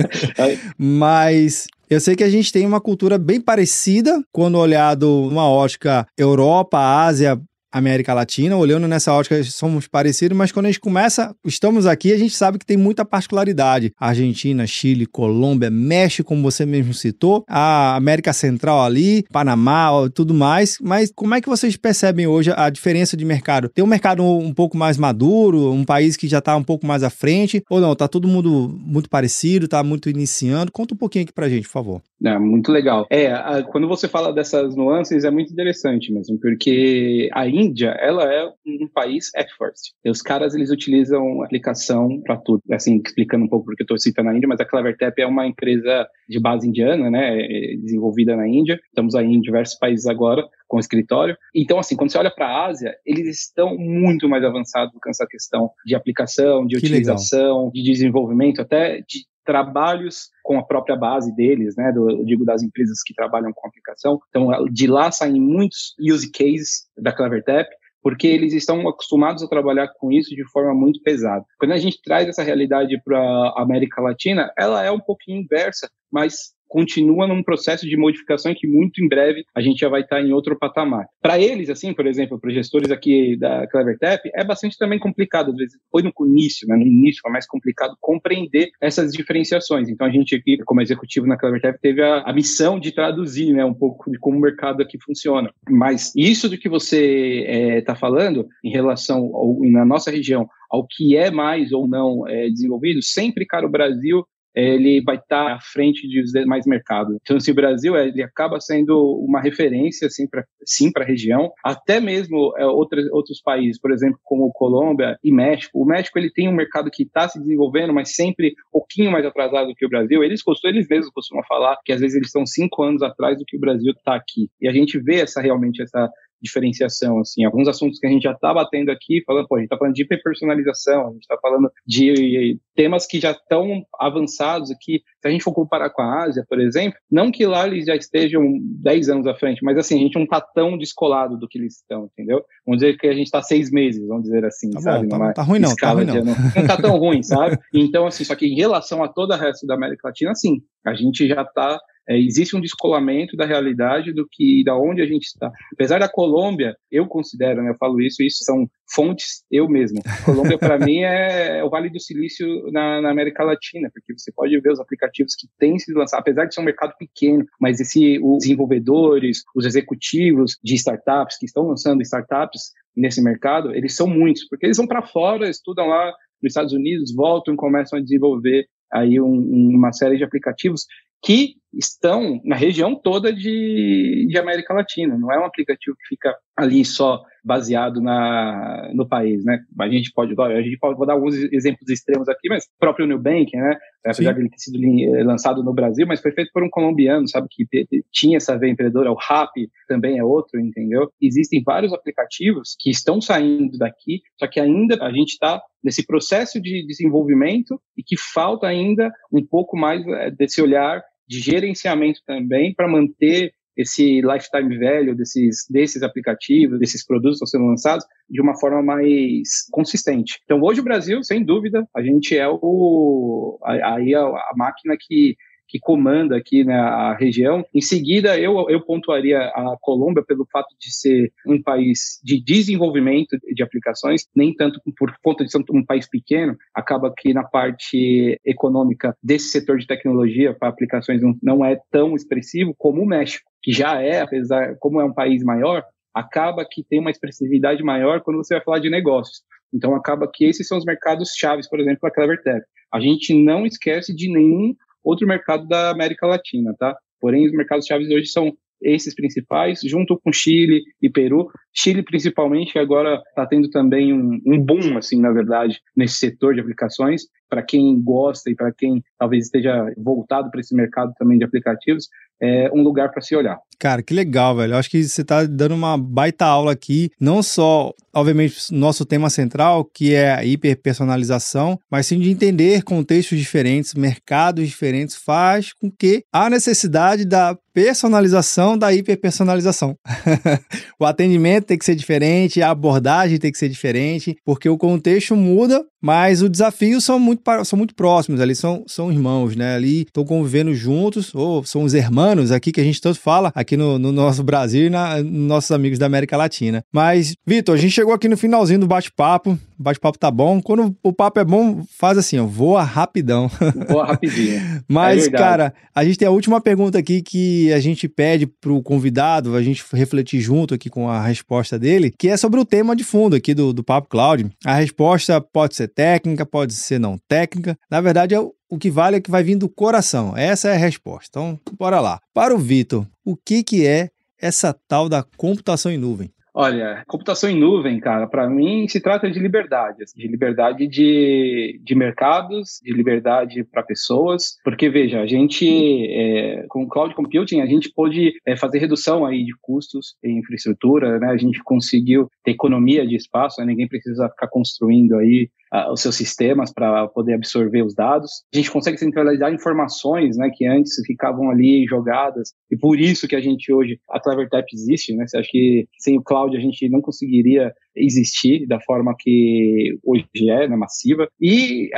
mas 0.76 1.68
eu 1.88 2.00
sei 2.00 2.16
que 2.16 2.24
a 2.24 2.28
gente 2.28 2.50
tem 2.50 2.66
uma 2.66 2.80
cultura 2.80 3.16
bem 3.16 3.40
parecida 3.40 4.20
quando 4.32 4.58
olhado 4.58 5.06
numa 5.30 5.48
ótica 5.48 6.04
Europa, 6.18 6.78
Ásia, 6.78 7.40
América 7.74 8.14
Latina, 8.14 8.56
olhando 8.56 8.86
nessa 8.86 9.12
ótica, 9.12 9.42
somos 9.42 9.88
parecidos, 9.88 10.38
mas 10.38 10.52
quando 10.52 10.66
a 10.66 10.68
gente 10.68 10.80
começa, 10.80 11.34
estamos 11.44 11.86
aqui, 11.86 12.12
a 12.12 12.16
gente 12.16 12.34
sabe 12.34 12.58
que 12.58 12.64
tem 12.64 12.76
muita 12.76 13.04
particularidade. 13.04 13.92
Argentina, 13.98 14.64
Chile, 14.66 15.06
Colômbia, 15.06 15.70
México, 15.70 16.28
como 16.28 16.42
você 16.42 16.64
mesmo 16.64 16.94
citou, 16.94 17.44
a 17.48 17.96
América 17.96 18.32
Central 18.32 18.82
ali, 18.82 19.24
Panamá, 19.32 19.90
tudo 20.14 20.32
mais. 20.32 20.78
Mas 20.80 21.10
como 21.14 21.34
é 21.34 21.40
que 21.40 21.48
vocês 21.48 21.76
percebem 21.76 22.26
hoje 22.26 22.52
a 22.54 22.70
diferença 22.70 23.16
de 23.16 23.24
mercado? 23.24 23.68
Tem 23.68 23.84
um 23.84 23.88
mercado 23.88 24.22
um 24.22 24.54
pouco 24.54 24.76
mais 24.76 24.96
maduro, 24.96 25.72
um 25.72 25.84
país 25.84 26.16
que 26.16 26.28
já 26.28 26.38
está 26.38 26.56
um 26.56 26.62
pouco 26.62 26.86
mais 26.86 27.02
à 27.02 27.10
frente, 27.10 27.62
ou 27.68 27.80
não? 27.80 27.92
Está 27.92 28.06
todo 28.06 28.28
mundo 28.28 28.72
muito 28.84 29.10
parecido, 29.10 29.64
está 29.64 29.82
muito 29.82 30.08
iniciando? 30.08 30.70
Conta 30.70 30.94
um 30.94 30.98
pouquinho 30.98 31.24
aqui 31.24 31.32
pra 31.32 31.48
gente, 31.48 31.64
por 31.64 31.72
favor. 31.72 32.02
É, 32.24 32.38
muito 32.38 32.72
legal. 32.72 33.06
É, 33.10 33.32
a, 33.32 33.62
quando 33.62 33.86
você 33.86 34.08
fala 34.08 34.32
dessas 34.32 34.74
nuances, 34.74 35.24
é 35.24 35.30
muito 35.30 35.52
interessante 35.52 36.12
mesmo, 36.12 36.38
porque 36.38 37.28
a 37.32 37.46
Índia, 37.64 37.90
ela 38.00 38.24
é 38.24 38.46
um 38.66 38.88
país 38.92 39.30
F-First. 39.34 39.92
Os 40.06 40.22
caras, 40.22 40.54
eles 40.54 40.70
utilizam 40.70 41.42
aplicação 41.42 42.20
para 42.22 42.36
tudo. 42.36 42.62
Assim, 42.70 43.00
explicando 43.04 43.44
um 43.44 43.48
pouco 43.48 43.66
porque 43.66 43.82
eu 43.82 43.84
estou 43.84 43.98
citando 43.98 44.30
a 44.30 44.36
Índia, 44.36 44.48
mas 44.48 44.60
a 44.60 44.64
CleverTap 44.64 45.20
é 45.20 45.26
uma 45.26 45.46
empresa 45.46 46.06
de 46.28 46.40
base 46.40 46.68
indiana, 46.68 47.10
né, 47.10 47.38
é, 47.40 47.76
desenvolvida 47.76 48.36
na 48.36 48.48
Índia. 48.48 48.78
Estamos 48.86 49.14
aí 49.14 49.26
em 49.26 49.40
diversos 49.40 49.78
países 49.78 50.06
agora 50.06 50.46
com 50.66 50.78
escritório. 50.78 51.36
Então, 51.54 51.78
assim, 51.78 51.96
quando 51.96 52.10
você 52.10 52.18
olha 52.18 52.34
para 52.34 52.46
a 52.46 52.66
Ásia, 52.66 52.94
eles 53.06 53.46
estão 53.46 53.76
muito 53.76 54.28
mais 54.28 54.44
avançados 54.44 54.94
com 55.00 55.10
essa 55.10 55.26
questão 55.28 55.70
de 55.86 55.94
aplicação, 55.94 56.66
de 56.66 56.76
que 56.76 56.86
utilização, 56.86 57.56
legal. 57.56 57.70
de 57.72 57.82
desenvolvimento, 57.82 58.60
até 58.60 59.00
de 59.00 59.24
trabalhos 59.44 60.30
com 60.42 60.58
a 60.58 60.64
própria 60.64 60.96
base 60.96 61.34
deles, 61.34 61.76
né, 61.76 61.92
do, 61.92 62.10
eu 62.10 62.24
digo 62.24 62.44
das 62.44 62.62
empresas 62.62 63.02
que 63.02 63.14
trabalham 63.14 63.52
com 63.52 63.68
aplicação. 63.68 64.20
Então, 64.28 64.48
de 64.70 64.86
lá 64.86 65.10
saem 65.10 65.40
muitos 65.40 65.94
use 66.00 66.30
cases 66.30 66.86
da 66.96 67.12
CleverTap, 67.12 67.68
porque 68.02 68.26
eles 68.26 68.52
estão 68.52 68.86
acostumados 68.86 69.42
a 69.42 69.48
trabalhar 69.48 69.88
com 69.98 70.12
isso 70.12 70.34
de 70.34 70.44
forma 70.50 70.74
muito 70.74 71.00
pesada. 71.02 71.44
Quando 71.58 71.72
a 71.72 71.78
gente 71.78 72.02
traz 72.02 72.28
essa 72.28 72.42
realidade 72.42 73.00
para 73.02 73.18
a 73.18 73.62
América 73.62 74.02
Latina, 74.02 74.52
ela 74.58 74.84
é 74.84 74.90
um 74.90 75.00
pouquinho 75.00 75.40
inversa, 75.40 75.90
mas 76.12 76.52
continua 76.74 77.28
num 77.28 77.40
processo 77.40 77.88
de 77.88 77.96
modificação 77.96 78.52
que 78.52 78.66
muito 78.66 79.00
em 79.00 79.06
breve 79.06 79.44
a 79.54 79.60
gente 79.60 79.78
já 79.78 79.88
vai 79.88 80.00
estar 80.00 80.20
em 80.20 80.32
outro 80.32 80.58
patamar. 80.58 81.06
Para 81.22 81.38
eles, 81.38 81.70
assim, 81.70 81.94
por 81.94 82.04
exemplo, 82.04 82.36
para 82.36 82.48
os 82.48 82.54
gestores 82.54 82.90
aqui 82.90 83.36
da 83.36 83.64
CleverTap, 83.68 84.28
é 84.34 84.42
bastante 84.42 84.76
também 84.76 84.98
complicado, 84.98 85.52
às 85.52 85.56
vezes, 85.56 85.78
foi 85.88 86.02
no 86.02 86.12
início, 86.26 86.66
né, 86.66 86.74
no 86.74 86.82
início 86.82 87.20
foi 87.22 87.30
mais 87.30 87.46
complicado 87.46 87.96
compreender 88.00 88.70
essas 88.80 89.12
diferenciações. 89.12 89.88
Então 89.88 90.04
a 90.04 90.10
gente 90.10 90.34
aqui, 90.34 90.58
como 90.64 90.80
executivo 90.80 91.28
na 91.28 91.36
CleverTap, 91.36 91.78
teve 91.80 92.02
a, 92.02 92.22
a 92.22 92.32
missão 92.32 92.80
de 92.80 92.90
traduzir, 92.90 93.52
né, 93.52 93.64
um 93.64 93.72
pouco 93.74 94.10
de 94.10 94.18
como 94.18 94.36
o 94.36 94.40
mercado 94.40 94.82
aqui 94.82 94.98
funciona. 95.00 95.52
Mas 95.70 96.12
isso 96.16 96.48
do 96.48 96.58
que 96.58 96.68
você 96.68 97.76
está 97.78 97.92
é, 97.92 97.96
falando 97.96 98.48
em 98.64 98.70
relação 98.70 99.30
ao, 99.32 99.60
na 99.70 99.84
nossa 99.84 100.10
região 100.10 100.48
ao 100.68 100.84
que 100.84 101.16
é 101.16 101.30
mais 101.30 101.70
ou 101.70 101.86
não 101.86 102.26
é, 102.26 102.48
desenvolvido, 102.48 103.00
sempre, 103.00 103.46
cara, 103.46 103.64
o 103.64 103.70
Brasil 103.70 104.26
ele 104.54 105.02
vai 105.02 105.16
estar 105.16 105.54
à 105.54 105.60
frente 105.60 106.06
de 106.08 106.46
mais 106.46 106.66
mercado. 106.66 107.16
Então, 107.22 107.36
assim, 107.36 107.50
o 107.50 107.54
Brasil 107.54 107.96
ele 107.96 108.22
acaba 108.22 108.60
sendo 108.60 108.96
uma 109.26 109.40
referência 109.40 110.06
assim, 110.06 110.28
para 110.28 110.44
sim, 110.64 110.90
a 110.96 111.04
região, 111.04 111.50
até 111.64 112.00
mesmo 112.00 112.54
é, 112.56 112.64
outros, 112.66 113.10
outros 113.10 113.40
países, 113.40 113.80
por 113.80 113.92
exemplo, 113.92 114.18
como 114.22 114.52
Colômbia 114.52 115.18
e 115.22 115.32
México. 115.32 115.82
O 115.82 115.86
México 115.86 116.18
ele 116.18 116.30
tem 116.30 116.48
um 116.48 116.54
mercado 116.54 116.90
que 116.90 117.02
está 117.02 117.28
se 117.28 117.38
desenvolvendo, 117.38 117.92
mas 117.92 118.14
sempre 118.14 118.48
um 118.68 118.72
pouquinho 118.72 119.10
mais 119.10 119.26
atrasado 119.26 119.68
do 119.68 119.74
que 119.74 119.86
o 119.86 119.88
Brasil. 119.88 120.22
Eles, 120.22 120.40
eles 120.64 120.88
mesmos 120.88 121.10
costumam 121.10 121.44
falar 121.44 121.76
que 121.84 121.92
às 121.92 122.00
vezes 122.00 122.16
eles 122.16 122.28
estão 122.28 122.46
cinco 122.46 122.82
anos 122.82 123.02
atrás 123.02 123.38
do 123.38 123.44
que 123.44 123.56
o 123.56 123.60
Brasil 123.60 123.92
está 123.92 124.14
aqui. 124.14 124.48
E 124.60 124.68
a 124.68 124.72
gente 124.72 124.98
vê 124.98 125.20
essa 125.20 125.40
realmente 125.40 125.82
essa 125.82 126.08
diferenciação, 126.44 127.18
assim, 127.20 127.44
alguns 127.44 127.66
assuntos 127.66 127.98
que 127.98 128.06
a 128.06 128.10
gente 128.10 128.22
já 128.22 128.32
está 128.32 128.52
batendo 128.52 128.90
aqui, 128.90 129.22
falando, 129.26 129.48
pô, 129.48 129.56
a 129.56 129.58
gente 129.58 129.66
está 129.66 129.78
falando 129.78 129.94
de 129.94 130.02
hiperpersonalização, 130.02 131.08
a 131.08 131.12
gente 131.12 131.22
está 131.22 131.38
falando 131.40 131.70
de 131.86 132.58
temas 132.76 133.06
que 133.06 133.18
já 133.18 133.30
estão 133.30 133.82
avançados 133.98 134.70
aqui, 134.70 135.00
se 135.20 135.28
a 135.28 135.30
gente 135.30 135.42
for 135.42 135.54
comparar 135.54 135.90
com 135.90 136.02
a 136.02 136.24
Ásia, 136.24 136.44
por 136.48 136.60
exemplo, 136.60 136.98
não 137.10 137.32
que 137.32 137.46
lá 137.46 137.66
eles 137.66 137.86
já 137.86 137.96
estejam 137.96 138.42
10 138.82 139.08
anos 139.08 139.26
à 139.26 139.34
frente, 139.34 139.64
mas 139.64 139.78
assim, 139.78 139.96
a 139.96 140.02
gente 140.02 140.16
não 140.16 140.24
está 140.24 140.40
tão 140.40 140.76
descolado 140.76 141.38
do 141.38 141.48
que 141.48 141.58
eles 141.58 141.76
estão, 141.76 142.10
entendeu? 142.12 142.44
Vamos 142.66 142.80
dizer 142.80 142.98
que 142.98 143.06
a 143.06 143.14
gente 143.14 143.26
está 143.26 143.42
seis 143.42 143.70
meses, 143.70 144.06
vamos 144.06 144.24
dizer 144.24 144.44
assim, 144.44 144.70
tá 144.70 144.80
sabe? 144.80 145.08
Bom, 145.08 145.18
tá, 145.18 145.32
tá 145.32 145.42
ruim 145.42 145.58
não, 145.58 145.74
tá 145.74 145.90
ruim 145.92 146.04
não. 146.04 146.14
não. 146.16 146.34
Não 146.34 146.66
tá 146.66 146.76
tão 146.76 146.98
ruim, 146.98 147.22
sabe? 147.22 147.58
Então, 147.72 148.06
assim, 148.06 148.24
só 148.24 148.34
que 148.34 148.46
em 148.46 148.54
relação 148.54 149.02
a 149.02 149.08
toda 149.08 149.34
a 149.34 149.38
resto 149.38 149.66
da 149.66 149.74
América 149.74 150.08
Latina, 150.08 150.34
sim, 150.34 150.60
a 150.84 150.94
gente 150.94 151.26
já 151.26 151.42
está 151.42 151.80
é, 152.08 152.18
existe 152.18 152.56
um 152.56 152.60
descolamento 152.60 153.36
da 153.36 153.46
realidade 153.46 154.12
do 154.12 154.26
que 154.30 154.62
da 154.64 154.76
onde 154.76 155.00
a 155.00 155.06
gente 155.06 155.24
está. 155.24 155.50
Apesar 155.72 155.98
da 155.98 156.08
Colômbia, 156.08 156.76
eu 156.90 157.06
considero, 157.06 157.62
né, 157.62 157.70
eu 157.70 157.76
falo 157.76 158.00
isso, 158.00 158.22
isso 158.22 158.44
são 158.44 158.68
fontes 158.94 159.42
eu 159.50 159.68
mesmo. 159.68 160.02
Colômbia 160.24 160.58
para 160.58 160.78
mim 160.78 160.98
é, 161.02 161.58
é, 161.58 161.64
o 161.64 161.70
Vale 161.70 161.88
do 161.88 162.00
Silício 162.00 162.70
na, 162.70 163.00
na, 163.00 163.10
América 163.10 163.42
Latina, 163.42 163.90
porque 163.92 164.12
você 164.16 164.30
pode 164.32 164.58
ver 164.60 164.72
os 164.72 164.80
aplicativos 164.80 165.34
que 165.34 165.48
têm 165.58 165.78
sido 165.78 165.98
lançados, 165.98 166.20
apesar 166.20 166.44
de 166.44 166.54
ser 166.54 166.60
um 166.60 166.64
mercado 166.64 166.94
pequeno, 166.98 167.44
mas 167.60 167.80
esse 167.80 168.18
os 168.22 168.38
desenvolvedores, 168.38 169.42
os 169.54 169.64
executivos 169.64 170.58
de 170.62 170.74
startups 170.74 171.38
que 171.38 171.46
estão 171.46 171.66
lançando 171.66 172.02
startups 172.02 172.72
nesse 172.96 173.22
mercado, 173.22 173.74
eles 173.74 173.96
são 173.96 174.06
muitos, 174.06 174.46
porque 174.48 174.66
eles 174.66 174.76
vão 174.76 174.86
para 174.86 175.02
fora, 175.02 175.48
estudam 175.48 175.86
lá 175.86 176.12
nos 176.42 176.50
Estados 176.50 176.72
Unidos, 176.72 177.14
voltam 177.14 177.54
e 177.54 177.56
começam 177.56 177.98
a 177.98 178.02
desenvolver 178.02 178.66
aí 178.92 179.20
um, 179.20 179.74
uma 179.74 179.92
série 179.92 180.16
de 180.16 180.24
aplicativos 180.24 180.86
que 181.24 181.56
estão 181.78 182.40
na 182.44 182.56
região 182.56 182.94
toda 182.94 183.32
de, 183.32 184.26
de 184.28 184.38
América 184.38 184.74
Latina. 184.74 185.18
Não 185.18 185.32
é 185.32 185.38
um 185.38 185.44
aplicativo 185.44 185.96
que 185.96 186.08
fica 186.08 186.34
ali 186.56 186.84
só 186.84 187.22
baseado 187.44 188.00
na, 188.00 188.90
no 188.94 189.06
país, 189.06 189.44
né? 189.44 189.60
A 189.78 189.88
gente 189.88 190.10
pode, 190.12 190.34
a 190.40 190.62
gente 190.62 190.78
pode 190.78 190.96
vou 190.96 191.06
dar 191.06 191.14
alguns 191.14 191.34
exemplos 191.52 191.88
extremos 191.90 192.28
aqui, 192.28 192.48
mas 192.48 192.64
o 192.64 192.68
próprio 192.78 193.06
Nubank, 193.06 193.54
né? 193.54 193.76
Apesar 194.04 194.30
Sim. 194.30 194.34
de 194.34 194.40
ele 194.40 194.50
ter 194.50 194.58
sido 194.58 194.78
eh, 194.78 195.24
lançado 195.24 195.62
no 195.62 195.74
Brasil, 195.74 196.06
mas 196.06 196.20
foi 196.20 196.32
feito 196.32 196.50
por 196.52 196.62
um 196.62 196.70
colombiano, 196.70 197.28
sabe? 197.28 197.48
Que 197.50 197.66
tinha 198.10 198.38
essa 198.38 198.56
veia 198.56 198.70
empreendedora. 198.70 199.12
O 199.12 199.16
Rappi 199.16 199.68
também 199.88 200.18
é 200.18 200.24
outro, 200.24 200.58
entendeu? 200.58 201.10
Existem 201.20 201.62
vários 201.62 201.92
aplicativos 201.92 202.76
que 202.78 202.90
estão 202.90 203.20
saindo 203.20 203.76
daqui, 203.76 204.22
só 204.38 204.46
que 204.46 204.60
ainda 204.60 205.02
a 205.02 205.10
gente 205.10 205.32
está 205.32 205.60
nesse 205.82 206.06
processo 206.06 206.60
de 206.60 206.86
desenvolvimento 206.86 207.78
e 207.96 208.02
que 208.02 208.16
falta 208.16 208.66
ainda 208.66 209.12
um 209.30 209.44
pouco 209.44 209.76
mais 209.76 210.06
eh, 210.06 210.30
desse 210.30 210.62
olhar 210.62 211.02
de 211.26 211.40
gerenciamento 211.40 212.20
também 212.26 212.74
para 212.74 212.88
manter 212.88 213.52
esse 213.76 214.20
lifetime 214.20 214.78
value 214.78 215.14
desses, 215.14 215.66
desses 215.68 216.02
aplicativos, 216.02 216.78
desses 216.78 217.04
produtos 217.04 217.38
que 217.38 217.44
estão 217.44 217.60
sendo 217.60 217.68
lançados, 217.68 218.04
de 218.30 218.40
uma 218.40 218.58
forma 218.58 218.82
mais 218.82 219.66
consistente. 219.70 220.40
Então, 220.44 220.60
hoje 220.62 220.80
o 220.80 220.84
Brasil, 220.84 221.22
sem 221.24 221.44
dúvida, 221.44 221.86
a 221.94 222.02
gente 222.02 222.36
é 222.36 222.48
o, 222.48 223.58
aí 223.62 224.14
a, 224.14 224.20
a 224.20 224.52
máquina 224.56 224.96
que 224.98 225.36
que 225.68 225.78
comanda 225.78 226.36
aqui 226.36 226.64
né, 226.64 226.74
a 226.74 227.14
região. 227.14 227.64
Em 227.74 227.80
seguida, 227.80 228.38
eu, 228.38 228.66
eu 228.68 228.80
pontuaria 228.80 229.38
a 229.38 229.76
Colômbia 229.80 230.24
pelo 230.26 230.46
fato 230.52 230.74
de 230.78 230.94
ser 230.94 231.32
um 231.46 231.62
país 231.62 232.20
de 232.22 232.42
desenvolvimento 232.42 233.36
de 233.52 233.62
aplicações, 233.62 234.26
nem 234.34 234.54
tanto 234.54 234.80
por 234.96 235.14
conta 235.22 235.44
de 235.44 235.50
ser 235.50 235.62
um 235.70 235.84
país 235.84 236.08
pequeno, 236.08 236.56
acaba 236.74 237.12
que 237.16 237.32
na 237.32 237.44
parte 237.44 238.40
econômica 238.44 239.16
desse 239.22 239.48
setor 239.48 239.78
de 239.78 239.86
tecnologia 239.86 240.54
para 240.54 240.68
aplicações 240.68 241.22
não, 241.22 241.36
não 241.42 241.64
é 241.64 241.78
tão 241.90 242.14
expressivo 242.14 242.74
como 242.76 243.02
o 243.02 243.06
México, 243.06 243.50
que 243.62 243.72
já 243.72 244.00
é, 244.00 244.20
apesar, 244.20 244.76
como 244.78 245.00
é 245.00 245.04
um 245.04 245.12
país 245.12 245.42
maior, 245.42 245.82
acaba 246.14 246.64
que 246.68 246.84
tem 246.84 247.00
uma 247.00 247.10
expressividade 247.10 247.82
maior 247.82 248.20
quando 248.20 248.36
você 248.36 248.54
vai 248.54 248.64
falar 248.64 248.78
de 248.78 248.88
negócios. 248.88 249.42
Então, 249.72 249.94
acaba 249.96 250.30
que 250.32 250.44
esses 250.44 250.68
são 250.68 250.78
os 250.78 250.84
mercados 250.84 251.32
chaves, 251.36 251.68
por 251.68 251.80
exemplo, 251.80 251.98
da 252.02 252.10
CleverTech. 252.10 252.64
A 252.92 253.00
gente 253.00 253.34
não 253.34 253.66
esquece 253.66 254.14
de 254.14 254.30
nenhum 254.30 254.72
outro 255.04 255.26
mercado 255.26 255.68
da 255.68 255.90
América 255.90 256.26
Latina, 256.26 256.74
tá? 256.78 256.96
Porém, 257.20 257.46
os 257.46 257.52
mercados 257.52 257.86
chaves 257.86 258.08
hoje 258.10 258.26
são 258.26 258.56
esses 258.84 259.14
principais, 259.14 259.80
junto 259.84 260.20
com 260.20 260.32
Chile 260.32 260.82
e 261.00 261.10
Peru. 261.10 261.48
Chile, 261.72 262.02
principalmente, 262.02 262.78
agora 262.78 263.20
está 263.28 263.46
tendo 263.46 263.68
também 263.70 264.12
um, 264.12 264.40
um, 264.46 264.62
boom, 264.62 264.96
assim, 264.96 265.20
na 265.20 265.32
verdade, 265.32 265.80
nesse 265.96 266.16
setor 266.16 266.54
de 266.54 266.60
aplicações. 266.60 267.22
Para 267.48 267.62
quem 267.62 268.00
gosta 268.02 268.50
e 268.50 268.54
para 268.54 268.72
quem 268.72 269.02
talvez 269.18 269.44
esteja 269.44 269.86
voltado 269.96 270.50
para 270.50 270.60
esse 270.60 270.74
mercado 270.74 271.12
também 271.16 271.38
de 271.38 271.44
aplicativos, 271.44 272.08
é 272.40 272.70
um 272.72 272.82
lugar 272.82 273.10
para 273.10 273.22
se 273.22 273.34
olhar. 273.34 273.58
Cara, 273.78 274.02
que 274.02 274.14
legal, 274.14 274.56
velho. 274.56 274.76
Acho 274.76 274.90
que 274.90 275.02
você 275.02 275.22
está 275.22 275.44
dando 275.44 275.74
uma 275.74 275.96
baita 275.96 276.44
aula 276.44 276.72
aqui, 276.72 277.10
não 277.20 277.42
só, 277.42 277.92
obviamente, 278.14 278.72
nosso 278.72 279.04
tema 279.04 279.30
central, 279.30 279.84
que 279.84 280.14
é 280.14 280.32
a 280.32 280.44
hiperpersonalização, 280.44 281.78
mas 281.90 282.06
sim 282.06 282.18
de 282.18 282.30
entender 282.30 282.82
contextos 282.82 283.38
diferentes, 283.38 283.94
mercados 283.94 284.66
diferentes, 284.66 285.16
faz 285.16 285.72
com 285.72 285.90
que 285.90 286.24
a 286.32 286.48
necessidade 286.50 287.24
da 287.24 287.56
personalização 287.74 288.78
da 288.78 288.94
hiperpersonalização. 288.94 289.98
o 290.98 291.04
atendimento 291.04 291.66
tem 291.66 291.76
que 291.76 291.84
ser 291.84 291.96
diferente, 291.96 292.62
a 292.62 292.70
abordagem 292.70 293.36
tem 293.36 293.50
que 293.50 293.58
ser 293.58 293.68
diferente, 293.68 294.36
porque 294.44 294.68
o 294.68 294.78
contexto 294.78 295.34
muda, 295.34 295.84
mas 296.04 296.42
os 296.42 296.50
desafios 296.50 297.02
são 297.02 297.18
muito, 297.18 297.42
são 297.64 297.78
muito 297.78 297.94
próximos, 297.94 298.38
ali 298.38 298.54
são, 298.54 298.84
são 298.86 299.10
irmãos, 299.10 299.56
né? 299.56 299.74
Ali 299.74 300.02
estão 300.02 300.22
convivendo 300.22 300.74
juntos, 300.74 301.34
ou 301.34 301.64
são 301.64 301.82
os 301.82 301.94
irmãos 301.94 302.50
aqui 302.50 302.70
que 302.70 302.80
a 302.80 302.84
gente 302.84 303.00
tanto 303.00 303.18
fala 303.18 303.50
aqui 303.54 303.74
no, 303.74 303.98
no 303.98 304.12
nosso 304.12 304.42
Brasil 304.42 304.88
e 304.88 304.90
na, 304.90 305.22
nos 305.22 305.48
nossos 305.48 305.70
amigos 305.70 305.98
da 305.98 306.04
América 306.04 306.36
Latina. 306.36 306.84
Mas, 306.92 307.34
Vitor, 307.46 307.74
a 307.74 307.78
gente 307.78 307.92
chegou 307.92 308.12
aqui 308.12 308.28
no 308.28 308.36
finalzinho 308.36 308.80
do 308.80 308.86
bate-papo. 308.86 309.58
O 309.78 309.82
bate-papo 309.82 310.18
tá 310.18 310.30
bom. 310.30 310.60
Quando 310.60 310.94
o 311.02 311.12
papo 311.12 311.40
é 311.40 311.44
bom, 311.44 311.82
faz 311.98 312.18
assim, 312.18 312.38
ó, 312.38 312.44
voa 312.44 312.82
rapidão. 312.82 313.50
Voa 313.88 314.04
rapidinho. 314.04 314.60
Mas, 314.86 315.26
é 315.26 315.30
cara, 315.30 315.72
a 315.94 316.04
gente 316.04 316.18
tem 316.18 316.28
a 316.28 316.30
última 316.30 316.60
pergunta 316.60 316.98
aqui 316.98 317.22
que 317.22 317.72
a 317.72 317.80
gente 317.80 318.06
pede 318.08 318.46
pro 318.46 318.82
convidado, 318.82 319.56
a 319.56 319.62
gente 319.62 319.82
refletir 319.94 320.40
junto 320.40 320.74
aqui 320.74 320.90
com 320.90 321.08
a 321.08 321.22
resposta 321.22 321.78
dele, 321.78 322.12
que 322.16 322.28
é 322.28 322.36
sobre 322.36 322.60
o 322.60 322.64
tema 322.64 322.94
de 322.94 323.04
fundo 323.04 323.34
aqui 323.34 323.54
do, 323.54 323.72
do 323.72 323.82
Papo 323.82 324.08
Cloud. 324.10 324.50
A 324.66 324.74
resposta 324.74 325.40
pode 325.40 325.74
ser 325.74 325.93
técnica, 325.94 326.44
pode 326.44 326.74
ser 326.74 326.98
não 326.98 327.18
técnica. 327.28 327.76
Na 327.90 328.00
verdade, 328.00 328.34
é 328.34 328.40
o 328.40 328.52
o 328.74 328.78
que 328.78 328.90
vale 328.90 329.16
é 329.16 329.20
que 329.20 329.30
vai 329.30 329.42
vir 329.42 329.56
do 329.56 329.68
coração. 329.68 330.36
Essa 330.36 330.68
é 330.68 330.72
a 330.72 330.78
resposta. 330.78 331.28
Então, 331.30 331.58
bora 331.78 332.00
lá. 332.00 332.20
Para 332.34 332.54
o 332.54 332.58
Vitor, 332.58 333.06
o 333.24 333.36
que, 333.36 333.62
que 333.62 333.86
é 333.86 334.08
essa 334.40 334.74
tal 334.88 335.08
da 335.08 335.24
computação 335.36 335.92
em 335.92 335.98
nuvem? 335.98 336.30
Olha, 336.56 337.02
computação 337.08 337.50
em 337.50 337.58
nuvem, 337.58 337.98
cara, 337.98 338.28
para 338.28 338.48
mim 338.48 338.86
se 338.86 339.00
trata 339.00 339.28
de 339.28 339.40
liberdade, 339.40 340.04
assim, 340.04 340.20
de 340.20 340.28
liberdade 340.28 340.86
de, 340.86 341.80
de 341.82 341.94
mercados, 341.96 342.78
de 342.80 342.92
liberdade 342.92 343.64
para 343.64 343.82
pessoas, 343.82 344.54
porque 344.62 344.88
veja, 344.88 345.20
a 345.20 345.26
gente 345.26 345.66
é, 346.12 346.64
com 346.68 346.86
cloud 346.88 347.12
computing 347.12 347.60
a 347.60 347.66
gente 347.66 347.92
pôde 347.92 348.34
é, 348.46 348.56
fazer 348.56 348.78
redução 348.78 349.26
aí 349.26 349.44
de 349.44 349.52
custos 349.60 350.14
em 350.22 350.38
infraestrutura, 350.38 351.18
né? 351.18 351.26
A 351.26 351.36
gente 351.36 351.60
conseguiu 351.64 352.28
ter 352.44 352.52
economia 352.52 353.04
de 353.04 353.16
espaço, 353.16 353.60
né? 353.60 353.66
ninguém 353.66 353.88
precisa 353.88 354.28
ficar 354.28 354.46
construindo 354.46 355.16
aí 355.16 355.48
os 355.90 356.00
seus 356.00 356.14
sistemas 356.14 356.72
para 356.72 357.08
poder 357.08 357.34
absorver 357.34 357.82
os 357.82 357.94
dados. 357.94 358.44
A 358.52 358.56
gente 358.56 358.70
consegue 358.70 358.98
centralizar 358.98 359.52
informações, 359.52 360.36
né, 360.36 360.50
que 360.54 360.66
antes 360.66 360.94
ficavam 361.06 361.50
ali 361.50 361.84
jogadas, 361.86 362.52
e 362.70 362.76
por 362.76 362.98
isso 362.98 363.26
que 363.26 363.36
a 363.36 363.40
gente 363.40 363.72
hoje, 363.72 363.98
a 364.10 364.20
CleverTap 364.20 364.66
existe, 364.72 365.14
né? 365.14 365.24
Acha 365.34 365.48
que 365.50 365.86
sem 365.98 366.18
o 366.18 366.22
cloud 366.22 366.56
a 366.56 366.60
gente 366.60 366.88
não 366.88 367.00
conseguiria 367.00 367.72
existir 367.96 368.66
da 368.66 368.80
forma 368.80 369.14
que 369.18 369.98
hoje 370.04 370.26
é, 370.48 370.68
né, 370.68 370.76
massiva. 370.76 371.28
E 371.40 371.90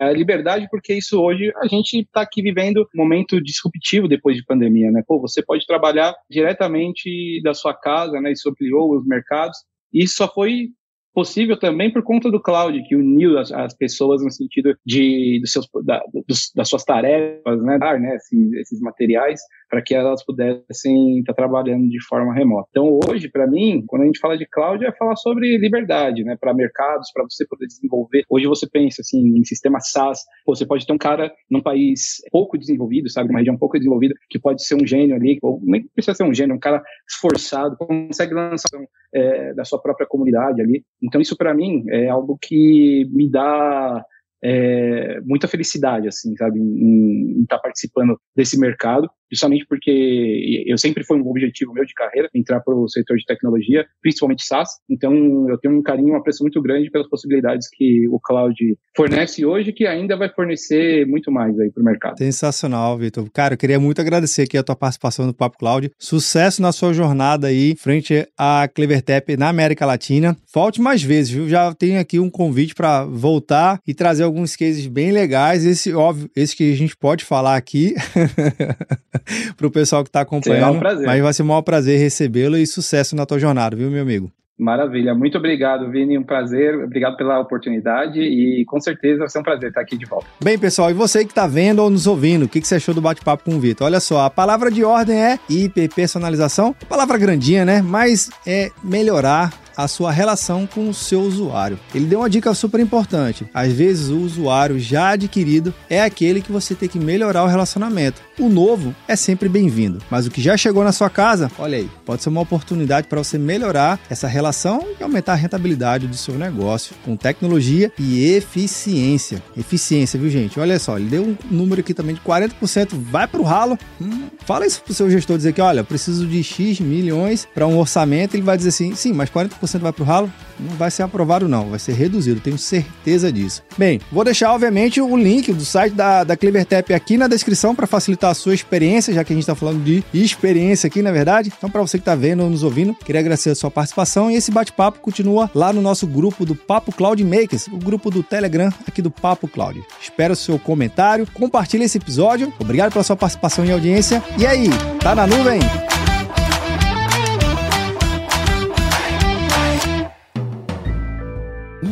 a 0.00 0.12
liberdade, 0.12 0.66
porque 0.70 0.94
isso 0.94 1.20
hoje 1.20 1.52
a 1.56 1.66
gente 1.66 2.00
está 2.00 2.22
aqui 2.22 2.42
vivendo 2.42 2.88
um 2.94 2.98
momento 2.98 3.40
disruptivo 3.42 4.08
depois 4.08 4.36
de 4.36 4.44
pandemia, 4.44 4.90
né? 4.90 5.02
Pô, 5.06 5.20
você 5.20 5.42
pode 5.42 5.66
trabalhar 5.66 6.14
diretamente 6.28 7.40
da 7.42 7.52
sua 7.52 7.74
casa, 7.74 8.18
né? 8.20 8.32
Isso 8.32 8.48
ampliou 8.48 8.96
os 8.96 9.06
mercados. 9.06 9.58
E 9.92 10.04
isso 10.04 10.16
só 10.16 10.32
foi 10.32 10.68
possível 11.12 11.58
também 11.58 11.92
por 11.92 12.02
conta 12.02 12.30
do 12.30 12.40
cloud, 12.40 12.82
que 12.88 12.96
uniu 12.96 13.38
as, 13.38 13.52
as 13.52 13.74
pessoas 13.74 14.22
no 14.22 14.30
sentido 14.30 14.76
de 14.84 15.38
dos 15.40 15.52
seus, 15.52 15.68
da, 15.84 16.02
dos, 16.26 16.52
das 16.54 16.68
suas 16.68 16.84
tarefas, 16.84 17.62
né, 17.62 17.78
dar 17.78 17.98
né, 17.98 18.16
esses, 18.16 18.52
esses 18.54 18.80
materiais 18.80 19.40
para 19.70 19.80
que 19.80 19.94
elas 19.94 20.24
pudessem 20.24 21.20
estar 21.20 21.32
trabalhando 21.32 21.88
de 21.88 22.04
forma 22.04 22.34
remota. 22.34 22.68
Então, 22.70 22.98
hoje, 23.08 23.30
para 23.30 23.46
mim, 23.46 23.84
quando 23.86 24.02
a 24.02 24.06
gente 24.06 24.18
fala 24.18 24.36
de 24.36 24.44
cloud, 24.44 24.84
é 24.84 24.92
falar 24.92 25.14
sobre 25.14 25.56
liberdade, 25.56 26.24
né, 26.24 26.36
para 26.38 26.52
mercados, 26.52 27.10
para 27.14 27.22
você 27.22 27.46
poder 27.46 27.68
desenvolver. 27.68 28.24
Hoje 28.28 28.46
você 28.46 28.68
pensa 28.68 29.00
assim 29.00 29.38
em 29.38 29.44
sistema 29.44 29.78
SaaS, 29.78 30.24
você 30.44 30.66
pode 30.66 30.84
ter 30.84 30.92
um 30.92 30.98
cara 30.98 31.32
num 31.48 31.62
país 31.62 32.16
pouco 32.32 32.58
desenvolvido, 32.58 33.08
sabe, 33.08 33.28
numa 33.28 33.38
região 33.38 33.56
pouco 33.56 33.78
desenvolvida, 33.78 34.14
que 34.28 34.40
pode 34.40 34.64
ser 34.66 34.74
um 34.74 34.84
gênio 34.84 35.14
ali, 35.14 35.38
ou 35.40 35.60
nem 35.62 35.86
precisa 35.94 36.16
ser 36.16 36.24
um 36.24 36.34
gênio, 36.34 36.56
um 36.56 36.60
cara 36.60 36.82
esforçado, 37.08 37.76
consegue 37.76 38.34
lançar 38.34 38.80
é, 39.14 39.54
da 39.54 39.64
sua 39.64 39.80
própria 39.80 40.06
comunidade 40.06 40.60
ali. 40.60 40.82
Então, 41.00 41.20
isso 41.20 41.36
para 41.36 41.54
mim 41.54 41.84
é 41.90 42.08
algo 42.08 42.36
que 42.42 43.08
me 43.12 43.30
dá 43.30 44.04
é, 44.42 45.20
muita 45.20 45.46
felicidade, 45.46 46.08
assim, 46.08 46.34
sabe, 46.36 46.58
em 46.58 47.42
estar 47.42 47.56
tá 47.56 47.62
participando 47.62 48.18
desse 48.34 48.58
mercado 48.58 49.08
justamente 49.30 49.66
porque 49.66 50.64
eu 50.66 50.76
sempre 50.78 51.04
foi 51.04 51.18
um 51.18 51.28
objetivo 51.28 51.72
meu 51.72 51.84
de 51.84 51.94
carreira 51.94 52.28
entrar 52.34 52.60
para 52.60 52.74
o 52.74 52.88
setor 52.88 53.16
de 53.16 53.24
tecnologia, 53.24 53.86
principalmente 54.00 54.44
SaaS. 54.44 54.68
Então 54.88 55.48
eu 55.48 55.58
tenho 55.58 55.78
um 55.78 55.82
carinho, 55.82 56.08
uma 56.08 56.18
apreço 56.18 56.42
muito 56.42 56.60
grande 56.60 56.90
pelas 56.90 57.08
possibilidades 57.08 57.68
que 57.72 58.08
o 58.08 58.18
cloud 58.20 58.56
fornece 58.96 59.44
hoje, 59.44 59.72
que 59.72 59.86
ainda 59.86 60.16
vai 60.16 60.28
fornecer 60.28 61.06
muito 61.06 61.30
mais 61.30 61.58
aí 61.58 61.70
para 61.70 61.80
o 61.80 61.84
mercado. 61.84 62.18
Sensacional, 62.18 62.96
Vitor. 62.98 63.28
Cara, 63.32 63.54
eu 63.54 63.58
queria 63.58 63.80
muito 63.80 64.00
agradecer 64.00 64.42
aqui 64.42 64.56
a 64.56 64.62
tua 64.62 64.76
participação 64.76 65.26
no 65.26 65.34
Papo 65.34 65.58
Cloud. 65.58 65.90
Sucesso 65.98 66.62
na 66.62 66.72
sua 66.72 66.92
jornada 66.92 67.48
aí 67.48 67.74
frente 67.76 68.26
à 68.36 68.68
Clevertap 68.68 69.36
na 69.36 69.48
América 69.48 69.86
Latina. 69.86 70.36
Volte 70.52 70.80
mais 70.80 71.02
vezes, 71.02 71.30
viu? 71.30 71.48
Já 71.48 71.72
tenho 71.74 72.00
aqui 72.00 72.18
um 72.18 72.30
convite 72.30 72.74
para 72.74 73.04
voltar 73.04 73.80
e 73.86 73.94
trazer 73.94 74.24
alguns 74.24 74.56
cases 74.56 74.86
bem 74.86 75.12
legais. 75.12 75.64
Esse, 75.64 75.92
óbvio, 75.92 76.30
esse 76.34 76.56
que 76.56 76.72
a 76.72 76.76
gente 76.76 76.96
pode 76.96 77.24
falar 77.24 77.56
aqui. 77.56 77.94
para 79.56 79.66
o 79.66 79.70
pessoal 79.70 80.02
que 80.02 80.08
está 80.08 80.20
acompanhando. 80.20 80.58
Será 80.58 80.70
um 80.70 80.78
prazer. 80.78 81.06
Mas 81.06 81.22
vai 81.22 81.32
ser 81.32 81.42
um 81.42 81.46
maior 81.46 81.62
prazer 81.62 81.98
recebê-lo 81.98 82.56
e 82.56 82.66
sucesso 82.66 83.14
na 83.16 83.26
tua 83.26 83.38
jornada, 83.38 83.76
viu, 83.76 83.90
meu 83.90 84.02
amigo? 84.02 84.30
Maravilha, 84.60 85.14
muito 85.14 85.38
obrigado, 85.38 85.90
Vini, 85.90 86.18
um 86.18 86.22
prazer, 86.22 86.74
obrigado 86.84 87.16
pela 87.16 87.40
oportunidade 87.40 88.20
e 88.20 88.62
com 88.66 88.78
certeza 88.78 89.20
vai 89.20 89.28
ser 89.30 89.38
um 89.38 89.42
prazer 89.42 89.70
estar 89.70 89.80
aqui 89.80 89.96
de 89.96 90.04
volta. 90.04 90.26
Bem, 90.44 90.58
pessoal, 90.58 90.90
e 90.90 90.92
você 90.92 91.24
que 91.24 91.30
está 91.30 91.46
vendo 91.46 91.78
ou 91.78 91.88
nos 91.88 92.06
ouvindo, 92.06 92.44
o 92.44 92.48
que, 92.48 92.60
que 92.60 92.68
você 92.68 92.74
achou 92.74 92.94
do 92.94 93.00
bate-papo 93.00 93.44
com 93.44 93.56
o 93.56 93.58
Vitor? 93.58 93.86
Olha 93.86 94.00
só, 94.00 94.26
a 94.26 94.28
palavra 94.28 94.70
de 94.70 94.84
ordem 94.84 95.16
é 95.18 95.38
hiperpersonalização, 95.48 96.76
palavra 96.86 97.16
grandinha, 97.16 97.64
né? 97.64 97.80
Mas 97.80 98.28
é 98.46 98.70
melhorar 98.84 99.50
a 99.76 99.88
sua 99.88 100.10
relação 100.10 100.66
com 100.66 100.88
o 100.88 100.94
seu 100.94 101.20
usuário. 101.20 101.78
Ele 101.94 102.06
deu 102.06 102.20
uma 102.20 102.30
dica 102.30 102.52
super 102.54 102.80
importante. 102.80 103.48
Às 103.52 103.72
vezes 103.72 104.08
o 104.08 104.18
usuário 104.18 104.78
já 104.78 105.10
adquirido 105.10 105.74
é 105.88 106.02
aquele 106.02 106.40
que 106.40 106.52
você 106.52 106.74
tem 106.74 106.88
que 106.88 106.98
melhorar 106.98 107.44
o 107.44 107.46
relacionamento. 107.46 108.22
O 108.38 108.48
novo 108.48 108.94
é 109.06 109.16
sempre 109.16 109.48
bem-vindo, 109.48 110.00
mas 110.10 110.26
o 110.26 110.30
que 110.30 110.40
já 110.40 110.56
chegou 110.56 110.82
na 110.82 110.92
sua 110.92 111.10
casa, 111.10 111.50
olha 111.58 111.78
aí, 111.78 111.90
pode 112.04 112.22
ser 112.22 112.30
uma 112.30 112.40
oportunidade 112.40 113.06
para 113.06 113.22
você 113.22 113.36
melhorar 113.36 114.00
essa 114.08 114.26
relação 114.26 114.86
e 114.98 115.02
aumentar 115.02 115.32
a 115.32 115.36
rentabilidade 115.36 116.06
do 116.06 116.16
seu 116.16 116.34
negócio 116.34 116.94
com 117.04 117.16
tecnologia 117.16 117.92
e 117.98 118.34
eficiência. 118.34 119.42
Eficiência, 119.56 120.18
viu, 120.18 120.30
gente? 120.30 120.58
Olha 120.58 120.78
só, 120.78 120.98
ele 120.98 121.08
deu 121.08 121.22
um 121.22 121.36
número 121.50 121.80
aqui 121.80 121.92
também 121.92 122.14
de 122.14 122.20
40% 122.22 122.88
vai 122.92 123.26
para 123.26 123.40
o 123.40 123.44
ralo. 123.44 123.78
Hum, 124.00 124.28
fala 124.46 124.66
isso 124.66 124.82
para 124.82 124.92
o 124.92 124.94
seu 124.94 125.10
gestor 125.10 125.36
dizer 125.36 125.52
que, 125.52 125.60
olha, 125.60 125.84
preciso 125.84 126.26
de 126.26 126.42
X 126.42 126.80
milhões 126.80 127.46
para 127.54 127.66
um 127.66 127.78
orçamento, 127.78 128.34
ele 128.34 128.42
vai 128.42 128.56
dizer 128.56 128.70
assim, 128.70 128.94
sim, 128.94 129.12
mas 129.12 129.30
40% 129.30 129.59
50% 129.66 129.80
vai 129.80 129.92
para 129.92 130.02
o 130.02 130.06
ralo, 130.06 130.32
não 130.58 130.76
vai 130.76 130.90
ser 130.90 131.02
aprovado 131.02 131.48
não, 131.48 131.70
vai 131.70 131.78
ser 131.78 131.92
reduzido, 131.92 132.40
tenho 132.40 132.58
certeza 132.58 133.32
disso. 133.32 133.62
Bem, 133.76 134.00
vou 134.10 134.24
deixar 134.24 134.52
obviamente 134.52 135.00
o 135.00 135.16
link 135.16 135.52
do 135.52 135.64
site 135.64 135.94
da, 135.94 136.24
da 136.24 136.36
Clevertap 136.36 136.92
aqui 136.92 137.16
na 137.16 137.28
descrição 137.28 137.74
para 137.74 137.86
facilitar 137.86 138.30
a 138.30 138.34
sua 138.34 138.54
experiência, 138.54 139.12
já 139.12 139.24
que 139.24 139.32
a 139.32 139.36
gente 139.36 139.42
está 139.42 139.54
falando 139.54 139.82
de 139.82 140.04
experiência 140.12 140.86
aqui, 140.86 141.02
na 141.02 141.12
verdade. 141.12 141.52
Então, 141.56 141.70
para 141.70 141.80
você 141.80 141.98
que 141.98 142.02
está 142.02 142.14
vendo 142.14 142.42
ou 142.42 142.50
nos 142.50 142.62
ouvindo, 142.62 142.94
queria 142.94 143.20
agradecer 143.20 143.50
a 143.50 143.54
sua 143.54 143.70
participação 143.70 144.30
e 144.30 144.36
esse 144.36 144.50
bate-papo 144.50 145.00
continua 145.00 145.50
lá 145.54 145.72
no 145.72 145.80
nosso 145.80 146.06
grupo 146.06 146.44
do 146.44 146.54
Papo 146.54 146.92
Cloud 146.92 147.22
Makers, 147.24 147.66
o 147.68 147.76
grupo 147.76 148.10
do 148.10 148.22
Telegram 148.22 148.72
aqui 148.86 149.02
do 149.02 149.10
Papo 149.10 149.48
Cloud. 149.48 149.82
Espero 150.00 150.32
o 150.32 150.36
seu 150.36 150.58
comentário, 150.58 151.26
compartilhe 151.32 151.84
esse 151.84 151.98
episódio. 151.98 152.52
Obrigado 152.58 152.92
pela 152.92 153.04
sua 153.04 153.16
participação 153.16 153.64
e 153.64 153.72
audiência. 153.72 154.22
E 154.38 154.46
aí, 154.46 154.68
tá 155.00 155.14
na 155.14 155.26
nuvem? 155.26 155.60